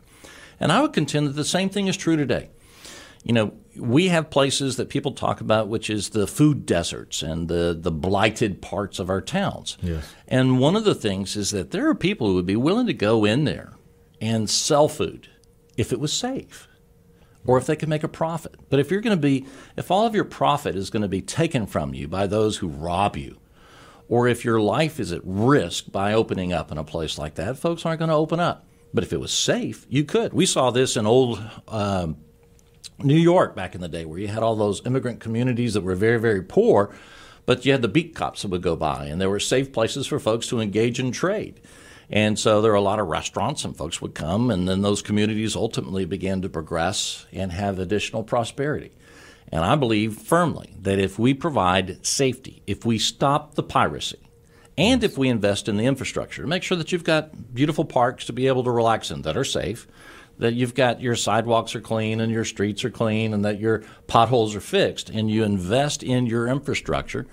And 0.59 0.71
I 0.71 0.81
would 0.81 0.93
contend 0.93 1.27
that 1.27 1.33
the 1.33 1.43
same 1.43 1.69
thing 1.69 1.87
is 1.87 1.97
true 1.97 2.15
today. 2.15 2.49
You 3.23 3.33
know, 3.33 3.53
we 3.77 4.09
have 4.09 4.29
places 4.29 4.75
that 4.75 4.89
people 4.89 5.13
talk 5.13 5.39
about, 5.39 5.69
which 5.69 5.89
is 5.89 6.09
the 6.09 6.27
food 6.27 6.65
deserts 6.65 7.23
and 7.23 7.47
the, 7.47 7.77
the 7.79 7.91
blighted 7.91 8.61
parts 8.61 8.99
of 8.99 9.09
our 9.09 9.21
towns. 9.21 9.77
Yes. 9.81 10.13
And 10.27 10.59
one 10.59 10.75
of 10.75 10.83
the 10.83 10.95
things 10.95 11.37
is 11.37 11.51
that 11.51 11.71
there 11.71 11.87
are 11.89 11.95
people 11.95 12.27
who 12.27 12.35
would 12.35 12.45
be 12.45 12.57
willing 12.57 12.87
to 12.87 12.93
go 12.93 13.23
in 13.23 13.45
there 13.45 13.73
and 14.19 14.49
sell 14.49 14.89
food 14.89 15.29
if 15.77 15.93
it 15.93 15.99
was 15.99 16.11
safe 16.11 16.67
or 17.45 17.57
if 17.57 17.65
they 17.65 17.75
could 17.75 17.89
make 17.89 18.03
a 18.03 18.09
profit. 18.09 18.55
But 18.69 18.79
if 18.79 18.91
you're 18.91 19.01
going 19.01 19.17
to 19.17 19.21
be, 19.21 19.45
if 19.77 19.89
all 19.89 20.05
of 20.05 20.15
your 20.15 20.25
profit 20.25 20.75
is 20.75 20.89
going 20.89 21.01
to 21.01 21.09
be 21.09 21.21
taken 21.21 21.65
from 21.65 21.93
you 21.93 22.07
by 22.07 22.27
those 22.27 22.57
who 22.57 22.67
rob 22.67 23.15
you, 23.15 23.37
or 24.13 24.27
if 24.27 24.45
your 24.45 24.61
life 24.61 24.99
is 24.99 25.11
at 25.11 25.21
risk 25.23 25.91
by 25.91 26.13
opening 26.13 26.53
up 26.53 26.71
in 26.71 26.77
a 26.77 26.83
place 26.83 27.17
like 27.17 27.33
that, 27.33 27.57
folks 27.57 27.83
aren't 27.83 27.97
going 27.97 28.09
to 28.09 28.15
open 28.15 28.39
up. 28.39 28.63
But 28.93 29.03
if 29.03 29.11
it 29.11 29.19
was 29.19 29.33
safe, 29.33 29.87
you 29.89 30.03
could. 30.03 30.33
We 30.33 30.45
saw 30.45 30.69
this 30.69 30.95
in 30.95 31.07
old 31.07 31.41
um, 31.67 32.17
New 32.99 33.17
York 33.17 33.55
back 33.55 33.73
in 33.73 33.81
the 33.81 33.87
day, 33.87 34.05
where 34.05 34.19
you 34.19 34.27
had 34.27 34.43
all 34.43 34.55
those 34.55 34.85
immigrant 34.85 35.19
communities 35.19 35.73
that 35.73 35.81
were 35.81 35.95
very, 35.95 36.19
very 36.19 36.43
poor, 36.43 36.93
but 37.47 37.65
you 37.65 37.71
had 37.71 37.81
the 37.81 37.87
beat 37.87 38.13
cops 38.13 38.43
that 38.43 38.49
would 38.49 38.61
go 38.61 38.75
by, 38.75 39.05
and 39.05 39.19
there 39.19 39.31
were 39.31 39.39
safe 39.39 39.73
places 39.73 40.05
for 40.05 40.19
folks 40.19 40.45
to 40.49 40.59
engage 40.59 40.99
in 40.99 41.11
trade. 41.11 41.59
And 42.07 42.37
so 42.37 42.61
there 42.61 42.73
were 42.73 42.77
a 42.77 42.81
lot 42.81 42.99
of 42.99 43.07
restaurants, 43.07 43.65
and 43.65 43.75
folks 43.75 43.99
would 43.99 44.13
come, 44.13 44.51
and 44.51 44.69
then 44.69 44.83
those 44.83 45.01
communities 45.01 45.55
ultimately 45.55 46.05
began 46.05 46.43
to 46.43 46.49
progress 46.49 47.25
and 47.33 47.51
have 47.51 47.79
additional 47.79 48.21
prosperity. 48.21 48.91
And 49.53 49.63
I 49.63 49.75
believe 49.75 50.17
firmly 50.17 50.73
that 50.81 50.97
if 50.97 51.19
we 51.19 51.35
provide 51.35 52.03
safety, 52.03 52.63
if 52.65 52.85
we 52.85 52.97
stop 52.97 53.53
the 53.53 53.61
piracy, 53.61 54.17
and 54.79 55.03
if 55.03 55.15
we 55.15 55.29
invest 55.29 55.69
in 55.69 55.77
the 55.77 55.85
infrastructure 55.85 56.41
to 56.41 56.47
make 56.47 56.63
sure 56.63 56.75
that 56.75 56.91
you've 56.91 57.03
got 57.03 57.53
beautiful 57.53 57.85
parks 57.85 58.25
to 58.25 58.33
be 58.33 58.47
able 58.47 58.63
to 58.63 58.71
relax 58.71 59.11
in 59.11 59.21
that 59.21 59.37
are 59.37 59.43
safe, 59.43 59.85
that 60.39 60.55
you've 60.55 60.73
got 60.73 61.01
your 61.01 61.15
sidewalks 61.15 61.75
are 61.75 61.81
clean 61.81 62.19
and 62.19 62.31
your 62.31 62.45
streets 62.45 62.83
are 62.83 62.89
clean 62.89 63.31
and 63.31 63.45
that 63.45 63.59
your 63.59 63.83
potholes 64.07 64.55
are 64.55 64.59
fixed, 64.59 65.11
and 65.11 65.29
you 65.29 65.43
invest 65.43 66.01
in 66.01 66.25
your 66.25 66.47
infrastructure, 66.47 67.27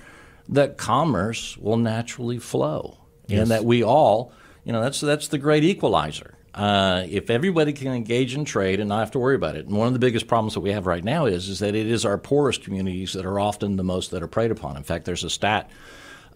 that 0.46 0.76
commerce 0.76 1.56
will 1.56 1.78
naturally 1.78 2.38
flow. 2.38 2.98
Yes. 3.28 3.40
And 3.40 3.50
that 3.50 3.64
we 3.64 3.82
all 3.82 4.34
you 4.64 4.72
know, 4.72 4.82
that's 4.82 5.00
that's 5.00 5.28
the 5.28 5.38
great 5.38 5.64
equalizer. 5.64 6.34
Uh, 6.54 7.04
if 7.08 7.30
everybody 7.30 7.72
can 7.72 7.92
engage 7.92 8.34
in 8.34 8.44
trade 8.44 8.80
and 8.80 8.88
not 8.88 8.98
have 8.98 9.12
to 9.12 9.18
worry 9.18 9.36
about 9.36 9.56
it, 9.56 9.66
and 9.66 9.76
one 9.76 9.86
of 9.86 9.92
the 9.92 10.00
biggest 10.00 10.26
problems 10.26 10.54
that 10.54 10.60
we 10.60 10.72
have 10.72 10.86
right 10.86 11.04
now 11.04 11.26
is 11.26 11.48
is 11.48 11.60
that 11.60 11.76
it 11.76 11.86
is 11.86 12.04
our 12.04 12.18
poorest 12.18 12.64
communities 12.64 13.12
that 13.12 13.24
are 13.24 13.38
often 13.38 13.76
the 13.76 13.84
most 13.84 14.10
that 14.10 14.22
are 14.22 14.28
preyed 14.28 14.50
upon. 14.50 14.76
In 14.76 14.82
fact, 14.82 15.04
there's 15.04 15.22
a 15.22 15.30
stat 15.30 15.70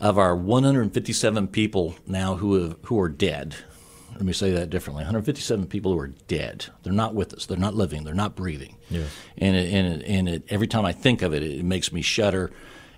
of 0.01 0.17
our 0.19 0.37
157 0.37 1.49
people 1.49 1.97
now 2.07 2.37
who 2.37 2.55
have, 2.55 2.77
who 2.85 3.01
are 3.01 3.09
dead. 3.09 3.57
Let 4.13 4.23
me 4.23 4.33
say 4.33 4.53
that 4.53 4.71
differently: 4.71 5.03
157 5.03 5.67
people 5.67 5.93
who 5.93 5.99
are 5.99 6.13
dead. 6.29 6.67
They're 6.85 6.93
not 6.93 7.17
with 7.17 7.35
us. 7.35 7.47
They're 7.47 7.59
not 7.59 7.75
living. 7.75 8.05
They're 8.05 8.15
not 8.15 8.37
breathing. 8.37 8.77
Yes. 8.91 9.09
And 9.37 9.57
it, 9.57 9.73
and 9.73 9.95
it, 9.95 10.07
and 10.07 10.29
it, 10.29 10.43
every 10.49 10.69
time 10.69 10.85
I 10.85 10.93
think 10.93 11.23
of 11.23 11.35
it, 11.35 11.43
it 11.43 11.65
makes 11.65 11.93
me 11.93 12.03
shudder, 12.03 12.53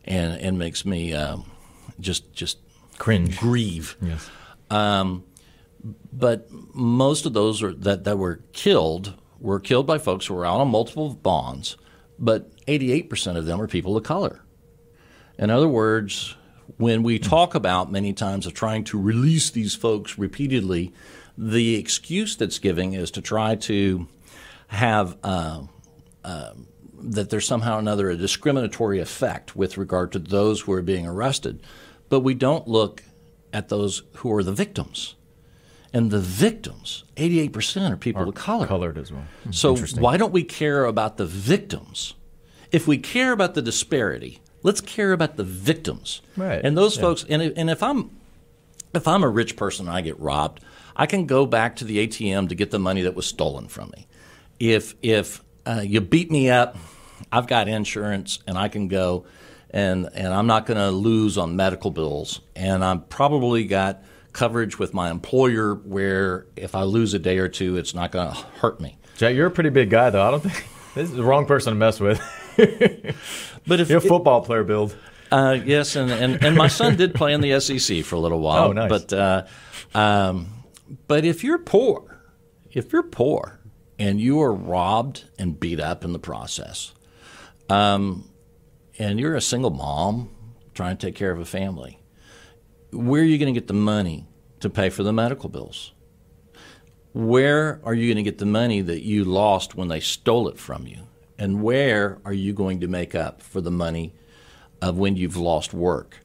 and 0.05 0.38
and 0.38 0.59
makes 0.59 0.85
me 0.85 1.14
um, 1.14 1.50
just 1.98 2.35
just 2.35 2.59
cringe, 2.98 3.38
grieve. 3.38 3.96
Yes. 4.02 4.29
Um, 4.68 5.24
but 6.12 6.49
most 6.75 7.27
of 7.27 7.33
those 7.33 7.62
are, 7.62 7.72
that, 7.72 8.05
that 8.05 8.18
were 8.18 8.40
killed 8.53 9.14
were 9.38 9.61
killed 9.61 9.87
by 9.87 9.99
folks 9.99 10.27
who 10.27 10.35
were 10.35 10.46
out 10.46 10.61
on 10.61 10.68
multiple 10.68 11.11
bonds, 11.11 11.77
but 12.18 12.51
88% 12.66 13.37
of 13.37 13.46
them 13.46 13.61
are 13.61 13.66
people 13.66 13.96
of 13.96 14.03
color. 14.03 14.40
In 15.38 15.51
other 15.51 15.68
words, 15.68 16.35
when 16.79 17.03
we 17.03 17.18
talk 17.18 17.55
about 17.55 17.92
many 17.92 18.12
times 18.12 18.46
of 18.46 18.55
trying 18.55 18.85
to 18.85 19.01
release 19.01 19.51
these 19.51 19.75
folks 19.75 20.18
repeatedly, 20.18 20.92
the 21.37 21.77
excuse 21.77 22.37
that's 22.37 22.59
giving 22.59 22.94
is 22.94 23.11
to 23.12 23.20
try 23.20 23.55
to 23.57 24.09
have 24.68 25.16
uh, 25.22 25.62
uh, 26.25 26.53
that 26.99 27.31
there's 27.31 27.46
somehow 27.46 27.77
or 27.77 27.79
another 27.79 28.11
a 28.11 28.16
discriminatory 28.16 28.99
effect 29.01 29.55
with 29.55 29.79
regard 29.79 30.12
to 30.12 30.18
those 30.18 30.62
who 30.62 30.72
are 30.72 30.83
being 30.83 31.07
arrested. 31.07 31.62
But 32.09 32.20
we 32.20 32.35
don't 32.35 32.66
look 32.66 33.03
at 33.53 33.68
those 33.68 34.03
who 34.14 34.33
are 34.33 34.42
the 34.42 34.53
victims. 34.53 35.14
And 35.96 36.11
the 36.11 36.20
victims, 36.20 37.04
88% 37.16 37.90
are 37.90 37.96
people 37.96 38.20
are 38.20 38.28
of 38.28 38.35
color. 38.35 38.66
Colored 38.66 38.98
as 38.98 39.11
well. 39.11 39.24
So 39.50 39.74
why 39.98 40.18
don't 40.18 40.30
we 40.30 40.44
care 40.44 40.85
about 40.85 41.16
the 41.16 41.24
victims? 41.24 42.12
If 42.70 42.87
we 42.87 42.98
care 42.98 43.32
about 43.32 43.54
the 43.54 43.62
disparity, 43.62 44.42
let's 44.62 44.82
care 44.82 45.12
about 45.12 45.37
the 45.37 45.42
victims. 45.42 46.20
Right. 46.37 46.62
And 46.62 46.76
those 46.76 46.96
yeah. 46.96 47.00
folks, 47.00 47.24
and, 47.30 47.40
and 47.40 47.70
if 47.70 47.82
I'm 47.82 48.11
if 48.92 49.09
I'm 49.09 49.22
a 49.22 49.28
rich 49.30 49.56
person 49.56 49.88
and 49.88 49.96
I 49.96 50.02
get 50.02 50.20
robbed, 50.20 50.62
I 50.94 51.06
can 51.06 51.24
go 51.24 51.46
back 51.46 51.76
to 51.76 51.87
the 51.87 52.06
ATM 52.06 52.50
to 52.50 52.54
get 52.54 52.70
the 52.70 52.78
money 52.78 53.00
that 53.00 53.14
was 53.14 53.24
stolen 53.24 53.66
from 53.66 53.90
me. 53.96 54.06
If 54.61 54.96
if 55.00 55.42
uh, 55.64 55.80
you 55.82 56.02
beat 56.02 56.30
me 56.30 56.50
up, 56.50 56.76
I've 57.32 57.46
got 57.46 57.68
insurance 57.68 58.40
and 58.46 58.59
I 58.59 58.68
can 58.68 58.88
go 58.88 59.24
and 59.70 60.11
and 60.12 60.28
I'm 60.28 60.46
not 60.46 60.66
going 60.66 60.78
to 60.78 60.90
lose 60.90 61.38
on 61.38 61.56
medical 61.56 61.90
bills, 61.90 62.42
and 62.54 62.85
I've 62.85 63.09
probably 63.09 63.64
got 63.64 64.02
coverage 64.37 64.79
with 64.79 64.92
my 64.92 65.11
employer 65.11 65.75
where 65.75 66.46
if 66.57 66.75
I 66.75 66.83
lose 66.83 67.14
a 67.14 67.18
day 67.18 67.38
or 67.38 67.49
two, 67.49 67.79
it's 67.79 67.94
not 67.94 68.12
going 68.12 68.29
to 68.29 68.35
hurt 68.61 68.81
me. 68.81 68.99
Jack, 69.16 69.35
you're 69.35 69.46
a 69.46 69.51
pretty 69.51 69.70
big 69.70 69.88
guy, 69.88 70.11
though. 70.11 70.22
I 70.22 70.31
don't 70.31 70.42
think 70.42 70.68
this 70.94 71.09
is 71.09 71.16
the 71.16 71.25
wrong 71.25 71.46
person 71.46 71.72
to 71.72 71.79
mess 71.79 71.99
with. 71.99 72.20
but 73.66 73.81
if 73.81 73.88
you're 73.88 73.99
a 73.99 74.03
football 74.03 74.42
player 74.42 74.62
build. 74.62 74.94
Uh, 75.33 75.59
yes, 75.64 75.96
and, 75.96 76.11
and, 76.11 76.44
and 76.44 76.55
my 76.55 76.68
son 76.68 76.96
did 76.96 77.14
play 77.14 77.33
in 77.33 77.40
the 77.40 77.59
SEC 77.78 78.05
for 78.05 78.14
a 78.16 78.20
little 78.20 78.39
while. 78.39 78.68
Oh, 78.68 78.72
nice. 78.72 78.91
But 78.91 79.12
uh, 79.12 79.47
um, 79.99 80.64
but 81.09 81.24
if 81.24 81.43
you're 81.43 81.59
poor, 81.59 82.20
if 82.70 82.93
you're 82.93 83.03
poor 83.03 83.59
and 83.99 84.20
you 84.20 84.41
are 84.43 84.53
robbed 84.53 85.24
and 85.39 85.59
beat 85.59 85.80
up 85.80 86.05
in 86.05 86.12
the 86.12 86.18
process, 86.18 86.93
um, 87.70 88.30
and 88.99 89.18
you're 89.18 89.34
a 89.34 89.41
single 89.41 89.70
mom 89.70 90.30
trying 90.74 90.97
to 90.97 91.07
take 91.07 91.16
care 91.16 91.32
of 91.32 91.41
a 91.41 91.45
family, 91.47 91.99
where 92.97 93.22
are 93.22 93.24
you 93.24 93.38
going 93.38 93.53
to 93.53 93.59
get 93.59 93.68
the 93.68 93.74
money 93.74 94.26
to 94.61 94.70
pay 94.70 94.90
for 94.90 95.03
the 95.03 95.12
medical 95.12 95.49
bills? 95.49 95.92
Where 97.12 97.80
are 97.84 97.94
you 97.94 98.09
going 98.09 98.22
to 98.22 98.30
get 98.30 98.38
the 98.38 98.47
money 98.47 98.80
that 98.82 99.03
you 99.03 99.24
lost 99.24 99.74
when 99.74 99.88
they 99.88 100.01
stole 100.01 100.49
it 100.49 100.59
from 100.59 100.86
you? 100.86 101.07
And 101.38 101.62
where 101.62 102.18
are 102.24 102.32
you 102.32 102.53
going 102.53 102.80
to 102.80 102.88
make 102.88 103.14
up 103.14 103.42
for 103.42 103.61
the 103.61 103.70
money 103.70 104.14
of 104.82 104.99
when 104.99 105.16
you've 105.16 105.36
lost 105.36 105.72
work? 105.72 106.18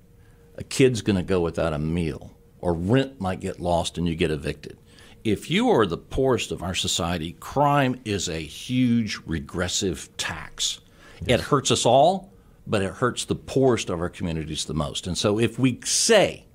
A 0.56 0.64
kid's 0.64 1.02
going 1.02 1.16
to 1.16 1.24
go 1.24 1.40
without 1.42 1.74
a 1.74 1.80
meal, 1.80 2.32
or 2.60 2.74
rent 2.74 3.20
might 3.22 3.40
get 3.40 3.60
lost 3.60 3.98
and 3.98 4.08
you 4.08 4.16
get 4.16 4.32
evicted. 4.32 4.78
If 5.24 5.50
you 5.52 5.70
are 5.70 5.86
the 5.86 5.98
poorest 5.98 6.52
of 6.52 6.64
our 6.64 6.76
society, 6.76 7.34
crime 7.40 8.02
is 8.06 8.28
a 8.28 8.40
huge 8.40 9.20
regressive 9.26 10.10
tax. 10.18 10.82
Yes. 11.22 11.40
It 11.40 11.46
hurts 11.46 11.72
us 11.72 11.86
all, 11.86 12.34
but 12.66 12.82
it 12.82 12.94
hurts 12.94 13.26
the 13.26 13.36
poorest 13.36 13.90
of 13.90 14.02
our 14.02 14.10
communities 14.10 14.66
the 14.66 14.74
most. 14.74 15.08
And 15.08 15.18
so 15.18 15.40
if 15.40 15.60
we 15.60 15.80
say 15.84 16.46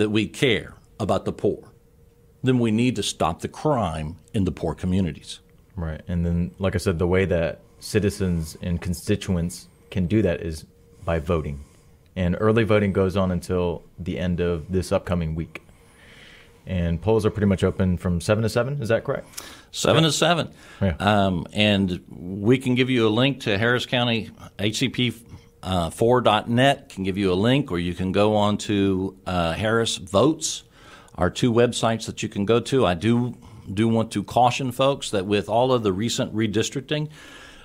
that 0.00 0.08
we 0.08 0.26
care 0.26 0.74
about 0.98 1.26
the 1.26 1.32
poor, 1.32 1.72
then 2.42 2.58
we 2.58 2.70
need 2.70 2.96
to 2.96 3.02
stop 3.02 3.42
the 3.42 3.48
crime 3.48 4.16
in 4.32 4.44
the 4.44 4.50
poor 4.50 4.74
communities. 4.74 5.40
Right. 5.76 6.00
And 6.08 6.24
then, 6.24 6.54
like 6.58 6.74
I 6.74 6.78
said, 6.78 6.98
the 6.98 7.06
way 7.06 7.26
that 7.26 7.60
citizens 7.80 8.56
and 8.62 8.80
constituents 8.80 9.68
can 9.90 10.06
do 10.06 10.22
that 10.22 10.40
is 10.40 10.64
by 11.04 11.18
voting. 11.18 11.64
And 12.16 12.34
early 12.40 12.64
voting 12.64 12.94
goes 12.94 13.14
on 13.14 13.30
until 13.30 13.82
the 13.98 14.18
end 14.18 14.40
of 14.40 14.72
this 14.72 14.90
upcoming 14.90 15.34
week. 15.34 15.62
And 16.66 17.00
polls 17.00 17.26
are 17.26 17.30
pretty 17.30 17.46
much 17.46 17.62
open 17.62 17.98
from 17.98 18.20
7 18.20 18.42
to 18.42 18.48
7. 18.48 18.80
Is 18.80 18.88
that 18.88 19.04
correct? 19.04 19.26
7 19.72 20.02
to 20.02 20.12
7. 20.12 20.50
Yeah. 20.80 20.96
Um, 20.98 21.46
and 21.52 22.02
we 22.08 22.56
can 22.56 22.74
give 22.74 22.88
you 22.88 23.06
a 23.06 23.10
link 23.10 23.40
to 23.40 23.58
Harris 23.58 23.84
County 23.84 24.30
HCP. 24.58 25.14
Uh, 25.62 25.90
4.net 25.90 26.88
can 26.88 27.04
give 27.04 27.18
you 27.18 27.32
a 27.32 27.34
link, 27.34 27.70
or 27.70 27.78
you 27.78 27.94
can 27.94 28.12
go 28.12 28.34
on 28.36 28.56
to 28.58 29.16
uh, 29.26 29.52
Harris 29.52 29.96
Votes, 29.96 30.62
our 31.16 31.28
two 31.28 31.52
websites 31.52 32.06
that 32.06 32.22
you 32.22 32.28
can 32.28 32.46
go 32.46 32.60
to. 32.60 32.86
I 32.86 32.94
do 32.94 33.36
do 33.72 33.86
want 33.86 34.10
to 34.12 34.22
caution 34.24 34.72
folks 34.72 35.10
that 35.10 35.26
with 35.26 35.48
all 35.48 35.72
of 35.72 35.82
the 35.82 35.92
recent 35.92 36.34
redistricting, 36.34 37.08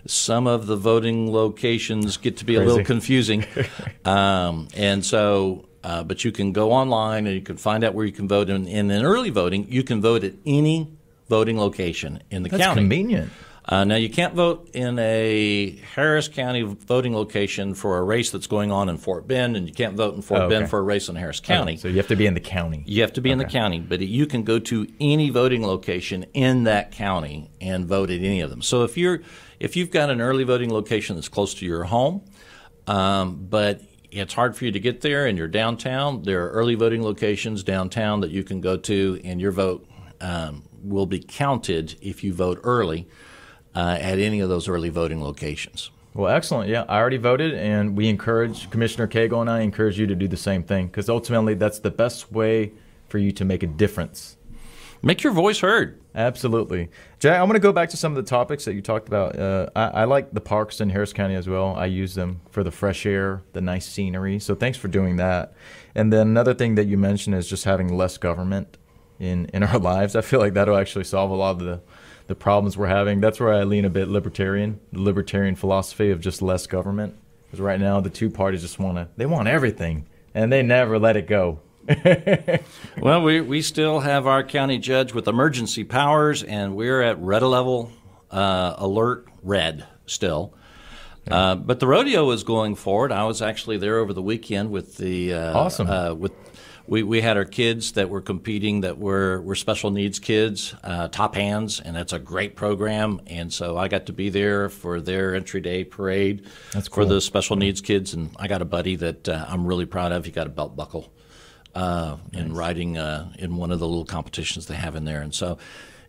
some 0.06 0.46
of 0.46 0.68
the 0.68 0.76
voting 0.76 1.32
locations 1.32 2.18
get 2.18 2.38
to 2.38 2.46
be 2.46 2.56
Crazy. 2.56 2.66
a 2.66 2.70
little 2.70 2.86
confusing. 2.86 3.46
um, 4.06 4.68
and 4.76 5.04
so, 5.04 5.66
uh, 5.84 6.04
but 6.04 6.24
you 6.24 6.32
can 6.32 6.52
go 6.52 6.72
online 6.72 7.26
and 7.26 7.36
you 7.36 7.42
can 7.42 7.58
find 7.58 7.84
out 7.84 7.94
where 7.94 8.06
you 8.06 8.12
can 8.12 8.28
vote. 8.28 8.50
And 8.50 8.68
in, 8.68 8.92
in 8.92 9.04
early 9.04 9.32
voting, 9.32 9.68
you 9.70 9.84
can 9.84 10.02
vote 10.02 10.24
at 10.24 10.34
any 10.46 10.92
voting 11.28 11.58
location 11.58 12.22
in 12.30 12.44
the 12.44 12.50
That's 12.50 12.62
county. 12.62 12.82
convenient. 12.82 13.32
Uh, 13.68 13.84
now, 13.84 13.96
you 13.96 14.10
can't 14.10 14.36
vote 14.36 14.70
in 14.74 15.00
a 15.00 15.72
Harris 15.96 16.28
County 16.28 16.62
voting 16.62 17.16
location 17.16 17.74
for 17.74 17.98
a 17.98 18.04
race 18.04 18.30
that's 18.30 18.46
going 18.46 18.72
on 18.72 18.90
in 18.90 18.98
Fort 18.98 19.28
Bend, 19.28 19.58
and 19.58 19.68
you 19.68 19.74
can't 19.74 19.96
vote 19.96 20.14
in 20.14 20.22
Fort 20.22 20.42
oh, 20.42 20.44
okay. 20.46 20.56
Bend 20.56 20.70
for 20.70 20.78
a 20.78 20.84
race 20.84 21.10
in 21.10 21.16
Harris 21.16 21.40
County. 21.40 21.74
Oh, 21.74 21.78
so 21.78 21.88
you 21.88 21.98
have 21.98 22.08
to 22.10 22.16
be 22.16 22.28
in 22.28 22.36
the 22.36 22.40
county. 22.40 22.84
You 22.86 23.02
have 23.02 23.14
to 23.14 23.22
be 23.22 23.30
okay. 23.30 23.34
in 23.34 23.38
the 23.40 23.46
county, 23.46 23.80
but 23.80 24.02
you 24.02 24.28
can 24.28 24.44
go 24.44 24.60
to 24.60 24.88
any 25.00 25.32
voting 25.32 25.66
location 25.66 26.28
in 26.36 26.66
that 26.66 26.92
county 26.92 27.50
and 27.60 27.88
vote 27.88 28.12
at 28.12 28.20
any 28.20 28.40
of 28.42 28.52
them. 28.52 28.62
So 28.62 28.84
if 28.84 28.98
you're 28.98 29.22
if 29.60 29.76
you've 29.76 29.90
got 29.90 30.12
an 30.12 30.22
early 30.22 30.44
voting 30.44 30.72
location 30.72 31.16
that's 31.16 31.30
close 31.30 31.56
to 31.56 31.66
your 31.66 31.86
home, 31.86 32.24
um, 32.86 33.48
but 33.50 33.82
it's 34.12 34.36
hard 34.36 34.56
for 34.56 34.66
you 34.66 34.72
to 34.74 34.80
get 34.80 35.02
there 35.02 35.26
and 35.26 35.40
you're 35.40 35.48
downtown, 35.48 36.22
there 36.22 36.46
are 36.46 36.50
early 36.52 36.76
voting 36.76 37.02
locations 37.02 37.64
downtown 37.64 38.22
that 38.22 38.30
you 38.30 38.44
can 38.44 38.62
go 38.62 38.78
to, 38.78 39.20
and 39.24 39.42
your 39.42 39.52
vote 39.52 39.90
um, 40.22 40.62
will 40.84 41.08
be 41.08 41.20
counted 41.20 41.96
if 42.00 42.24
you 42.24 42.32
vote 42.32 42.60
early 42.64 43.08
uh, 43.76 43.98
at 44.00 44.20
any 44.20 44.40
of 44.40 44.50
those 44.50 44.68
early 44.68 44.90
voting 44.90 45.24
locations. 45.24 45.92
Well, 46.14 46.34
excellent. 46.34 46.70
Yeah, 46.70 46.86
I 46.88 46.98
already 46.98 47.18
voted, 47.18 47.54
and 47.54 47.98
we 47.98 48.08
encourage 48.08 48.70
Commissioner 48.70 49.08
Cagle 49.08 49.42
and 49.42 49.50
I 49.50 49.62
encourage 49.62 50.00
you 50.00 50.08
to 50.08 50.16
do 50.16 50.30
the 50.30 50.38
same 50.38 50.64
thing 50.64 50.88
because 50.88 51.10
ultimately 51.10 51.56
that's 51.56 51.80
the 51.80 51.92
best 51.92 52.32
way 52.32 52.72
for 53.10 53.18
you 53.18 53.34
to 53.34 53.44
make 53.44 53.64
a 53.64 53.68
difference. 53.68 54.38
Make 55.02 55.24
your 55.24 55.34
voice 55.34 55.60
heard. 55.60 56.00
Absolutely. 56.16 56.90
Jack, 57.20 57.40
I 57.40 57.44
want 57.44 57.54
to 57.56 57.60
go 57.60 57.74
back 57.74 57.90
to 57.90 57.98
some 57.98 58.14
of 58.14 58.16
the 58.16 58.28
topics 58.28 58.64
that 58.66 58.74
you 58.74 58.82
talked 58.82 59.08
about. 59.08 59.38
Uh, 59.38 59.70
I, 59.76 59.88
I, 59.88 60.04
like 60.06 60.32
the 60.32 60.42
parks 60.42 60.80
in 60.80 60.90
Harris 60.90 61.12
County 61.12 61.36
as 61.36 61.48
well. 61.48 61.76
I 61.76 61.86
use 61.88 62.16
them 62.16 62.40
for 62.50 62.64
the 62.64 62.72
fresh 62.72 63.06
air, 63.06 63.44
the 63.52 63.62
nice 63.62 63.86
scenery. 63.86 64.40
So 64.40 64.56
thanks 64.56 64.78
for 64.78 64.88
doing 64.88 65.18
that. 65.18 65.54
And 65.94 66.12
then 66.12 66.30
another 66.30 66.54
thing 66.54 66.76
that 66.76 66.86
you 66.86 66.98
mentioned 66.98 67.36
is 67.36 67.50
just 67.50 67.66
having 67.66 67.96
less 67.96 68.18
government 68.18 68.78
in, 69.20 69.46
in 69.54 69.62
our 69.62 69.78
lives. 69.94 70.16
I 70.16 70.22
feel 70.22 70.40
like 70.40 70.54
that'll 70.54 70.78
actually 70.78 71.04
solve 71.04 71.30
a 71.30 71.36
lot 71.36 71.52
of 71.52 71.60
the 71.60 71.82
the 72.28 72.36
problems 72.36 72.78
we're 72.78 72.88
having. 72.88 73.22
That's 73.22 73.40
where 73.40 73.54
I 73.54 73.64
lean 73.64 73.86
a 73.86 73.90
bit 73.90 74.08
libertarian, 74.08 74.80
the 74.92 75.02
libertarian 75.02 75.56
philosophy 75.56 76.12
of 76.12 76.20
just 76.20 76.42
less 76.42 76.68
government. 76.68 77.16
Because 77.46 77.60
right 77.60 77.80
now 77.80 78.02
the 78.02 78.10
two 78.10 78.30
parties 78.30 78.62
just 78.62 78.80
want 78.80 78.98
to, 78.98 79.08
they 79.18 79.26
want 79.26 79.48
everything, 79.48 80.08
and 80.34 80.52
they 80.52 80.64
never 80.64 80.98
let 80.98 81.16
it 81.16 81.28
go. 81.28 81.60
well, 82.98 83.22
we 83.22 83.42
we 83.42 83.62
still 83.62 84.00
have 84.00 84.26
our 84.26 84.44
county 84.44 84.80
judge 84.80 85.14
with 85.14 85.28
emergency 85.28 85.84
powers, 85.84 86.42
and 86.42 86.76
we're 86.76 87.02
at 87.02 87.20
red 87.20 87.44
level 87.44 87.92
uh, 88.32 88.74
alert 88.78 89.28
red 89.44 89.86
still. 90.08 90.54
Uh, 91.30 91.56
but 91.56 91.80
the 91.80 91.88
rodeo 91.88 92.30
is 92.32 92.44
going 92.44 92.76
forward. 92.76 93.12
I 93.12 93.24
was 93.24 93.42
actually 93.42 93.78
there 93.78 93.98
over 93.98 94.14
the 94.14 94.22
weekend 94.22 94.70
with 94.72 94.98
the 94.98 95.34
uh, 95.34 95.58
awesome 95.58 95.90
uh, 95.90 96.14
with 96.14 96.32
we, 96.88 97.02
we 97.02 97.22
had 97.22 97.36
our 97.36 97.46
kids 97.46 97.94
that 97.94 98.10
were 98.10 98.22
competing 98.22 98.82
that 98.82 98.98
were, 98.98 99.42
were 99.42 99.56
special 99.56 99.90
needs 99.90 100.20
kids, 100.20 100.76
uh, 100.84 101.08
top 101.08 101.36
hands, 101.36 101.80
and 101.80 101.96
that's 101.96 102.14
a 102.14 102.20
great 102.20 102.56
program. 102.56 103.22
And 103.26 103.52
so 103.52 103.78
I 103.78 103.88
got 103.88 104.06
to 104.08 104.14
be 104.14 104.30
there 104.30 104.70
for 104.70 105.02
their 105.02 105.34
entry 105.34 105.62
day 105.62 105.84
parade 105.84 106.46
cool. 106.74 106.82
for 106.82 107.06
the 107.06 107.20
special 107.22 107.56
needs 107.56 107.82
kids. 107.82 108.14
And 108.14 108.30
I 108.38 108.48
got 108.48 108.62
a 108.62 108.66
buddy 108.66 108.96
that 108.98 109.28
uh, 109.28 109.46
I'm 109.48 109.66
really 109.66 109.86
proud 109.86 110.12
of. 110.12 110.26
He 110.26 110.32
got 110.32 110.46
a 110.46 110.52
belt 110.52 110.76
buckle 110.76 111.12
uh, 111.74 112.18
nice. 112.32 112.44
in 112.44 112.54
riding 112.54 112.98
uh, 112.98 113.32
in 113.40 113.58
one 113.58 113.72
of 113.72 113.80
the 113.80 113.88
little 113.88 114.06
competitions 114.06 114.68
they 114.68 114.76
have 114.76 114.96
in 114.96 115.06
there. 115.06 115.22
And 115.22 115.34
so 115.34 115.58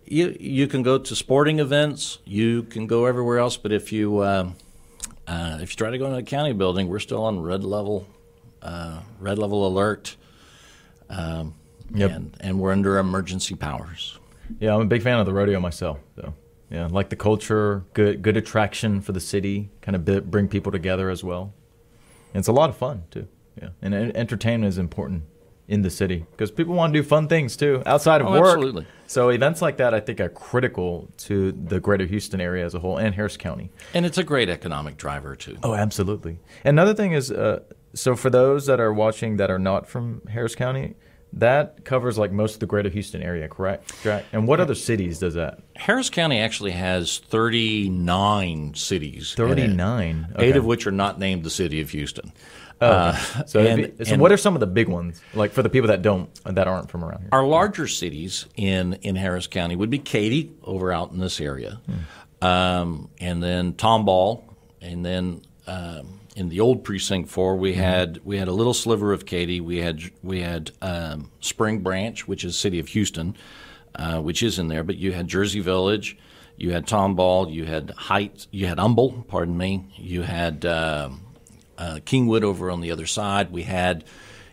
you, 0.04 0.36
you 0.38 0.66
can 0.66 0.82
go 0.82 0.98
to 0.98 1.16
sporting 1.16 1.58
events, 1.58 2.18
you 2.26 2.64
can 2.64 2.86
go 2.86 3.06
everywhere 3.06 3.38
else, 3.38 3.56
but 3.56 3.72
if 3.72 3.92
you, 3.92 4.18
uh, 4.18 4.50
uh, 5.26 5.58
if 5.62 5.70
you 5.70 5.76
try 5.76 5.88
to 5.88 5.96
go 5.96 6.04
into 6.04 6.18
a 6.18 6.22
county 6.22 6.52
building, 6.52 6.86
we're 6.86 6.98
still 6.98 7.24
on 7.24 7.40
red 7.40 7.64
level, 7.64 8.06
red 9.18 9.38
level 9.38 9.66
alert. 9.66 10.16
Um, 11.08 11.54
yep. 11.94 12.10
and, 12.10 12.36
and 12.40 12.58
we're 12.60 12.72
under 12.72 12.98
emergency 12.98 13.54
powers. 13.54 14.18
Yeah, 14.60 14.74
I'm 14.74 14.82
a 14.82 14.86
big 14.86 15.02
fan 15.02 15.18
of 15.18 15.26
the 15.26 15.32
rodeo 15.32 15.60
myself. 15.60 15.98
So 16.16 16.34
yeah, 16.70 16.88
like 16.90 17.10
the 17.10 17.16
culture, 17.16 17.84
good 17.94 18.22
good 18.22 18.36
attraction 18.36 19.00
for 19.00 19.12
the 19.12 19.20
city, 19.20 19.70
kind 19.80 19.96
of 19.96 20.30
bring 20.30 20.48
people 20.48 20.72
together 20.72 21.10
as 21.10 21.22
well. 21.22 21.54
And 22.34 22.40
it's 22.40 22.48
a 22.48 22.52
lot 22.52 22.70
of 22.70 22.76
fun 22.76 23.04
too. 23.10 23.28
Yeah, 23.60 23.70
and 23.80 23.94
entertainment 23.94 24.68
is 24.68 24.78
important 24.78 25.24
in 25.68 25.82
the 25.82 25.90
city 25.90 26.24
because 26.30 26.50
people 26.50 26.74
want 26.74 26.92
to 26.92 27.00
do 27.00 27.02
fun 27.02 27.26
things 27.26 27.56
too 27.56 27.82
outside 27.86 28.20
of 28.20 28.28
oh, 28.28 28.40
work. 28.40 28.56
Absolutely. 28.56 28.86
So 29.06 29.30
events 29.30 29.62
like 29.62 29.76
that, 29.78 29.94
I 29.94 30.00
think, 30.00 30.20
are 30.20 30.28
critical 30.28 31.08
to 31.18 31.52
the 31.52 31.80
greater 31.80 32.04
Houston 32.04 32.40
area 32.40 32.64
as 32.64 32.74
a 32.74 32.78
whole 32.78 32.98
and 32.98 33.14
Harris 33.14 33.36
County. 33.36 33.70
And 33.94 34.04
it's 34.06 34.18
a 34.18 34.24
great 34.24 34.48
economic 34.48 34.96
driver 34.96 35.34
too. 35.34 35.56
Oh, 35.62 35.74
absolutely. 35.74 36.38
Another 36.64 36.94
thing 36.94 37.12
is, 37.12 37.30
uh, 37.30 37.60
so 37.96 38.14
for 38.14 38.30
those 38.30 38.66
that 38.66 38.78
are 38.80 38.92
watching 38.92 39.38
that 39.38 39.50
are 39.50 39.58
not 39.58 39.88
from 39.88 40.22
Harris 40.28 40.54
County, 40.54 40.94
that 41.32 41.84
covers 41.84 42.16
like 42.16 42.32
most 42.32 42.54
of 42.54 42.60
the 42.60 42.66
greater 42.66 42.88
Houston 42.88 43.22
area, 43.22 43.48
correct? 43.48 43.92
Correct? 44.02 44.26
And 44.32 44.46
what 44.46 44.60
other 44.60 44.74
cities 44.74 45.18
does 45.18 45.34
that? 45.34 45.58
Harris 45.74 46.10
County 46.10 46.38
actually 46.38 46.70
has 46.70 47.18
39 47.18 48.74
cities. 48.74 49.34
39. 49.34 50.28
Okay. 50.34 50.46
Eight 50.46 50.56
of 50.56 50.64
which 50.64 50.86
are 50.86 50.92
not 50.92 51.18
named 51.18 51.44
the 51.44 51.50
city 51.50 51.80
of 51.80 51.90
Houston. 51.90 52.32
Oh, 52.80 52.86
uh, 52.86 53.16
so, 53.46 53.60
and, 53.60 53.96
be, 53.96 54.04
so 54.04 54.16
what 54.18 54.32
are 54.32 54.36
some 54.36 54.54
of 54.54 54.60
the 54.60 54.66
big 54.66 54.88
ones, 54.88 55.20
like 55.32 55.52
for 55.52 55.62
the 55.62 55.70
people 55.70 55.88
that 55.88 56.02
don't 56.02 56.28
that 56.44 56.68
aren't 56.68 56.90
from 56.90 57.04
around 57.04 57.20
here? 57.20 57.28
Our 57.32 57.46
larger 57.46 57.86
cities 57.86 58.44
in 58.54 58.94
in 59.00 59.16
Harris 59.16 59.46
County 59.46 59.76
would 59.76 59.88
be 59.88 59.98
Katy 59.98 60.52
over 60.62 60.92
out 60.92 61.10
in 61.10 61.18
this 61.18 61.40
area, 61.40 61.80
hmm. 61.86 62.46
um, 62.46 63.08
and 63.18 63.42
then 63.42 63.72
Tomball, 63.72 64.42
and 64.82 65.06
then 65.06 65.40
um, 65.66 66.20
in 66.36 66.50
the 66.50 66.60
old 66.60 66.84
precinct 66.84 67.30
four, 67.30 67.56
we 67.56 67.72
mm-hmm. 67.72 67.80
had 67.80 68.20
we 68.24 68.36
had 68.36 68.46
a 68.46 68.52
little 68.52 68.74
sliver 68.74 69.12
of 69.12 69.24
Katy. 69.26 69.60
We 69.60 69.78
had 69.78 70.02
we 70.22 70.42
had 70.42 70.70
um, 70.82 71.30
Spring 71.40 71.80
Branch, 71.80 72.28
which 72.28 72.44
is 72.44 72.56
city 72.56 72.78
of 72.78 72.88
Houston, 72.88 73.36
uh, 73.96 74.20
which 74.20 74.42
is 74.42 74.58
in 74.58 74.68
there. 74.68 74.84
But 74.84 74.96
you 74.96 75.12
had 75.12 75.26
Jersey 75.26 75.60
Village, 75.60 76.16
you 76.56 76.72
had 76.72 76.86
Tomball, 76.86 77.52
you 77.52 77.64
had 77.64 77.90
Heights, 77.96 78.46
you 78.50 78.66
had 78.66 78.78
Humble. 78.78 79.24
Pardon 79.28 79.56
me. 79.56 79.86
You 79.96 80.22
had 80.22 80.64
uh, 80.66 81.08
uh, 81.78 81.98
Kingwood 82.04 82.42
over 82.42 82.70
on 82.70 82.82
the 82.82 82.92
other 82.92 83.06
side. 83.06 83.50
We 83.50 83.62
had 83.62 84.04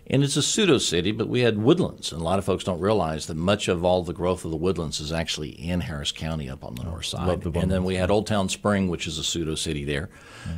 and 0.08 0.24
it's 0.24 0.36
a 0.36 0.42
pseudo 0.42 0.78
city, 0.80 1.12
but 1.12 1.30
we 1.30 1.42
had 1.42 1.58
woodlands, 1.58 2.12
and 2.12 2.20
a 2.20 2.24
lot 2.24 2.38
of 2.38 2.46
folks 2.46 2.64
don't 2.64 2.80
realize 2.80 3.28
that 3.28 3.38
much 3.38 3.68
of 3.68 3.86
all 3.86 4.04
the 4.04 4.14
growth 4.14 4.44
of 4.44 4.52
the 4.52 4.58
woodlands 4.58 5.00
is 5.00 5.12
actually 5.14 5.50
in 5.50 5.80
Harris 5.80 6.12
County 6.12 6.50
up 6.50 6.64
on 6.64 6.76
the 6.76 6.84
north 6.84 7.06
side. 7.06 7.42
The 7.42 7.52
and 7.58 7.72
then 7.72 7.86
we 7.86 7.96
had 7.96 8.12
Old 8.12 8.28
Town 8.28 8.50
Spring, 8.50 8.90
which 8.90 9.08
is 9.08 9.18
a 9.18 9.24
pseudo 9.24 9.56
city 9.56 9.86
there, 9.86 10.10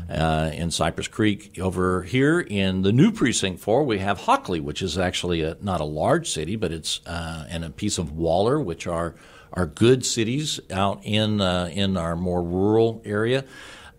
uh, 0.10 0.50
in 0.54 0.72
Cypress 0.72 1.08
Creek. 1.08 1.60
Over 1.60 2.04
here 2.04 2.40
in 2.40 2.82
the 2.82 2.92
new 2.92 3.12
precinct 3.12 3.60
four, 3.60 3.84
we 3.84 4.00
have 4.00 4.22
Hockley, 4.22 4.60
which 4.60 4.82
is 4.82 4.98
actually 4.98 5.42
a, 5.42 5.58
not 5.62 5.80
a 5.80 5.86
large 5.86 6.30
city, 6.30 6.56
but 6.56 6.72
it's 6.72 7.02
uh, 7.06 7.46
and 7.48 7.64
a 7.64 7.70
piece 7.70 7.98
of 8.00 8.12
Waller, 8.12 8.60
which 8.60 8.88
are 8.88 9.16
are 9.54 9.66
good 9.66 10.06
cities 10.06 10.60
out 10.72 11.02
in 11.04 11.40
uh, 11.40 11.70
in 11.72 11.98
our 11.98 12.16
more 12.16 12.44
rural 12.44 13.02
area. 13.06 13.46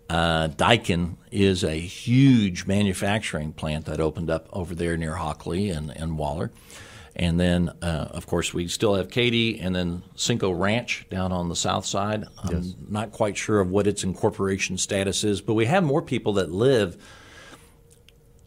Uh, 0.09 0.47
Daikin 0.49 1.17
is 1.31 1.63
a 1.63 1.75
huge 1.75 2.65
manufacturing 2.65 3.51
plant 3.53 3.85
that 3.85 3.99
opened 3.99 4.29
up 4.29 4.47
over 4.53 4.73
there 4.73 4.95
near 4.97 5.15
Hockley 5.15 5.69
and, 5.69 5.91
and 5.91 6.17
Waller. 6.17 6.51
And 7.15 7.39
then, 7.39 7.69
uh, 7.81 8.09
of 8.11 8.27
course, 8.27 8.53
we 8.53 8.67
still 8.67 8.93
have 8.95 9.09
Katy 9.09 9.59
and 9.59 9.75
then 9.75 10.03
Cinco 10.15 10.51
Ranch 10.51 11.07
down 11.09 11.31
on 11.31 11.49
the 11.49 11.55
south 11.55 11.85
side. 11.85 12.25
I'm 12.37 12.55
Yes. 12.57 12.75
not 12.87 13.11
quite 13.11 13.35
sure 13.35 13.59
of 13.59 13.69
what 13.71 13.87
its 13.87 14.03
incorporation 14.03 14.77
status 14.77 15.23
is, 15.23 15.41
but 15.41 15.55
we 15.55 15.65
have 15.65 15.83
more 15.83 16.01
people 16.03 16.33
that 16.33 16.51
live 16.51 16.95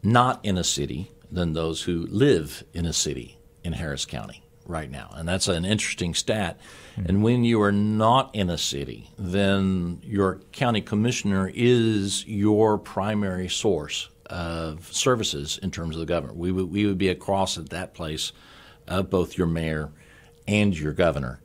not 0.03 0.43
in 0.45 0.57
a 0.57 0.65
city 0.65 1.11
than 1.31 1.53
those 1.53 1.83
who 1.83 2.07
live 2.11 2.65
in 2.73 2.87
a 2.87 2.93
city 2.93 3.39
in 3.65 3.73
Harris 3.75 4.07
County 4.07 4.43
right 4.67 4.91
now. 4.91 5.11
And 5.15 5.29
that's 5.29 5.49
an 5.49 5.65
interesting 5.65 6.15
stat. 6.15 6.59
And 7.07 7.23
when 7.23 7.45
you 7.45 7.63
are 7.63 7.73
not 7.73 8.35
in 8.35 8.51
a 8.51 8.59
city, 8.59 9.11
then 9.19 10.01
your 10.03 10.41
county 10.53 10.81
commissioner 10.81 11.51
is 11.55 12.27
your 12.27 12.79
primary 12.79 13.49
source 13.49 14.09
of 14.27 14.93
services 14.93 15.59
in 15.63 15.71
terms 15.71 15.97
of 15.97 16.01
the 16.01 16.07
government. 16.07 16.39
We 16.39 16.53
would, 16.53 16.71
we 16.71 16.87
would 16.87 16.99
be 16.99 17.09
across 17.09 17.59
at 17.59 17.71
that 17.71 17.95
place 17.95 18.33
of 18.87 19.11
both 19.11 19.37
your 19.37 19.47
mayor 19.47 19.91
and 20.47 20.77
your 20.79 20.93
governor. 20.93 21.41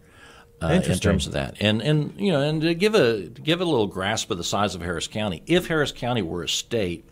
Uh, 0.61 0.81
in 0.85 0.99
terms 0.99 1.27
of 1.27 1.33
that, 1.33 1.57
and 1.59 1.81
and 1.81 2.13
you 2.17 2.31
know, 2.31 2.41
and 2.41 2.61
to 2.61 2.73
give 2.73 2.95
a 2.95 3.27
to 3.27 3.41
give 3.41 3.59
a 3.59 3.65
little 3.65 3.87
grasp 3.87 4.31
of 4.31 4.37
the 4.37 4.43
size 4.43 4.73
of 4.73 4.81
Harris 4.81 5.05
County, 5.05 5.43
if 5.45 5.67
Harris 5.67 5.91
County 5.91 6.21
were 6.21 6.43
a 6.43 6.49
state, 6.49 7.03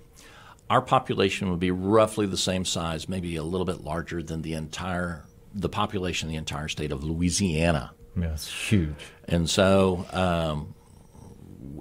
our 0.69 0.81
population 0.81 1.49
would 1.51 1.59
be 1.59 1.69
roughly 1.69 2.25
the 2.25 2.37
same 2.37 2.63
size, 2.63 3.09
maybe 3.09 3.35
a 3.35 3.43
little 3.43 3.65
bit 3.65 3.83
larger 3.83 4.23
than 4.23 4.43
the 4.43 4.53
entire 4.53 5.25
the 5.53 5.67
population 5.67 6.29
of 6.29 6.31
the 6.31 6.37
entire 6.37 6.69
state 6.69 6.93
of 6.93 7.03
Louisiana. 7.03 7.91
Yes, 8.15 8.47
huge. 8.47 8.95
And 9.27 9.49
so, 9.49 10.05
um, 10.11 10.75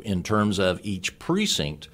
in 0.05 0.23
terms 0.23 0.59
of 0.59 0.81
each 0.83 1.19
precinct, 1.19 1.89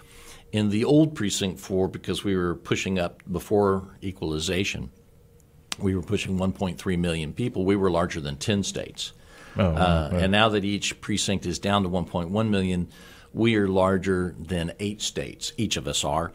in 0.52 0.70
the 0.70 0.84
old 0.84 1.14
precinct 1.14 1.60
four, 1.60 1.88
because 1.88 2.24
we 2.24 2.36
were 2.36 2.54
pushing 2.54 2.98
up 2.98 3.22
before 3.30 3.96
equalization, 4.02 4.90
we 5.78 5.94
were 5.94 6.02
pushing 6.02 6.38
1.3 6.38 6.98
million 6.98 7.32
people. 7.32 7.64
We 7.64 7.76
were 7.76 7.90
larger 7.90 8.20
than 8.20 8.36
10 8.36 8.62
states. 8.62 9.12
Oh, 9.56 9.64
Uh, 9.64 10.10
wow. 10.12 10.18
And 10.18 10.32
now 10.32 10.48
that 10.50 10.64
each 10.64 11.00
precinct 11.00 11.46
is 11.46 11.58
down 11.58 11.82
to 11.82 11.88
1.1 11.88 12.48
million, 12.48 12.88
we 13.32 13.56
are 13.56 13.68
larger 13.68 14.34
than 14.38 14.72
eight 14.80 15.02
states. 15.02 15.52
Each 15.56 15.76
of 15.76 15.86
us 15.86 16.04
are. 16.04 16.32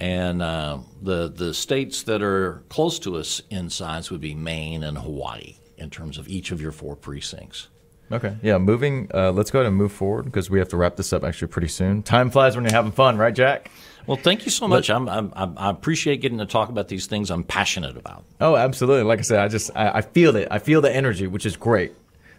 And 0.00 0.42
uh, 0.42 0.78
the 1.00 1.28
the 1.28 1.54
states 1.54 2.02
that 2.02 2.20
are 2.20 2.64
close 2.68 2.98
to 3.00 3.16
us 3.16 3.40
in 3.48 3.70
size 3.70 4.10
would 4.10 4.20
be 4.20 4.34
Maine 4.34 4.82
and 4.82 4.98
Hawaii 4.98 5.54
in 5.76 5.90
terms 5.90 6.18
of 6.18 6.28
each 6.28 6.50
of 6.50 6.60
your 6.60 6.72
four 6.72 6.96
precincts. 6.96 7.68
Okay. 8.12 8.36
Yeah, 8.42 8.58
moving. 8.58 9.10
Uh, 9.14 9.32
let's 9.32 9.50
go 9.50 9.60
ahead 9.60 9.68
and 9.68 9.76
move 9.76 9.92
forward 9.92 10.26
because 10.26 10.50
we 10.50 10.58
have 10.58 10.68
to 10.68 10.76
wrap 10.76 10.96
this 10.96 11.12
up 11.12 11.24
actually 11.24 11.48
pretty 11.48 11.68
soon. 11.68 12.02
Time 12.02 12.30
flies 12.30 12.54
when 12.54 12.64
you're 12.64 12.72
having 12.72 12.92
fun, 12.92 13.16
right, 13.16 13.34
Jack? 13.34 13.70
Well, 14.06 14.18
thank 14.18 14.44
you 14.44 14.50
so 14.50 14.68
much. 14.68 14.90
I'm, 14.90 15.08
I'm, 15.08 15.32
I'm, 15.34 15.54
I 15.56 15.70
appreciate 15.70 16.20
getting 16.20 16.38
to 16.38 16.46
talk 16.46 16.68
about 16.68 16.88
these 16.88 17.06
things 17.06 17.30
I'm 17.30 17.44
passionate 17.44 17.96
about. 17.96 18.24
Oh, 18.40 18.56
absolutely. 18.56 19.04
Like 19.04 19.20
I 19.20 19.22
said, 19.22 19.38
I 19.38 19.48
just 19.48 19.70
I, 19.74 19.88
I 19.90 20.00
feel 20.02 20.36
it. 20.36 20.48
I 20.50 20.58
feel 20.58 20.82
the 20.82 20.94
energy, 20.94 21.26
which 21.26 21.46
is 21.46 21.56
great. 21.56 21.94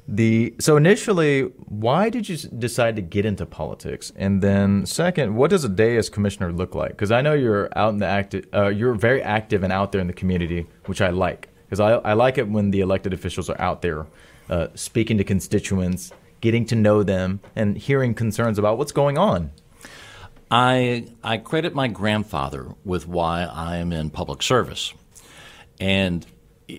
The 0.07 0.53
so 0.59 0.77
initially, 0.77 1.41
why 1.65 2.11
did 2.11 2.29
you 2.29 2.37
decide 2.37 2.95
to 2.97 3.01
get 3.01 3.25
into 3.25 3.47
politics? 3.47 4.13
And 4.15 4.43
then 4.43 4.85
second, 4.85 5.35
what 5.35 5.49
does 5.49 5.63
a 5.63 5.69
day 5.69 5.97
as 5.97 6.09
commissioner 6.09 6.51
look 6.51 6.75
like? 6.75 6.91
Because 6.91 7.11
I 7.11 7.21
know 7.21 7.33
you're 7.33 7.69
out 7.75 7.89
in 7.89 7.97
the 7.97 8.05
active, 8.05 8.45
uh, 8.53 8.67
you're 8.67 8.93
very 8.93 9.23
active 9.23 9.63
and 9.63 9.73
out 9.73 9.91
there 9.91 10.01
in 10.01 10.05
the 10.05 10.13
community, 10.13 10.67
which 10.85 11.01
I 11.01 11.09
like. 11.09 11.49
Because 11.75 12.01
I, 12.05 12.11
I 12.11 12.13
like 12.13 12.37
it 12.37 12.47
when 12.47 12.71
the 12.71 12.79
elected 12.79 13.11
officials 13.11 13.49
are 13.49 13.59
out 13.59 13.81
there, 13.81 14.07
uh, 14.49 14.67
speaking 14.75 15.17
to 15.17 15.25
constituents, 15.25 16.13
getting 16.39 16.65
to 16.67 16.75
know 16.75 17.03
them, 17.03 17.41
and 17.53 17.77
hearing 17.77 18.13
concerns 18.13 18.57
about 18.57 18.77
what's 18.77 18.93
going 18.93 19.17
on. 19.17 19.51
I, 20.49 21.07
I 21.21 21.35
credit 21.35 21.75
my 21.75 21.89
grandfather 21.89 22.73
with 22.85 23.09
why 23.09 23.43
I 23.43 23.75
am 23.77 23.91
in 23.91 24.09
public 24.09 24.41
service. 24.41 24.93
And 25.77 26.25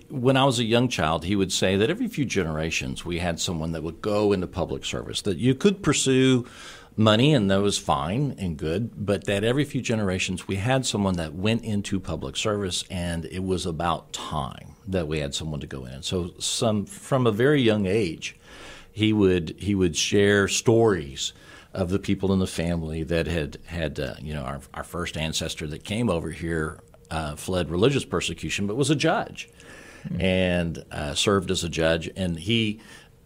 when 0.09 0.35
I 0.35 0.45
was 0.45 0.57
a 0.57 0.63
young 0.63 0.87
child, 0.87 1.25
he 1.25 1.35
would 1.35 1.53
say 1.53 1.75
that 1.75 1.91
every 1.91 2.07
few 2.07 2.25
generations 2.25 3.05
we 3.05 3.19
had 3.19 3.39
someone 3.39 3.73
that 3.73 3.83
would 3.83 4.01
go 4.01 4.31
into 4.31 4.47
public 4.47 4.83
service, 4.83 5.21
that 5.21 5.37
you 5.37 5.53
could 5.53 5.83
pursue 5.83 6.47
money 6.95 7.35
and 7.35 7.51
that 7.51 7.61
was 7.61 7.77
fine 7.77 8.33
and 8.39 8.57
good, 8.57 9.05
but 9.05 9.25
that 9.25 9.43
every 9.43 9.63
few 9.63 9.81
generations 9.81 10.47
we 10.47 10.55
had 10.55 10.87
someone 10.87 11.17
that 11.17 11.35
went 11.35 11.63
into 11.63 11.99
public 11.99 12.35
service 12.35 12.83
and 12.89 13.25
it 13.25 13.43
was 13.43 13.67
about 13.67 14.11
time 14.11 14.76
that 14.87 15.07
we 15.07 15.19
had 15.19 15.33
someone 15.35 15.59
to 15.59 15.67
go 15.67 15.85
in. 15.85 16.01
So 16.01 16.31
some 16.39 16.85
from 16.85 17.27
a 17.27 17.31
very 17.31 17.61
young 17.61 17.85
age, 17.85 18.35
he 18.91 19.13
would 19.13 19.55
he 19.59 19.75
would 19.75 19.95
share 19.95 20.47
stories 20.47 21.33
of 21.73 21.89
the 21.89 21.99
people 21.99 22.31
in 22.33 22.39
the 22.39 22.47
family 22.47 23.03
that 23.03 23.27
had 23.27 23.57
had 23.65 23.99
uh, 23.99 24.15
you 24.19 24.33
know 24.33 24.43
our, 24.43 24.61
our 24.73 24.83
first 24.83 25.17
ancestor 25.17 25.67
that 25.67 25.83
came 25.83 26.09
over 26.09 26.31
here 26.31 26.79
uh, 27.11 27.35
fled 27.35 27.69
religious 27.69 28.03
persecution 28.05 28.65
but 28.65 28.75
was 28.75 28.89
a 28.89 28.95
judge 28.95 29.49
and 30.19 30.83
uh, 30.91 31.13
served 31.13 31.51
as 31.51 31.63
a 31.63 31.69
judge 31.69 32.09
and 32.15 32.39
he 32.39 32.79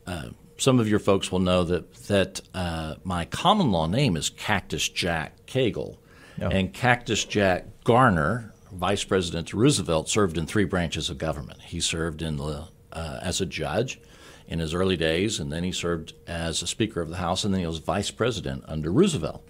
uh, 0.08 0.30
some 0.58 0.80
of 0.80 0.90
your 0.90 1.00
folks 1.00 1.32
will 1.32 1.40
know 1.40 1.64
that 1.64 1.94
that 2.08 2.42
uh, 2.54 2.96
my 3.04 3.24
common 3.26 3.72
law 3.72 3.88
name 3.88 4.18
is 4.18 4.30
Cactus 4.30 4.90
Jack 4.90 5.46
Cagle 5.46 5.98
Yeah. 6.38 6.50
and 6.50 6.74
Cactus 6.74 7.24
Jack 7.24 7.66
Garner 7.84 8.51
Vice 8.72 9.04
President 9.04 9.54
Roosevelt 9.54 10.10
served 10.10 10.38
in 10.38 10.46
three 10.46 10.66
branches 10.66 11.10
of 11.10 11.18
government 11.18 11.62
he 11.62 11.80
served 11.80 12.22
in 12.22 12.38
the 12.38 12.68
uh, 12.94 13.20
as 13.22 13.42
a 13.42 13.46
judge 13.46 14.00
in 14.48 14.60
his 14.60 14.74
early 14.74 14.98
days, 14.98 15.40
and 15.40 15.52
then 15.52 15.64
he 15.64 15.72
served 15.72 16.14
as 16.28 16.62
a 16.62 16.68
Speaker 16.68 17.02
of 17.02 17.10
the 17.10 17.16
House, 17.16 17.44
and 17.44 17.54
then 17.54 17.62
he 17.62 17.68
was 17.68 17.78
Vice 17.78 18.12
President 18.12 18.64
under 18.68 18.92
Roosevelt. 18.92 19.48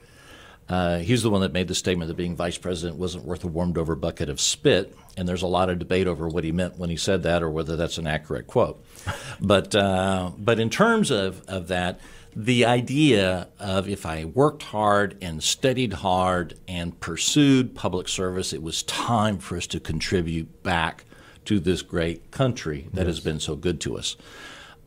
Uh, 0.69 0.99
he's 0.99 1.23
the 1.23 1.29
one 1.29 1.41
that 1.41 1.51
made 1.51 1.67
the 1.67 1.75
statement 1.75 2.07
that 2.07 2.15
being 2.15 2.35
Vice 2.35 2.57
President 2.57 2.97
wasn't 2.99 3.25
worth 3.25 3.43
a 3.43 3.47
warmed 3.47 3.77
over 3.77 3.95
bucket 3.95 4.29
of 4.29 4.39
spit, 4.39 4.95
and 5.17 5.27
there's 5.27 5.41
a 5.41 5.47
lot 5.47 5.69
of 5.69 5.79
debate 5.79 6.07
over 6.07 6.29
what 6.29 6.43
he 6.43 6.51
meant 6.51 6.77
when 6.77 6.89
he 6.89 6.95
said 6.95 7.23
that 7.23 7.41
or 7.43 7.49
whether 7.49 7.75
that's 7.75 7.97
an 7.97 8.07
accurate 8.07 8.47
quote. 8.47 8.83
but, 9.41 9.75
uh, 9.75 10.31
but 10.37 10.59
in 10.59 10.69
terms 10.69 11.09
of, 11.09 11.41
of 11.47 11.67
that, 11.69 11.99
the 12.35 12.65
idea 12.65 13.49
of 13.59 13.89
if 13.89 14.05
I 14.05 14.25
worked 14.25 14.63
hard 14.63 15.17
and 15.21 15.43
studied 15.43 15.93
hard 15.93 16.57
and 16.67 16.97
pursued 16.99 17.75
public 17.75 18.07
service, 18.07 18.53
it 18.53 18.63
was 18.63 18.83
time 18.83 19.37
for 19.37 19.57
us 19.57 19.67
to 19.67 19.79
contribute 19.79 20.63
back 20.63 21.05
to 21.45 21.59
this 21.59 21.81
great 21.81 22.31
country 22.31 22.87
that 22.93 23.07
has 23.07 23.19
been 23.19 23.39
so 23.39 23.55
good 23.55 23.81
to 23.81 23.97
us 23.97 24.15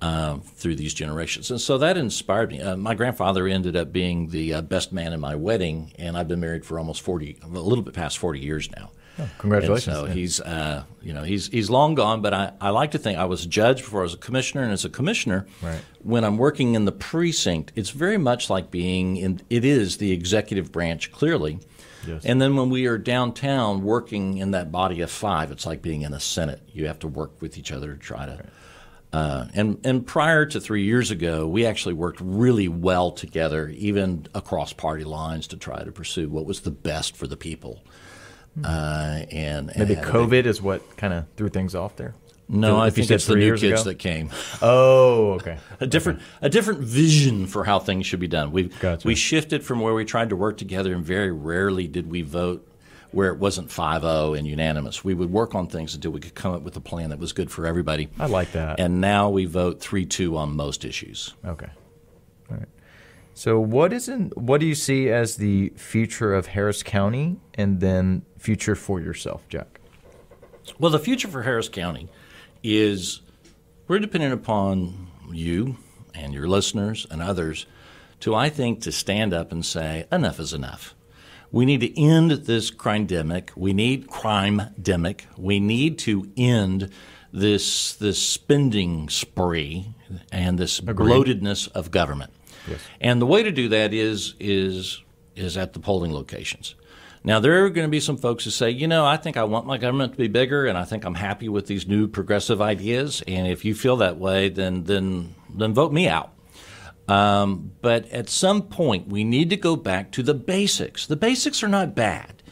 um, 0.01 0.41
through 0.41 0.77
these 0.77 0.95
generations. 0.95 1.51
And 1.51 1.61
so 1.61 1.79
that 1.79 1.97
inspired 1.97 2.51
me. 2.51 2.61
Uh, 2.61 2.77
my 2.77 2.95
grandfather 2.95 3.47
ended 3.47 3.77
up 3.77 3.93
being 3.93 4.29
the 4.29 4.55
uh, 4.55 4.63
best 4.63 4.93
man 4.93 5.13
in 5.13 5.21
my 5.21 5.35
wedding, 5.35 5.93
and 5.99 6.17
I've 6.17 6.29
been 6.29 6.41
married 6.41 6.65
for 6.65 6.79
almost 6.79 7.03
40, 7.03 7.39
a 7.43 7.47
little 7.47 7.83
bit 7.83 7.95
past 7.95 8.19
40 8.19 8.41
years 8.41 8.71
now. 8.71 8.91
Congratulations. 9.39 9.97
And 9.97 10.07
so 10.09 10.13
he's, 10.13 10.41
uh, 10.41 10.85
you 11.03 11.13
know, 11.13 11.23
he's 11.23 11.49
he's 11.49 11.71
long 11.71 11.95
gone. 11.95 12.21
But 12.21 12.35
I, 12.35 12.53
I 12.61 12.71
like 12.71 12.91
to 12.93 12.99
think 12.99 13.19
I 13.19 13.25
was 13.27 13.45
a 13.45 13.49
judge 13.49 13.79
before 13.83 14.01
I 14.01 14.03
was 14.05 14.15
a 14.15 14.19
commissioner, 14.19 14.63
and 14.65 14.73
as 14.73 14.85
a 14.85 14.89
commissioner, 14.91 15.47
Right. 15.63 15.81
when 16.03 16.25
I'm 16.25 16.37
working 16.37 16.75
in 16.75 16.85
the 16.85 16.93
precinct, 16.93 17.73
it's 17.77 17.91
very 17.91 18.19
much 18.19 18.51
like 18.51 18.71
being 18.71 19.17
in. 19.17 19.41
It 19.51 19.65
is 19.65 19.99
the 19.99 20.13
executive 20.13 20.73
branch, 20.73 21.13
clearly. 21.13 21.61
Yes. 22.07 22.25
And 22.27 22.41
then 22.43 22.55
when 22.57 22.69
we 22.69 22.87
are 22.87 22.99
downtown 22.99 23.83
working 23.83 24.37
in 24.39 24.51
that 24.51 24.71
body 24.71 25.01
of 25.01 25.11
five, 25.11 25.51
it's 25.51 25.65
like 25.65 25.81
being 25.81 26.03
in 26.03 26.13
a 26.13 26.21
senate. 26.21 26.61
You 26.73 26.87
have 26.87 26.99
to 26.99 27.09
work 27.09 27.41
with 27.41 27.57
each 27.57 27.73
other 27.73 27.95
to 27.95 27.99
try 27.99 28.27
to. 28.27 28.45
Uh, 29.13 29.47
and 29.55 29.79
and 29.85 30.05
prior 30.05 30.45
to 30.45 30.61
three 30.61 30.83
years 30.85 31.13
ago, 31.13 31.47
we 31.47 31.65
actually 31.65 31.95
worked 31.95 32.21
really 32.21 32.67
well 32.69 33.13
together, 33.13 33.69
even 33.69 34.27
across 34.35 34.73
party 34.73 35.05
lines, 35.05 35.47
to 35.47 35.57
try 35.57 35.85
to 35.85 35.93
pursue 35.93 36.29
what 36.29 36.45
was 36.45 36.63
the 36.63 36.71
best 36.73 37.17
for 37.17 37.29
the 37.29 37.37
people. 37.37 37.85
Uh, 38.63 39.25
and, 39.31 39.71
and. 39.71 39.77
Maybe 39.79 39.95
had 39.95 40.05
a 40.05 40.07
big- 40.07 40.15
COVID 40.15 40.47
is 40.47 40.63
what 40.63 40.97
kind 40.97 41.13
of 41.13 41.27
threw 41.37 41.49
things 41.49 41.75
off 41.75 41.97
there. 41.97 42.15
no, 42.49 42.79
I 42.79 42.91
think 42.91 43.09
said 43.09 43.15
it's 43.17 43.27
the 43.27 43.37
new 43.37 43.53
kids 43.57 43.81
ago? 43.81 43.91
that 43.91 43.99
came. 43.99 44.31
Oh, 44.63 45.33
okay. 45.35 45.59
A 45.81 45.87
different 45.87 46.21
a 46.43 46.49
different 46.49 46.81
vision 46.81 47.47
for 47.47 47.65
how 47.65 47.79
things 47.79 48.07
should 48.07 48.21
be 48.21 48.29
done. 48.29 48.53
We 48.53 48.65
Gotcha. 48.65 49.07
we 49.09 49.15
shifted 49.15 49.65
from 49.65 49.81
where 49.81 49.95
we 49.95 50.05
tried 50.05 50.29
to 50.31 50.37
work 50.37 50.57
together, 50.59 50.93
and 50.95 51.05
very 51.05 51.33
rarely 51.33 51.89
did 51.89 52.11
we 52.11 52.23
vote 52.23 52.67
where 53.11 53.29
it 53.31 53.39
wasn't 53.39 53.69
5-0 53.69 54.37
and 54.37 54.45
unanimous. 54.45 55.05
We 55.05 55.15
would 55.15 55.31
work 55.31 55.55
on 55.55 55.69
things 55.69 55.95
until 55.95 56.11
we 56.11 56.19
could 56.19 56.35
come 56.35 56.53
up 56.53 56.63
with 56.63 56.77
a 56.77 56.81
plan 56.81 57.11
that 57.11 57.21
was 57.21 57.33
good 57.33 57.49
for 57.49 57.65
everybody. 57.65 58.09
I 58.19 58.27
like 58.27 58.51
that. 58.53 58.81
And 58.81 59.01
now 59.01 59.31
we 59.31 59.45
vote 59.45 59.79
3-2 59.81 60.37
on 60.37 60.57
most 60.57 60.85
issues. 60.85 61.33
Okay. 61.47 61.69
So 63.35 63.59
what 63.59 63.93
is 63.93 64.09
in, 64.09 64.31
what 64.37 64.61
do 64.61 64.67
you 64.67 64.77
see 64.77 65.11
as 65.11 65.37
the 65.37 65.71
future 65.77 66.33
of 66.33 66.47
Harris 66.47 66.85
County 66.85 67.37
and 67.55 67.81
then 67.81 68.23
future 68.39 68.77
for 68.77 69.01
yourself, 69.01 69.43
Jack? 69.49 69.81
Well, 70.79 70.93
the 70.93 71.01
future 71.01 71.29
for 71.29 71.43
Harris 71.43 71.69
County 71.69 72.09
is 72.63 73.21
we're 73.89 73.99
dependent 73.99 74.33
upon 74.35 75.09
you 75.33 75.77
and 76.15 76.33
your 76.33 76.47
listeners 76.47 77.07
and 77.11 77.21
others 77.21 77.67
to, 78.21 78.35
I 78.37 78.49
think, 78.49 78.81
to 78.83 78.93
stand 78.93 79.35
up 79.35 79.51
and 79.51 79.67
say, 79.67 80.07
enough 80.13 80.39
is 80.39 80.53
enough. 80.53 80.95
We 81.51 81.67
need 81.67 81.81
to 81.81 82.01
end 82.01 82.31
this 82.31 82.71
crime 82.71 83.07
demic. 83.07 83.51
We 83.57 83.73
need 83.73 84.09
crime 84.09 84.63
demic. 84.81 85.23
We 85.37 85.61
need 85.61 85.99
to 86.01 86.31
end 86.37 86.91
this 87.33 87.95
this 87.95 88.25
spending 88.25 89.09
spree 89.09 89.93
and 90.31 90.57
this 90.57 90.81
bloatedness 90.81 91.71
of 91.73 91.91
government. 91.91 92.33
Yes. 92.69 92.81
And 93.01 93.21
the 93.21 93.27
way 93.27 93.43
to 93.43 93.53
do 93.53 93.69
that 93.69 93.93
is 93.93 94.35
is 94.41 95.03
is 95.37 95.57
at 95.57 95.73
the 95.73 95.81
polling 95.81 96.13
locations. 96.13 96.75
Now, 97.27 97.41
there 97.41 97.65
are 97.65 97.71
going 97.71 97.87
to 97.87 97.91
be 97.91 98.01
some 98.01 98.19
folks 98.19 98.45
who 98.45 98.51
say, 98.51 98.69
you 98.69 98.87
know, 98.87 99.07
I 99.07 99.17
think 99.17 99.39
I 99.39 99.45
want 99.45 99.67
my 99.67 99.79
government 99.79 100.13
to 100.13 100.19
be 100.19 100.29
bigger, 100.29 100.67
and 100.67 100.77
I 100.77 100.85
think 100.85 101.05
I'm 101.05 101.15
happy 101.15 101.49
with 101.49 101.67
these 101.67 101.89
new 101.89 102.07
progressive 102.07 102.61
ideas. 102.61 103.23
And 103.27 103.47
if 103.47 103.65
you 103.65 103.75
feel 103.75 103.97
that 103.97 104.19
way, 104.19 104.51
then 104.51 104.85
then 104.85 105.35
then 105.55 105.73
vote 105.73 105.93
me 105.93 106.07
out. 106.07 106.33
Um, 107.09 107.73
but 107.81 108.09
at 108.11 108.29
some 108.29 108.63
point, 108.63 109.09
we 109.09 109.25
need 109.25 109.51
to 109.51 109.57
go 109.57 109.75
back 109.75 110.11
to 110.13 110.23
the 110.23 110.35
basics. 110.35 111.07
The 111.07 111.17
basics 111.17 111.63
are 111.63 111.69
not 111.69 111.95
bad, 111.95 112.43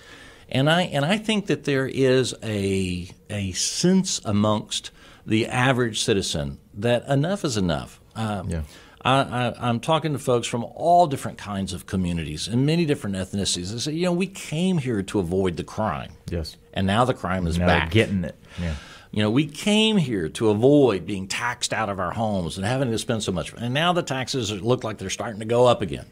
and 0.49 0.71
I 0.71 0.83
and 0.83 1.05
I 1.05 1.19
think 1.19 1.47
that 1.47 1.65
there 1.65 1.87
is 1.87 2.35
a 2.43 3.11
a 3.29 3.53
sense 3.53 4.23
amongst 4.25 4.91
the 5.27 5.47
average 5.47 6.01
citizen 6.03 6.59
that 6.75 7.07
enough 7.09 7.45
is 7.45 7.59
enough. 7.59 8.01
Um, 8.15 8.49
yeah. 8.49 8.63
I, 9.05 9.69
am 9.69 9.81
talking 9.81 10.13
to 10.13 10.19
folks 10.19 10.47
from 10.47 10.65
all 10.65 11.07
different 11.07 11.39
kinds 11.39 11.73
of 11.73 11.87
communities 11.87 12.47
and 12.47 12.65
many 12.65 12.85
different 12.85 13.17
ethnicities. 13.17 13.73
They 13.73 13.79
say, 13.79 13.93
you 13.93 14.05
know, 14.05 14.13
we 14.13 14.27
came 14.27 14.79
here 14.79 15.03
to 15.03 15.19
avoid 15.19 15.57
the 15.57 15.65
crime. 15.65 16.13
Yes. 16.31 16.57
And 16.73 16.87
now 16.87 17.05
the 17.05 17.15
crime 17.15 17.47
is 17.47 17.59
now 17.59 17.67
back. 17.67 17.91
getting 17.91 18.25
it. 18.25 18.37
Yeah. 18.61 18.75
You 19.11 19.23
know, 19.23 19.31
we 19.31 19.47
came 19.47 19.99
here 19.99 20.29
to 20.31 20.51
avoid 20.51 21.05
being 21.05 21.29
taxed 21.29 21.73
out 21.73 21.89
of 21.89 22.01
our 22.01 22.13
homes 22.13 22.57
and 22.57 22.65
having 22.65 22.91
to 22.91 22.99
spend 22.99 23.23
so 23.23 23.33
much. 23.33 23.53
And 23.53 23.75
now 23.75 23.93
the 23.93 24.03
taxes 24.03 24.51
look 24.51 24.85
like 24.85 24.99
they're 24.99 25.11
starting 25.11 25.41
to 25.41 25.47
go 25.47 25.67
up 25.67 25.83
again. 25.83 26.07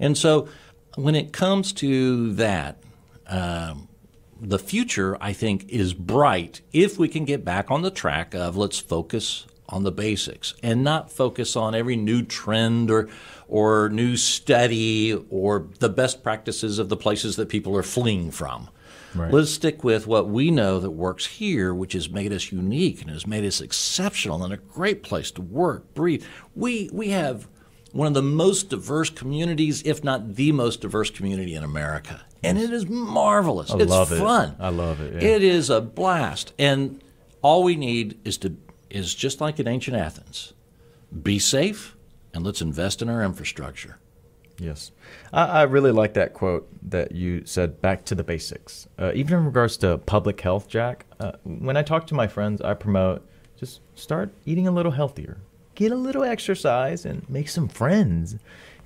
And 0.00 0.16
so 0.16 0.48
when 0.94 1.14
it 1.14 1.32
comes 1.32 1.72
to 1.74 2.32
that, 2.34 2.78
um, 3.26 3.88
the 4.40 4.58
future, 4.58 5.18
I 5.20 5.32
think, 5.32 5.68
is 5.68 5.92
bright 5.92 6.60
if 6.72 6.98
we 6.98 7.08
can 7.08 7.24
get 7.24 7.44
back 7.44 7.70
on 7.70 7.82
the 7.82 7.90
track 7.90 8.34
of 8.34 8.56
let's 8.56 8.78
focus 8.78 9.46
on 9.68 9.82
the 9.82 9.92
basics 9.92 10.54
and 10.62 10.82
not 10.82 11.10
focus 11.10 11.56
on 11.56 11.74
every 11.74 11.96
new 11.96 12.22
trend 12.22 12.90
or 12.90 13.08
or 13.48 13.88
new 13.88 14.16
study 14.16 15.14
or 15.30 15.66
the 15.78 15.88
best 15.88 16.22
practices 16.22 16.78
of 16.78 16.88
the 16.88 16.96
places 16.96 17.36
that 17.36 17.48
people 17.48 17.76
are 17.76 17.82
fleeing 17.82 18.30
from. 18.30 18.68
Right. 19.14 19.32
Let's 19.32 19.50
stick 19.50 19.82
with 19.82 20.06
what 20.06 20.28
we 20.28 20.50
know 20.50 20.78
that 20.80 20.90
works 20.90 21.24
here, 21.24 21.72
which 21.74 21.94
has 21.94 22.10
made 22.10 22.32
us 22.32 22.52
unique 22.52 23.00
and 23.00 23.10
has 23.10 23.26
made 23.26 23.44
us 23.44 23.60
exceptional 23.60 24.44
and 24.44 24.52
a 24.52 24.58
great 24.58 25.02
place 25.02 25.30
to 25.32 25.42
work, 25.42 25.94
breathe. 25.94 26.24
We 26.54 26.90
we 26.92 27.08
have 27.10 27.48
one 27.92 28.06
of 28.06 28.14
the 28.14 28.22
most 28.22 28.68
diverse 28.68 29.08
communities, 29.10 29.82
if 29.84 30.04
not 30.04 30.34
the 30.34 30.52
most 30.52 30.82
diverse 30.82 31.10
community 31.10 31.54
in 31.54 31.64
America. 31.64 32.22
And 32.44 32.58
it 32.58 32.70
is 32.70 32.86
marvelous. 32.86 33.70
I 33.70 33.78
it's 33.78 33.90
love 33.90 34.10
fun. 34.10 34.50
It. 34.50 34.56
I 34.60 34.68
love 34.68 35.00
it. 35.00 35.14
Yeah. 35.14 35.28
It 35.28 35.42
is 35.42 35.70
a 35.70 35.80
blast. 35.80 36.52
And 36.58 37.02
all 37.42 37.64
we 37.64 37.76
need 37.76 38.18
is 38.24 38.36
to 38.38 38.56
is 38.90 39.14
just 39.14 39.40
like 39.40 39.58
in 39.58 39.68
ancient 39.68 39.96
Athens 39.96 40.54
be 41.22 41.38
safe 41.38 41.96
and 42.34 42.44
let's 42.44 42.60
invest 42.60 43.02
in 43.02 43.08
our 43.08 43.22
infrastructure. 43.22 43.98
Yes. 44.58 44.90
I, 45.32 45.44
I 45.44 45.62
really 45.62 45.92
like 45.92 46.14
that 46.14 46.34
quote 46.34 46.68
that 46.90 47.12
you 47.12 47.44
said 47.46 47.80
back 47.80 48.04
to 48.06 48.14
the 48.14 48.24
basics. 48.24 48.88
Uh, 48.98 49.12
even 49.14 49.38
in 49.38 49.44
regards 49.44 49.76
to 49.78 49.98
public 49.98 50.40
health, 50.40 50.68
Jack, 50.68 51.06
uh, 51.20 51.32
when 51.44 51.76
I 51.76 51.82
talk 51.82 52.06
to 52.08 52.14
my 52.14 52.26
friends, 52.26 52.60
I 52.60 52.74
promote 52.74 53.26
just 53.56 53.80
start 53.94 54.30
eating 54.46 54.68
a 54.68 54.72
little 54.72 54.92
healthier, 54.92 55.38
get 55.74 55.92
a 55.92 55.96
little 55.96 56.24
exercise, 56.24 57.04
and 57.04 57.28
make 57.30 57.48
some 57.48 57.68
friends. 57.68 58.36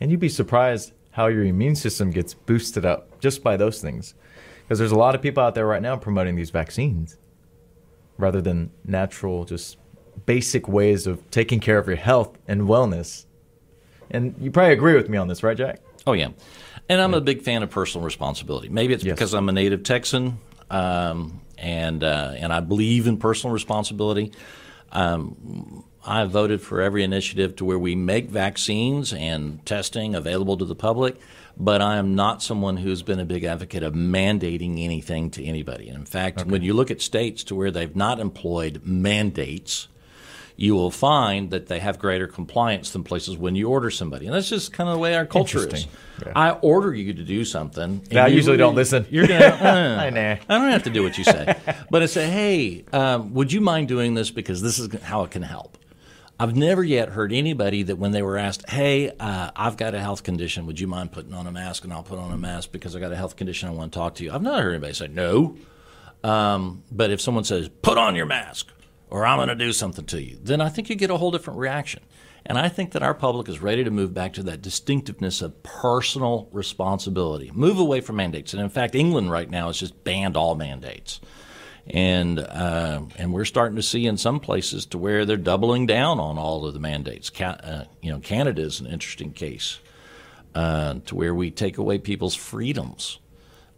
And 0.00 0.11
you'd 0.11 0.20
be 0.20 0.28
surprised 0.28 0.92
how 1.12 1.26
your 1.26 1.44
immune 1.44 1.76
system 1.76 2.11
gets 2.11 2.34
boosted 2.34 2.84
up 2.84 3.20
just 3.20 3.42
by 3.42 3.57
those 3.57 3.80
things. 3.80 4.14
Because 4.62 4.78
there's 4.78 4.92
a 4.92 4.98
lot 4.98 5.14
of 5.14 5.22
people 5.22 5.42
out 5.42 5.55
there 5.55 5.66
right 5.66 5.82
now 5.82 5.96
promoting 5.96 6.36
these 6.36 6.50
vaccines 6.50 7.18
rather 8.18 8.40
than 8.40 8.70
natural, 8.84 9.44
just 9.44 9.76
basic 10.26 10.68
ways 10.68 11.06
of 11.06 11.30
taking 11.30 11.60
care 11.60 11.78
of 11.78 11.86
your 11.86 11.96
health 11.96 12.36
and 12.46 12.62
wellness. 12.62 13.26
And 14.10 14.34
you 14.40 14.50
probably 14.50 14.72
agree 14.72 14.94
with 14.94 15.08
me 15.08 15.18
on 15.18 15.28
this, 15.28 15.42
right, 15.42 15.56
Jack? 15.56 15.80
Oh, 16.06 16.12
yeah. 16.12 16.28
And 16.88 17.00
I'm 17.00 17.12
yeah. 17.12 17.18
a 17.18 17.20
big 17.20 17.42
fan 17.42 17.62
of 17.62 17.70
personal 17.70 18.04
responsibility. 18.04 18.68
Maybe 18.68 18.92
it's 18.92 19.04
yes. 19.04 19.14
because 19.14 19.34
I'm 19.34 19.48
a 19.48 19.52
native 19.52 19.82
Texan 19.84 20.38
um, 20.70 21.40
and, 21.56 22.04
uh, 22.04 22.34
and 22.36 22.52
I 22.52 22.60
believe 22.60 23.06
in 23.06 23.16
personal 23.16 23.54
responsibility. 23.54 24.32
Um, 24.90 25.84
I 26.04 26.24
voted 26.24 26.60
for 26.60 26.80
every 26.80 27.04
initiative 27.04 27.56
to 27.56 27.64
where 27.64 27.78
we 27.78 27.94
make 27.94 28.28
vaccines 28.28 29.12
and 29.12 29.64
testing 29.64 30.14
available 30.14 30.56
to 30.56 30.64
the 30.64 30.74
public, 30.74 31.16
but 31.56 31.80
I 31.80 31.96
am 31.96 32.14
not 32.14 32.42
someone 32.42 32.76
who's 32.76 33.02
been 33.02 33.20
a 33.20 33.24
big 33.24 33.44
advocate 33.44 33.84
of 33.84 33.94
mandating 33.94 34.82
anything 34.82 35.30
to 35.32 35.44
anybody. 35.44 35.88
And 35.88 35.96
in 35.96 36.04
fact, 36.04 36.40
okay. 36.40 36.50
when 36.50 36.62
you 36.62 36.74
look 36.74 36.90
at 36.90 37.00
states 37.00 37.44
to 37.44 37.54
where 37.54 37.70
they've 37.70 37.94
not 37.94 38.18
employed 38.18 38.82
mandates, 38.84 39.86
you 40.62 40.76
will 40.76 40.92
find 40.92 41.50
that 41.50 41.66
they 41.66 41.80
have 41.80 41.98
greater 41.98 42.28
compliance 42.28 42.90
than 42.90 43.02
places 43.02 43.36
when 43.36 43.56
you 43.56 43.68
order 43.68 43.90
somebody. 43.90 44.26
And 44.26 44.34
that's 44.36 44.48
just 44.48 44.72
kind 44.72 44.88
of 44.88 44.94
the 44.94 45.00
way 45.00 45.16
our 45.16 45.26
culture 45.26 45.66
is. 45.66 45.88
Yeah. 46.24 46.32
I 46.36 46.50
order 46.52 46.94
you 46.94 47.12
to 47.14 47.24
do 47.24 47.44
something. 47.44 48.00
I 48.14 48.28
usually 48.28 48.58
don't 48.58 48.76
listen. 48.76 49.04
You're 49.10 49.26
gonna. 49.26 49.42
Uh, 49.62 49.96
I 50.00 50.10
know. 50.10 50.38
I 50.48 50.58
don't 50.58 50.70
have 50.70 50.84
to 50.84 50.90
do 50.90 51.02
what 51.02 51.18
you 51.18 51.24
say, 51.24 51.56
but 51.90 52.02
I 52.02 52.06
say, 52.06 52.28
hey, 52.28 52.84
um, 52.92 53.34
would 53.34 53.52
you 53.52 53.60
mind 53.60 53.88
doing 53.88 54.14
this 54.14 54.30
because 54.30 54.62
this 54.62 54.78
is 54.78 54.94
how 55.02 55.24
it 55.24 55.32
can 55.32 55.42
help. 55.42 55.78
I've 56.38 56.54
never 56.54 56.84
yet 56.84 57.08
heard 57.08 57.32
anybody 57.32 57.82
that 57.82 57.96
when 57.96 58.12
they 58.12 58.22
were 58.22 58.38
asked, 58.38 58.68
"Hey, 58.70 59.10
uh, 59.18 59.50
I've 59.56 59.76
got 59.76 59.94
a 59.94 60.00
health 60.00 60.22
condition. 60.22 60.66
Would 60.66 60.78
you 60.78 60.86
mind 60.86 61.10
putting 61.10 61.34
on 61.34 61.48
a 61.48 61.52
mask?" 61.52 61.82
and 61.82 61.92
I'll 61.92 62.02
put 62.04 62.18
on 62.20 62.30
a 62.30 62.38
mask 62.38 62.70
because 62.70 62.94
I 62.94 63.00
got 63.00 63.10
a 63.10 63.16
health 63.16 63.34
condition. 63.34 63.68
I 63.68 63.72
want 63.72 63.92
to 63.92 63.98
talk 63.98 64.14
to 64.16 64.24
you. 64.24 64.32
I've 64.32 64.42
not 64.42 64.62
heard 64.62 64.74
anybody 64.74 64.92
say 64.92 65.08
no. 65.08 65.56
Um, 66.22 66.84
but 66.92 67.10
if 67.10 67.20
someone 67.20 67.44
says, 67.44 67.68
"Put 67.68 67.98
on 67.98 68.14
your 68.14 68.26
mask," 68.26 68.68
or 69.12 69.26
I'm 69.26 69.36
going 69.36 69.48
to 69.48 69.54
do 69.54 69.74
something 69.74 70.06
to 70.06 70.22
you, 70.22 70.38
then 70.42 70.62
I 70.62 70.70
think 70.70 70.88
you 70.88 70.96
get 70.96 71.10
a 71.10 71.18
whole 71.18 71.30
different 71.30 71.58
reaction. 71.58 72.02
And 72.46 72.56
I 72.56 72.70
think 72.70 72.92
that 72.92 73.02
our 73.02 73.12
public 73.12 73.46
is 73.46 73.60
ready 73.60 73.84
to 73.84 73.90
move 73.90 74.14
back 74.14 74.32
to 74.32 74.42
that 74.44 74.62
distinctiveness 74.62 75.42
of 75.42 75.62
personal 75.62 76.48
responsibility, 76.50 77.50
move 77.52 77.78
away 77.78 78.00
from 78.00 78.16
mandates. 78.16 78.54
And 78.54 78.62
in 78.62 78.70
fact, 78.70 78.94
England 78.94 79.30
right 79.30 79.50
now 79.50 79.66
has 79.66 79.78
just 79.78 80.02
banned 80.02 80.34
all 80.34 80.54
mandates. 80.54 81.20
And 81.86 82.38
uh, 82.38 83.02
and 83.18 83.34
we're 83.34 83.44
starting 83.44 83.76
to 83.76 83.82
see 83.82 84.06
in 84.06 84.16
some 84.16 84.40
places 84.40 84.86
to 84.86 84.98
where 84.98 85.26
they're 85.26 85.36
doubling 85.36 85.84
down 85.84 86.18
on 86.18 86.38
all 86.38 86.64
of 86.64 86.72
the 86.72 86.80
mandates. 86.80 87.28
Ca- 87.28 87.58
uh, 87.62 87.84
you 88.00 88.10
know, 88.10 88.18
Canada 88.18 88.62
is 88.62 88.80
an 88.80 88.86
interesting 88.86 89.32
case 89.32 89.78
uh, 90.54 90.94
to 91.06 91.14
where 91.14 91.34
we 91.34 91.50
take 91.50 91.76
away 91.78 91.98
people's 91.98 92.34
freedoms. 92.34 93.18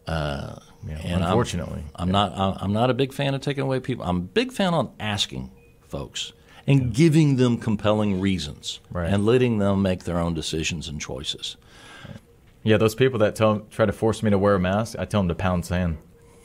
Uh, 0.07 0.57
yeah, 0.87 1.01
and 1.03 1.25
unfortunately, 1.25 1.85
I'm, 1.95 2.03
I'm 2.03 2.09
yeah. 2.09 2.37
not. 2.37 2.63
I'm 2.63 2.73
not 2.73 2.91
a 2.91 2.95
big 2.95 3.13
fan 3.13 3.35
of 3.35 3.41
taking 3.41 3.63
away 3.63 3.81
people. 3.81 4.05
I'm 4.05 4.17
a 4.17 4.21
big 4.21 4.53
fan 4.53 4.75
on 4.75 4.93
asking 5.01 5.51
folks 5.83 6.33
and 6.67 6.81
yeah. 6.81 6.87
giving 6.93 7.37
them 7.37 7.59
compelling 7.59 8.21
reasons 8.21 8.81
right. 8.91 9.11
and 9.11 9.25
letting 9.25 9.59
them 9.59 9.83
make 9.83 10.05
their 10.05 10.19
own 10.19 10.35
decisions 10.35 10.89
and 10.89 11.01
choices. 11.01 11.57
Yeah, 12.63 12.79
those 12.79 12.95
people 12.95 13.19
that 13.19 13.35
tell, 13.35 13.61
try 13.71 13.85
to 13.85 13.93
force 13.93 14.23
me 14.23 14.31
to 14.31 14.39
wear 14.39 14.55
a 14.55 14.61
mask, 14.61 14.97
I 14.99 15.05
tell 15.05 15.21
them 15.21 15.29
to 15.29 15.35
pound 15.35 15.67
sand. 15.67 15.99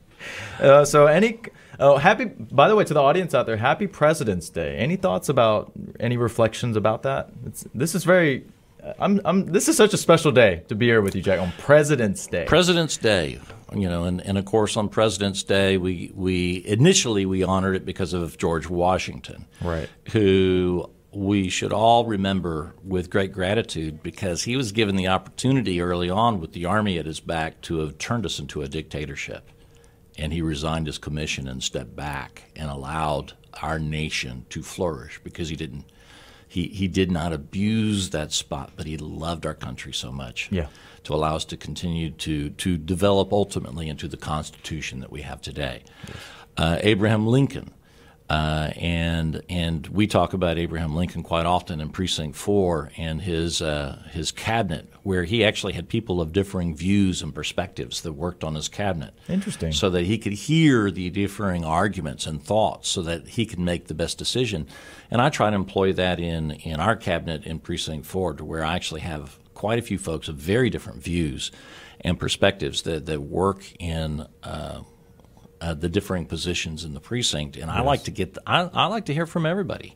uh, 0.61 0.85
so 0.85 1.07
any. 1.07 1.41
Oh, 1.79 1.97
happy! 1.97 2.27
By 2.27 2.69
the 2.69 2.77
way, 2.77 2.85
to 2.85 2.95
the 2.95 3.03
audience 3.03 3.35
out 3.35 3.47
there, 3.47 3.57
happy 3.57 3.87
President's 3.87 4.51
Day. 4.51 4.77
Any 4.77 4.97
thoughts 4.97 5.29
about 5.29 5.73
any 5.99 6.17
reflections 6.17 6.77
about 6.77 7.03
that? 7.03 7.31
It's, 7.47 7.67
this 7.75 7.95
is 7.95 8.05
very 8.05 8.45
I'm, 8.99 9.21
I'm, 9.25 9.47
this 9.47 9.69
is 9.69 9.77
such 9.77 9.95
a 9.95 9.97
special 9.97 10.33
day 10.33 10.63
to 10.69 10.75
be 10.75 10.87
here 10.87 11.03
with 11.03 11.15
you, 11.15 11.23
Jack, 11.23 11.41
on 11.41 11.53
President's 11.59 12.27
Day. 12.27 12.45
President's 12.47 12.97
Day, 12.97 13.39
you 13.73 13.89
know, 13.89 14.05
and, 14.05 14.21
and 14.27 14.39
of 14.39 14.45
course 14.45 14.77
on 14.77 14.89
President's 14.89 15.43
Day, 15.43 15.77
we, 15.77 16.11
we 16.15 16.65
initially 16.67 17.25
we 17.25 17.43
honored 17.43 17.77
it 17.77 17.85
because 17.85 18.13
of 18.13 18.39
George 18.39 18.69
Washington, 18.69 19.47
right? 19.61 19.89
Who 20.13 20.91
we 21.13 21.49
should 21.49 21.73
all 21.73 22.07
remember 22.07 22.75
with 22.83 23.11
great 23.11 23.33
gratitude 23.33 24.03
because 24.03 24.43
he 24.45 24.57
was 24.57 24.73
given 24.73 24.97
the 24.97 25.09
opportunity 25.09 25.81
early 25.81 26.09
on 26.09 26.41
with 26.41 26.53
the 26.53 26.65
army 26.65 26.99
at 26.99 27.07
his 27.07 27.21
back 27.21 27.61
to 27.63 27.79
have 27.79 27.99
turned 27.99 28.25
us 28.25 28.39
into 28.39 28.63
a 28.63 28.69
dictatorship, 28.69 29.49
and 30.19 30.33
he 30.33 30.43
resigned 30.43 30.87
his 30.87 30.99
commission 30.99 31.47
and 31.47 31.63
stepped 31.63 31.95
back 31.95 32.51
and 32.57 32.71
allowed 32.71 33.35
our 33.63 33.79
nation 33.79 34.47
to 34.49 34.63
flourish 34.63 35.21
because 35.23 35.51
he 35.51 35.57
didn't 35.57 35.85
he, 36.53 36.69
he 36.69 36.87
did 36.87 37.11
not 37.11 37.33
abuse 37.33 38.11
that 38.11 38.31
spot, 38.31 38.73
but 38.77 38.85
he 38.85 38.99
loved 38.99 39.47
our 39.47 39.55
country 39.55 39.91
so 39.91 40.13
much 40.13 40.49
yeah. 40.53 40.67
to 41.05 41.15
allow 41.15 41.35
us 41.35 41.47
to 41.47 41.57
continue 41.57 42.11
to, 42.11 42.51
to 42.51 42.77
develop 42.77 43.33
ultimately 43.33 43.89
into 43.89 44.07
the 44.07 44.19
Constitution 44.19 45.01
that 45.01 45.11
we 45.11 45.23
have 45.23 45.41
today. 45.41 45.83
Yes. 46.07 46.17
Uh, 46.59 46.79
Abraham 46.83 47.27
Lincoln 47.27 47.73
uh, 48.29 48.71
and 48.77 49.43
and 49.49 49.87
we 49.89 50.07
talk 50.07 50.35
about 50.35 50.59
Abraham 50.59 50.95
Lincoln 50.95 51.23
quite 51.23 51.47
often 51.47 51.81
in 51.81 51.89
Precinct 51.89 52.37
Four 52.37 52.91
and 52.99 53.23
his 53.23 53.63
uh, 53.63 54.03
his 54.11 54.31
cabinet, 54.31 54.92
where 55.03 55.25
he 55.25 55.45
actually 55.45 55.73
had 55.73 55.89
people 55.89 56.21
of 56.21 56.33
differing 56.33 56.77
views 56.77 57.23
and 57.23 57.35
perspectives 57.35 58.03
that 58.03 58.13
worked 58.13 58.45
on 58.45 58.55
his 58.55 58.69
cabinet. 58.69 59.13
Interesting. 59.29 59.73
So 59.73 59.91
that 59.91 60.05
he 60.05 60.17
could 60.19 60.33
hear 60.33 60.91
the 60.91 61.11
differing 61.11 61.65
arguments 61.65 62.27
and 62.27 62.43
thoughts, 62.43 62.89
so 62.89 63.03
that 63.03 63.29
he 63.29 63.47
could 63.47 63.59
make 63.59 63.89
the 63.89 63.95
best 63.95 64.17
decision. 64.19 64.67
And 65.11 65.21
I 65.21 65.29
try 65.29 65.51
to 65.51 65.57
employ 65.57 65.93
that 65.95 66.21
in 66.21 66.53
in 66.53 66.81
our 66.81 66.97
cabinet 66.97 67.45
in 67.45 67.59
Precinct 67.59 68.07
Four, 68.07 68.35
to 68.35 68.45
where 68.45 68.65
I 68.65 68.75
actually 68.75 69.01
have 69.01 69.39
quite 69.55 69.79
a 69.79 69.83
few 69.83 69.99
folks 69.99 70.29
of 70.29 70.37
very 70.37 70.71
different 70.71 71.03
views 71.03 71.51
and 72.01 72.19
perspectives 72.19 72.83
that 72.83 73.07
that 73.07 73.21
work 73.21 73.65
in. 73.79 74.27
Uh, 74.43 74.83
uh, 75.61 75.75
the 75.75 75.89
differing 75.89 76.27
positions 76.27 76.85
in 76.85 76.93
the 76.93 76.99
precinct, 76.99 77.57
and 77.57 77.67
yes. 77.67 77.77
I 77.77 77.83
like 77.83 78.03
to 78.05 78.11
get 78.11 78.35
the, 78.35 78.43
I, 78.45 78.63
I, 78.63 78.87
like 78.87 79.05
to 79.05 79.15
hear 79.15 79.27
from 79.27 79.47
everybody. 79.47 79.95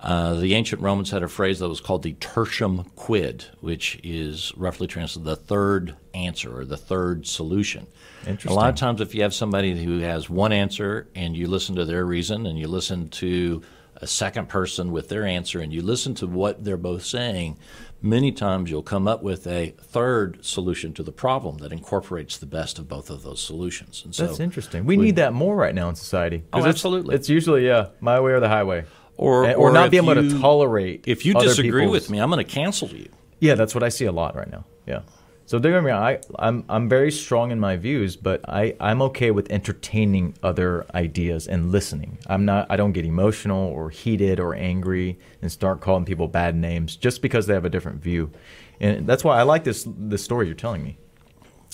Uh, 0.00 0.34
the 0.34 0.54
ancient 0.54 0.80
Romans 0.80 1.10
had 1.10 1.24
a 1.24 1.28
phrase 1.28 1.58
that 1.58 1.68
was 1.68 1.80
called 1.80 2.04
the 2.04 2.14
tertium 2.14 2.86
quid, 2.94 3.46
which 3.60 3.98
is 4.04 4.52
roughly 4.56 4.86
translated 4.86 5.24
the 5.24 5.36
third 5.36 5.96
answer 6.14 6.56
or 6.56 6.64
the 6.64 6.76
third 6.76 7.26
solution. 7.26 7.86
Interesting. 8.20 8.52
A 8.52 8.54
lot 8.54 8.68
of 8.68 8.76
times, 8.76 9.00
if 9.00 9.14
you 9.14 9.22
have 9.22 9.34
somebody 9.34 9.82
who 9.82 9.98
has 10.00 10.30
one 10.30 10.52
answer 10.52 11.08
and 11.14 11.36
you 11.36 11.48
listen 11.48 11.74
to 11.76 11.84
their 11.84 12.04
reason 12.04 12.46
and 12.46 12.58
you 12.58 12.68
listen 12.68 13.08
to 13.08 13.62
a 14.00 14.06
second 14.06 14.48
person 14.48 14.92
with 14.92 15.08
their 15.08 15.24
answer 15.24 15.60
and 15.60 15.72
you 15.72 15.82
listen 15.82 16.14
to 16.14 16.26
what 16.28 16.64
they're 16.64 16.76
both 16.76 17.04
saying, 17.04 17.58
many 18.00 18.30
times 18.30 18.70
you'll 18.70 18.82
come 18.82 19.08
up 19.08 19.24
with 19.24 19.48
a 19.48 19.74
third 19.80 20.44
solution 20.44 20.92
to 20.94 21.02
the 21.02 21.10
problem 21.10 21.58
that 21.58 21.72
incorporates 21.72 22.38
the 22.38 22.46
best 22.46 22.78
of 22.78 22.88
both 22.88 23.10
of 23.10 23.24
those 23.24 23.40
solutions. 23.40 24.02
And 24.04 24.14
so 24.14 24.26
That's 24.26 24.38
interesting. 24.38 24.84
We, 24.84 24.96
we 24.96 25.06
need 25.06 25.16
that 25.16 25.32
more 25.32 25.56
right 25.56 25.74
now 25.74 25.88
in 25.88 25.96
society. 25.96 26.44
Oh, 26.52 26.64
absolutely. 26.64 27.16
It's, 27.16 27.22
it's 27.22 27.30
usually, 27.30 27.66
yeah, 27.66 27.88
my 28.00 28.20
way 28.20 28.30
or 28.30 28.38
the 28.40 28.48
highway 28.48 28.84
or 29.18 29.50
or, 29.50 29.54
or 29.54 29.72
not 29.72 29.90
be 29.90 29.98
able 29.98 30.14
to 30.14 30.40
tolerate. 30.40 31.04
If 31.06 31.26
you 31.26 31.34
disagree 31.34 31.86
with 31.86 32.08
me, 32.08 32.18
I'm 32.18 32.30
going 32.30 32.44
to 32.44 32.50
cancel 32.50 32.88
you. 32.88 33.10
Yeah, 33.40 33.54
that's 33.54 33.74
what 33.74 33.84
I 33.84 33.90
see 33.90 34.06
a 34.06 34.12
lot 34.12 34.34
right 34.34 34.50
now. 34.50 34.64
Yeah. 34.86 35.02
So 35.48 35.58
don't 35.58 35.72
get 35.72 35.82
me 35.82 35.90
wrong, 35.90 36.02
I, 36.02 36.20
I'm 36.38 36.64
I'm 36.68 36.88
very 36.90 37.10
strong 37.10 37.52
in 37.52 37.58
my 37.58 37.76
views, 37.76 38.16
but 38.16 38.46
I, 38.46 38.76
I'm 38.80 39.00
okay 39.02 39.30
with 39.30 39.50
entertaining 39.50 40.34
other 40.42 40.84
ideas 40.94 41.48
and 41.48 41.72
listening. 41.72 42.18
I'm 42.26 42.44
not 42.44 42.66
I 42.68 42.76
don't 42.76 42.92
get 42.92 43.06
emotional 43.06 43.66
or 43.70 43.88
heated 43.88 44.40
or 44.40 44.54
angry 44.54 45.18
and 45.40 45.50
start 45.50 45.80
calling 45.80 46.04
people 46.04 46.28
bad 46.28 46.54
names 46.54 46.96
just 46.96 47.22
because 47.22 47.46
they 47.46 47.54
have 47.54 47.64
a 47.64 47.70
different 47.70 48.02
view. 48.02 48.30
And 48.78 49.06
that's 49.06 49.24
why 49.24 49.38
I 49.38 49.42
like 49.42 49.64
this 49.64 49.86
this 49.86 50.22
story 50.22 50.46
you're 50.46 50.54
telling 50.54 50.84
me. 50.84 50.98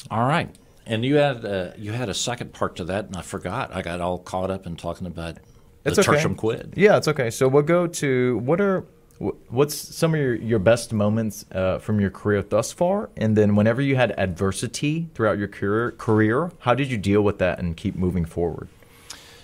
All 0.09 0.29
right. 0.29 0.55
And 0.87 1.05
you 1.05 1.17
had 1.17 1.45
uh, 1.45 1.73
you 1.77 1.91
had 1.91 2.09
a 2.09 2.15
second 2.15 2.53
part 2.53 2.77
to 2.77 2.85
that, 2.85 3.07
and 3.07 3.17
I 3.17 3.23
forgot. 3.23 3.75
I 3.75 3.83
got 3.83 4.01
all 4.01 4.19
caught 4.19 4.53
up 4.53 4.67
in 4.67 4.77
talking 4.77 5.09
about 5.09 5.39
it's 5.85 5.97
the 5.97 6.11
okay. 6.11 6.23
tertium 6.23 6.37
quid. 6.37 6.75
Yeah, 6.77 6.97
it's 6.97 7.09
okay. 7.09 7.31
So 7.31 7.49
we'll 7.49 7.63
go 7.63 7.87
to 7.87 8.39
what 8.39 8.61
are 8.61 8.85
what's 9.19 9.77
some 9.77 10.15
of 10.15 10.21
your, 10.21 10.35
your 10.35 10.59
best 10.59 10.93
moments 10.93 11.45
uh, 11.53 11.79
from 11.79 12.01
your 12.01 12.11
career 12.11 12.43
thus 12.43 12.73
far, 12.73 13.11
and 13.17 13.37
then 13.37 13.55
whenever 13.55 13.81
you 13.81 13.97
had 13.97 14.13
adversity 14.19 15.09
throughout 15.15 15.39
your 15.39 15.49
career, 15.49 15.93
career, 15.93 16.53
how 16.61 16.75
did 16.75 16.91
you 16.91 16.99
deal 16.99 17.23
with 17.23 17.39
that 17.39 17.59
and 17.59 17.77
keep 17.77 17.95
moving 17.95 18.25
forward? 18.25 18.69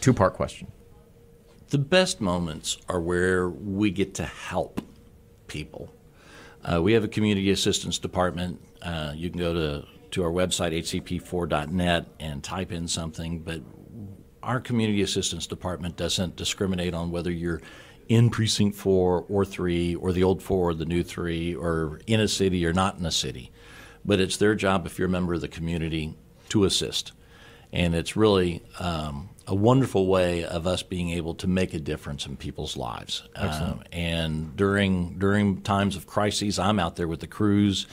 Two 0.01 0.13
part 0.13 0.35
question. 0.35 0.73
The 1.69 1.79
best 1.79 2.21
moments 2.21 2.79
are 2.89 3.01
where 3.01 3.49
we 3.49 3.91
get 3.91 4.15
to 4.15 4.25
help 4.25 4.81
people. 5.47 5.95
Uh, 6.65 6.83
we 6.83 6.93
have 6.95 7.05
a 7.05 7.09
community 7.09 7.51
assistance 7.51 7.99
department. 7.99 8.61
Uh, 8.83 9.13
you 9.15 9.31
can 9.31 9.39
go 9.39 9.55
to 9.55 9.87
to 10.11 10.25
our 10.25 10.31
website 10.31 10.77
hcp4.net 10.77 12.07
and 12.19 12.43
type 12.43 12.73
in 12.73 12.89
something, 12.89 13.39
but 13.39 13.61
our 14.43 14.61
community 14.61 15.03
assistance 15.03 15.47
department 15.47 15.97
doesn't 15.97 16.37
discriminate 16.37 16.95
on 16.95 17.11
whether 17.11 17.31
you're 17.31 17.61
in 18.09 18.29
precinct 18.31 18.77
four 18.77 19.25
or 19.29 19.45
three, 19.45 19.95
or 19.95 20.13
the 20.13 20.25
old 20.25 20.43
four 20.43 20.71
or 20.71 20.75
the 20.75 20.85
new 20.85 21.03
three, 21.03 21.55
or 21.55 22.01
in 22.07 22.21
a 22.21 22.27
city 22.27 22.67
or 22.67 22.73
not 22.73 22.99
in 22.99 23.07
a 23.07 23.11
city. 23.11 23.53
But 24.05 24.21
it's 24.21 24.37
their 24.37 24.55
job, 24.55 24.87
if 24.87 24.99
you're 24.99 25.09
a 25.09 25.11
member 25.11 25.35
of 25.35 25.41
the 25.41 25.49
community, 25.49 26.17
to 26.49 26.65
assist. 26.65 27.13
And 27.73 27.95
it's 27.95 28.17
really 28.17 28.63
um, 28.81 29.29
a 29.47 29.55
wonderful 29.55 30.07
way 30.09 30.45
of 30.45 30.67
us 30.67 30.83
being 30.83 31.11
able 31.11 31.35
to 31.37 31.47
make 31.47 31.73
a 31.73 31.79
difference 31.79 32.27
in 32.27 32.37
people's 32.37 32.77
lives. 32.77 33.23
Uh, 33.37 33.75
and 33.93 34.57
during 34.57 35.19
during 35.19 35.61
times 35.63 35.95
of 35.95 36.07
crises, 36.07 36.59
I'm 36.59 36.81
out 36.81 36.97
there 36.97 37.07
with 37.07 37.21
the 37.21 37.29
crews. 37.29 37.87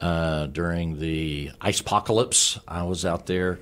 Uh, 0.00 0.46
during 0.46 0.98
the 0.98 1.52
ice 1.60 1.78
apocalypse, 1.78 2.58
I 2.66 2.82
was 2.82 3.06
out 3.06 3.26
there 3.26 3.60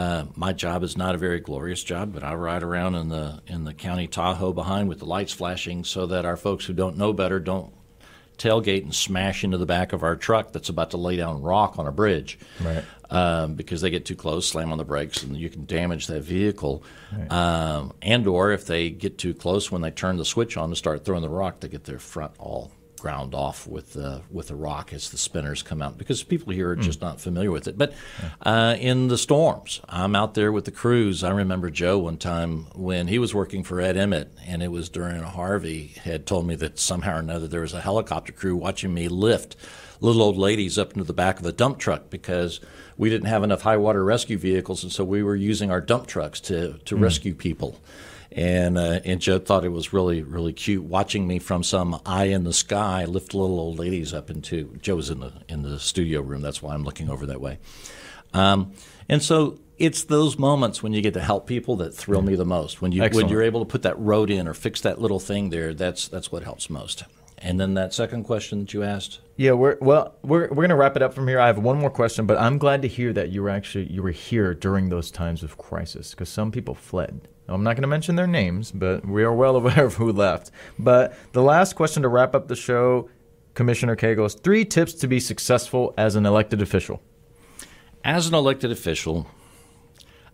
uh, 0.00 0.24
my 0.34 0.54
job 0.54 0.82
is 0.82 0.96
not 0.96 1.14
a 1.14 1.18
very 1.18 1.40
glorious 1.40 1.84
job, 1.84 2.14
but 2.14 2.24
I 2.24 2.34
ride 2.34 2.62
around 2.62 2.94
in 2.94 3.10
the 3.10 3.42
in 3.46 3.64
the 3.64 3.74
county 3.74 4.06
Tahoe 4.06 4.54
behind 4.54 4.88
with 4.88 5.00
the 5.00 5.04
lights 5.04 5.34
flashing, 5.34 5.84
so 5.84 6.06
that 6.06 6.24
our 6.24 6.38
folks 6.38 6.64
who 6.64 6.72
don't 6.72 6.96
know 6.96 7.12
better 7.12 7.38
don't 7.38 7.70
tailgate 8.38 8.82
and 8.82 8.94
smash 8.94 9.44
into 9.44 9.58
the 9.58 9.66
back 9.66 9.92
of 9.92 10.02
our 10.02 10.16
truck 10.16 10.52
that's 10.52 10.70
about 10.70 10.92
to 10.92 10.96
lay 10.96 11.16
down 11.16 11.42
rock 11.42 11.78
on 11.78 11.86
a 11.86 11.92
bridge. 11.92 12.38
Right. 12.62 12.82
Um, 13.10 13.56
because 13.56 13.82
they 13.82 13.90
get 13.90 14.06
too 14.06 14.16
close, 14.16 14.48
slam 14.48 14.72
on 14.72 14.78
the 14.78 14.84
brakes, 14.84 15.22
and 15.22 15.36
you 15.36 15.50
can 15.50 15.66
damage 15.66 16.06
that 16.06 16.22
vehicle. 16.22 16.82
Right. 17.12 17.30
Um, 17.30 17.92
and 18.00 18.26
or 18.26 18.52
if 18.52 18.66
they 18.66 18.88
get 18.88 19.18
too 19.18 19.34
close 19.34 19.70
when 19.70 19.82
they 19.82 19.90
turn 19.90 20.16
the 20.16 20.24
switch 20.24 20.56
on 20.56 20.70
to 20.70 20.76
start 20.76 21.04
throwing 21.04 21.22
the 21.22 21.28
rock, 21.28 21.60
they 21.60 21.68
get 21.68 21.84
their 21.84 21.98
front 21.98 22.32
all 22.38 22.70
ground 23.00 23.34
off 23.34 23.66
with 23.66 23.94
the 23.94 24.22
with 24.30 24.48
the 24.48 24.54
rock 24.54 24.92
as 24.92 25.10
the 25.10 25.18
spinners 25.18 25.62
come 25.62 25.80
out 25.80 25.96
because 25.96 26.22
people 26.22 26.52
here 26.52 26.70
are 26.70 26.74
hmm. 26.74 26.82
just 26.82 27.00
mm. 27.00 27.02
not 27.02 27.20
familiar 27.20 27.50
with 27.50 27.66
it. 27.66 27.78
But 27.78 27.94
uh, 28.42 28.76
in 28.78 29.08
the 29.08 29.18
storms, 29.18 29.80
I'm 29.88 30.14
out 30.14 30.34
there 30.34 30.52
with 30.52 30.66
the 30.66 30.70
crews. 30.70 31.24
I 31.24 31.30
remember 31.30 31.70
Joe 31.70 31.98
one 31.98 32.18
time 32.18 32.66
when 32.74 33.08
he 33.08 33.18
was 33.18 33.34
working 33.34 33.64
for 33.64 33.80
Ed 33.80 33.96
Emmett, 33.96 34.32
and 34.46 34.62
it 34.62 34.70
was 34.70 34.88
during 34.88 35.20
a 35.20 35.28
Harvey, 35.28 35.94
had 36.04 36.26
told 36.26 36.46
me 36.46 36.54
that 36.56 36.78
somehow 36.78 37.16
or 37.16 37.20
another 37.20 37.48
there 37.48 37.62
was 37.62 37.74
a 37.74 37.80
helicopter 37.80 38.32
crew 38.32 38.56
watching 38.56 38.94
me 38.94 39.08
lift 39.08 39.56
little 40.00 40.22
old 40.22 40.36
ladies 40.36 40.78
up 40.78 40.92
into 40.92 41.04
the 41.04 41.12
back 41.12 41.38
of 41.40 41.46
a 41.46 41.52
dump 41.52 41.78
truck 41.78 42.08
because 42.08 42.60
we 42.96 43.10
didn't 43.10 43.28
have 43.28 43.42
enough 43.42 43.62
high 43.62 43.76
water 43.76 44.04
rescue 44.04 44.38
vehicles, 44.38 44.82
and 44.82 44.92
so 44.92 45.04
we 45.04 45.22
were 45.22 45.36
using 45.36 45.70
our 45.70 45.80
dump 45.80 46.06
trucks 46.06 46.40
to 46.40 46.78
to 46.84 46.96
mm. 46.96 47.02
rescue 47.02 47.34
people 47.34 47.80
and 48.32 48.78
uh, 48.78 49.00
and 49.04 49.20
Joe 49.20 49.38
thought 49.38 49.64
it 49.64 49.70
was 49.70 49.92
really 49.92 50.22
really 50.22 50.52
cute 50.52 50.84
watching 50.84 51.26
me 51.26 51.38
from 51.38 51.62
some 51.62 52.00
eye 52.06 52.26
in 52.26 52.44
the 52.44 52.52
sky 52.52 53.04
lift 53.04 53.34
little 53.34 53.58
old 53.58 53.78
ladies 53.78 54.14
up 54.14 54.30
into 54.30 54.76
Joe 54.80 54.96
was 54.96 55.10
in 55.10 55.20
the 55.20 55.32
in 55.48 55.62
the 55.62 55.78
studio 55.78 56.20
room. 56.20 56.40
That's 56.40 56.62
why 56.62 56.74
I'm 56.74 56.84
looking 56.84 57.08
over 57.10 57.26
that 57.26 57.40
way. 57.40 57.58
Um, 58.32 58.72
and 59.08 59.22
so 59.22 59.58
it's 59.78 60.04
those 60.04 60.38
moments 60.38 60.82
when 60.82 60.92
you 60.92 61.00
get 61.00 61.14
to 61.14 61.20
help 61.20 61.46
people 61.46 61.76
that 61.76 61.94
thrill 61.94 62.22
me 62.22 62.36
the 62.36 62.44
most. 62.44 62.80
When 62.80 62.92
you 62.92 63.02
Excellent. 63.02 63.26
when 63.26 63.32
you're 63.32 63.42
able 63.42 63.60
to 63.60 63.66
put 63.66 63.82
that 63.82 63.98
road 63.98 64.30
in 64.30 64.46
or 64.46 64.54
fix 64.54 64.82
that 64.82 65.00
little 65.00 65.18
thing 65.18 65.50
there, 65.50 65.74
that's 65.74 66.06
that's 66.06 66.30
what 66.30 66.44
helps 66.44 66.70
most. 66.70 67.04
And 67.42 67.58
then 67.58 67.72
that 67.74 67.94
second 67.94 68.24
question 68.24 68.60
that 68.60 68.74
you 68.74 68.82
asked. 68.82 69.20
Yeah, 69.36 69.52
we're 69.52 69.78
well, 69.80 70.14
we're 70.22 70.48
we're 70.48 70.62
gonna 70.62 70.76
wrap 70.76 70.96
it 70.96 71.02
up 71.02 71.14
from 71.14 71.26
here. 71.26 71.40
I 71.40 71.46
have 71.46 71.58
one 71.58 71.78
more 71.78 71.90
question, 71.90 72.26
but 72.26 72.36
I'm 72.36 72.58
glad 72.58 72.82
to 72.82 72.88
hear 72.88 73.12
that 73.14 73.30
you 73.30 73.42
were 73.42 73.48
actually 73.48 73.86
you 73.86 74.02
were 74.02 74.10
here 74.10 74.52
during 74.52 74.90
those 74.90 75.10
times 75.10 75.42
of 75.42 75.56
crisis 75.56 76.10
because 76.10 76.28
some 76.28 76.52
people 76.52 76.74
fled. 76.74 77.22
I'm 77.50 77.64
not 77.64 77.74
going 77.74 77.82
to 77.82 77.88
mention 77.88 78.16
their 78.16 78.26
names, 78.26 78.70
but 78.70 79.06
we 79.06 79.24
are 79.24 79.32
well 79.32 79.56
aware 79.56 79.84
of 79.84 79.94
who 79.94 80.12
left. 80.12 80.50
But 80.78 81.14
the 81.32 81.42
last 81.42 81.74
question 81.74 82.02
to 82.02 82.08
wrap 82.08 82.34
up 82.34 82.48
the 82.48 82.56
show, 82.56 83.08
Commissioner 83.54 83.96
is 84.00 84.34
three 84.34 84.64
tips 84.64 84.94
to 84.94 85.08
be 85.08 85.20
successful 85.20 85.92
as 85.98 86.14
an 86.16 86.24
elected 86.24 86.62
official. 86.62 87.02
As 88.04 88.26
an 88.26 88.34
elected 88.34 88.70
official, 88.70 89.26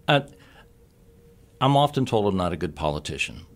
uh, 0.06 0.20
I'm 1.60 1.76
often 1.76 2.06
told 2.06 2.26
I'm 2.26 2.36
not 2.36 2.52
a 2.52 2.56
good 2.56 2.76
politician 2.76 3.46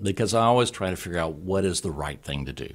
because 0.00 0.32
I 0.32 0.44
always 0.44 0.70
try 0.70 0.90
to 0.90 0.96
figure 0.96 1.18
out 1.18 1.34
what 1.34 1.64
is 1.64 1.80
the 1.80 1.90
right 1.90 2.22
thing 2.22 2.46
to 2.46 2.52
do. 2.52 2.70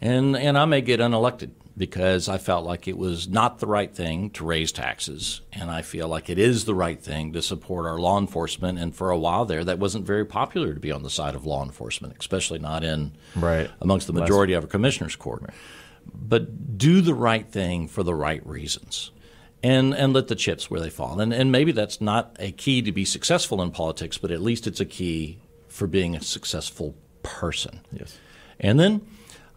And, 0.00 0.36
and 0.36 0.58
I 0.58 0.64
may 0.64 0.80
get 0.80 0.98
unelected 0.98 1.50
because 1.76 2.28
I 2.28 2.38
felt 2.38 2.66
like 2.66 2.86
it 2.86 2.98
was 2.98 3.28
not 3.28 3.58
the 3.58 3.66
right 3.66 3.94
thing 3.94 4.30
to 4.30 4.44
raise 4.44 4.72
taxes, 4.72 5.40
and 5.52 5.70
I 5.70 5.82
feel 5.82 6.08
like 6.08 6.28
it 6.28 6.38
is 6.38 6.64
the 6.64 6.74
right 6.74 7.00
thing 7.02 7.32
to 7.32 7.42
support 7.42 7.86
our 7.86 7.98
law 7.98 8.18
enforcement. 8.18 8.78
And 8.78 8.94
for 8.94 9.10
a 9.10 9.18
while 9.18 9.44
there, 9.44 9.64
that 9.64 9.78
wasn't 9.78 10.06
very 10.06 10.24
popular 10.24 10.74
to 10.74 10.80
be 10.80 10.92
on 10.92 11.02
the 11.02 11.10
side 11.10 11.34
of 11.34 11.46
law 11.46 11.64
enforcement, 11.64 12.16
especially 12.18 12.58
not 12.58 12.84
in 12.84 13.12
right 13.36 13.70
amongst 13.80 14.06
the 14.06 14.12
majority 14.12 14.52
Less. 14.52 14.58
of 14.58 14.64
our 14.64 14.70
commissioners' 14.70 15.16
court. 15.16 15.42
Right. 15.42 15.54
But 16.14 16.76
do 16.78 17.00
the 17.00 17.14
right 17.14 17.46
thing 17.46 17.88
for 17.88 18.02
the 18.02 18.14
right 18.14 18.44
reasons. 18.46 19.10
And, 19.64 19.94
and 19.94 20.12
let 20.12 20.26
the 20.26 20.34
chips 20.34 20.68
where 20.68 20.80
they 20.80 20.90
fall. 20.90 21.20
And, 21.20 21.32
and 21.32 21.52
maybe 21.52 21.70
that's 21.70 22.00
not 22.00 22.34
a 22.40 22.50
key 22.50 22.82
to 22.82 22.90
be 22.90 23.04
successful 23.04 23.62
in 23.62 23.70
politics, 23.70 24.18
but 24.18 24.32
at 24.32 24.42
least 24.42 24.66
it's 24.66 24.80
a 24.80 24.84
key 24.84 25.38
for 25.68 25.86
being 25.86 26.16
a 26.16 26.20
successful 26.20 26.96
person. 27.22 27.80
Yes. 27.92 28.18
And 28.58 28.80
then 28.80 29.06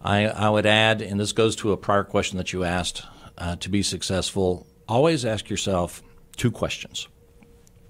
I, 0.05 0.27
I 0.27 0.49
would 0.49 0.67
add, 0.67 1.01
and 1.01 1.19
this 1.19 1.31
goes 1.31 1.55
to 1.57 1.71
a 1.71 1.77
prior 1.77 2.03
question 2.03 2.37
that 2.37 2.53
you 2.53 2.63
asked 2.63 3.01
uh, 3.39 3.55
to 3.55 3.69
be 3.69 3.81
successful, 3.81 4.67
always 4.87 5.25
ask 5.25 5.49
yourself 5.49 6.03
two 6.37 6.51
questions. 6.51 7.07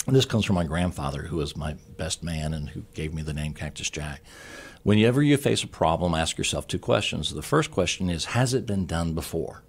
And 0.07 0.15
this 0.15 0.23
comes 0.23 0.45
from 0.45 0.55
my 0.55 0.63
grandfather, 0.63 1.23
who 1.23 1.35
was 1.35 1.57
my 1.57 1.75
best 1.97 2.23
man 2.23 2.53
and 2.53 2.69
who 2.69 2.85
gave 2.93 3.13
me 3.13 3.21
the 3.21 3.33
name 3.33 3.53
Cactus 3.53 3.89
Jack. 3.89 4.21
Whenever 4.83 5.21
you 5.21 5.35
face 5.35 5.63
a 5.63 5.67
problem, 5.67 6.15
ask 6.15 6.37
yourself 6.37 6.67
two 6.67 6.79
questions. 6.79 7.33
The 7.33 7.41
first 7.41 7.69
question 7.69 8.09
is 8.09 8.25
Has 8.25 8.53
it 8.53 8.65
been 8.65 8.85
done 8.85 9.13
before? 9.13 9.63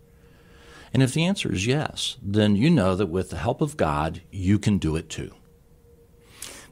And 0.94 1.02
if 1.02 1.12
the 1.12 1.24
answer 1.24 1.52
is 1.52 1.66
yes, 1.66 2.16
then 2.22 2.54
you 2.54 2.70
know 2.70 2.94
that 2.94 3.06
with 3.06 3.30
the 3.30 3.38
help 3.38 3.60
of 3.60 3.76
God, 3.76 4.22
you 4.30 4.60
can 4.60 4.78
do 4.78 4.94
it 4.94 5.10
too. 5.10 5.34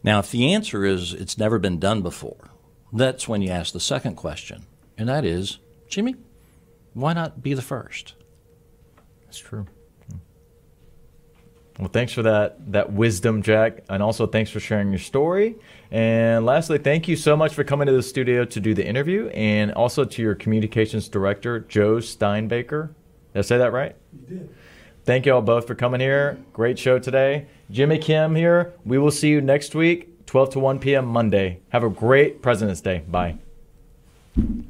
Now, 0.05 0.21
if 0.21 0.31
the 0.31 0.55
answer 0.55 0.85
is 0.85 1.13
it's 1.13 1.37
never 1.37 1.59
been 1.59 1.81
done 1.81 2.01
before, 2.01 2.51
that's 2.93 3.27
when 3.27 3.43
you 3.43 3.51
ask 3.51 3.73
the 3.73 3.81
second 3.81 4.15
question, 4.15 4.67
and 4.99 5.09
that 5.09 5.25
is 5.25 5.59
Jimmy, 5.89 6.17
why 6.93 7.13
not 7.13 7.43
be 7.43 7.55
the 7.55 7.63
first? 7.63 8.15
That's 9.25 9.39
true. 9.39 9.67
Well, 11.79 11.89
thanks 11.89 12.13
for 12.13 12.23
that 12.23 12.73
that 12.73 12.93
wisdom, 12.93 13.43
Jack, 13.43 13.83
and 13.89 14.01
also 14.01 14.27
thanks 14.27 14.51
for 14.51 14.61
sharing 14.61 14.91
your 14.91 15.01
story. 15.01 15.57
And 15.91 16.47
lastly, 16.47 16.79
thank 16.79 17.09
you 17.09 17.17
so 17.17 17.37
much 17.37 17.53
for 17.53 17.65
coming 17.65 17.87
to 17.87 17.93
the 17.93 18.03
studio 18.03 18.45
to 18.45 18.61
do 18.61 18.75
the 18.75 18.87
interview, 18.87 19.29
and 19.29 19.73
also 19.73 20.05
to 20.05 20.23
your 20.23 20.37
communications 20.37 21.09
director, 21.09 21.61
Joe 21.61 21.97
Steinbaker. 21.97 22.91
Did 23.33 23.39
I 23.39 23.43
say 23.43 23.59
that 23.59 23.73
right? 23.73 23.97
You 24.13 24.39
did. 24.39 24.55
Thank 25.05 25.27
you 25.27 25.35
all 25.35 25.43
both 25.43 25.67
for 25.67 25.75
coming 25.75 26.01
here. 26.01 26.39
Great 26.53 26.79
show 26.79 26.99
today. 26.99 27.47
Jimmy 27.71 27.99
Kim 27.99 28.35
here. 28.35 28.73
We 28.85 28.97
will 28.99 29.11
see 29.11 29.29
you 29.29 29.41
next 29.41 29.75
week, 29.75 30.25
12 30.27 30.51
to 30.51 30.59
1 30.61 30.79
p.m. 30.79 31.07
Monday. 31.07 31.61
Have 31.71 31.83
a 31.85 31.91
great 31.91 32.41
President's 32.41 32.81
Day. 32.81 33.03
Bye. 33.07 33.37
you. 34.37 34.65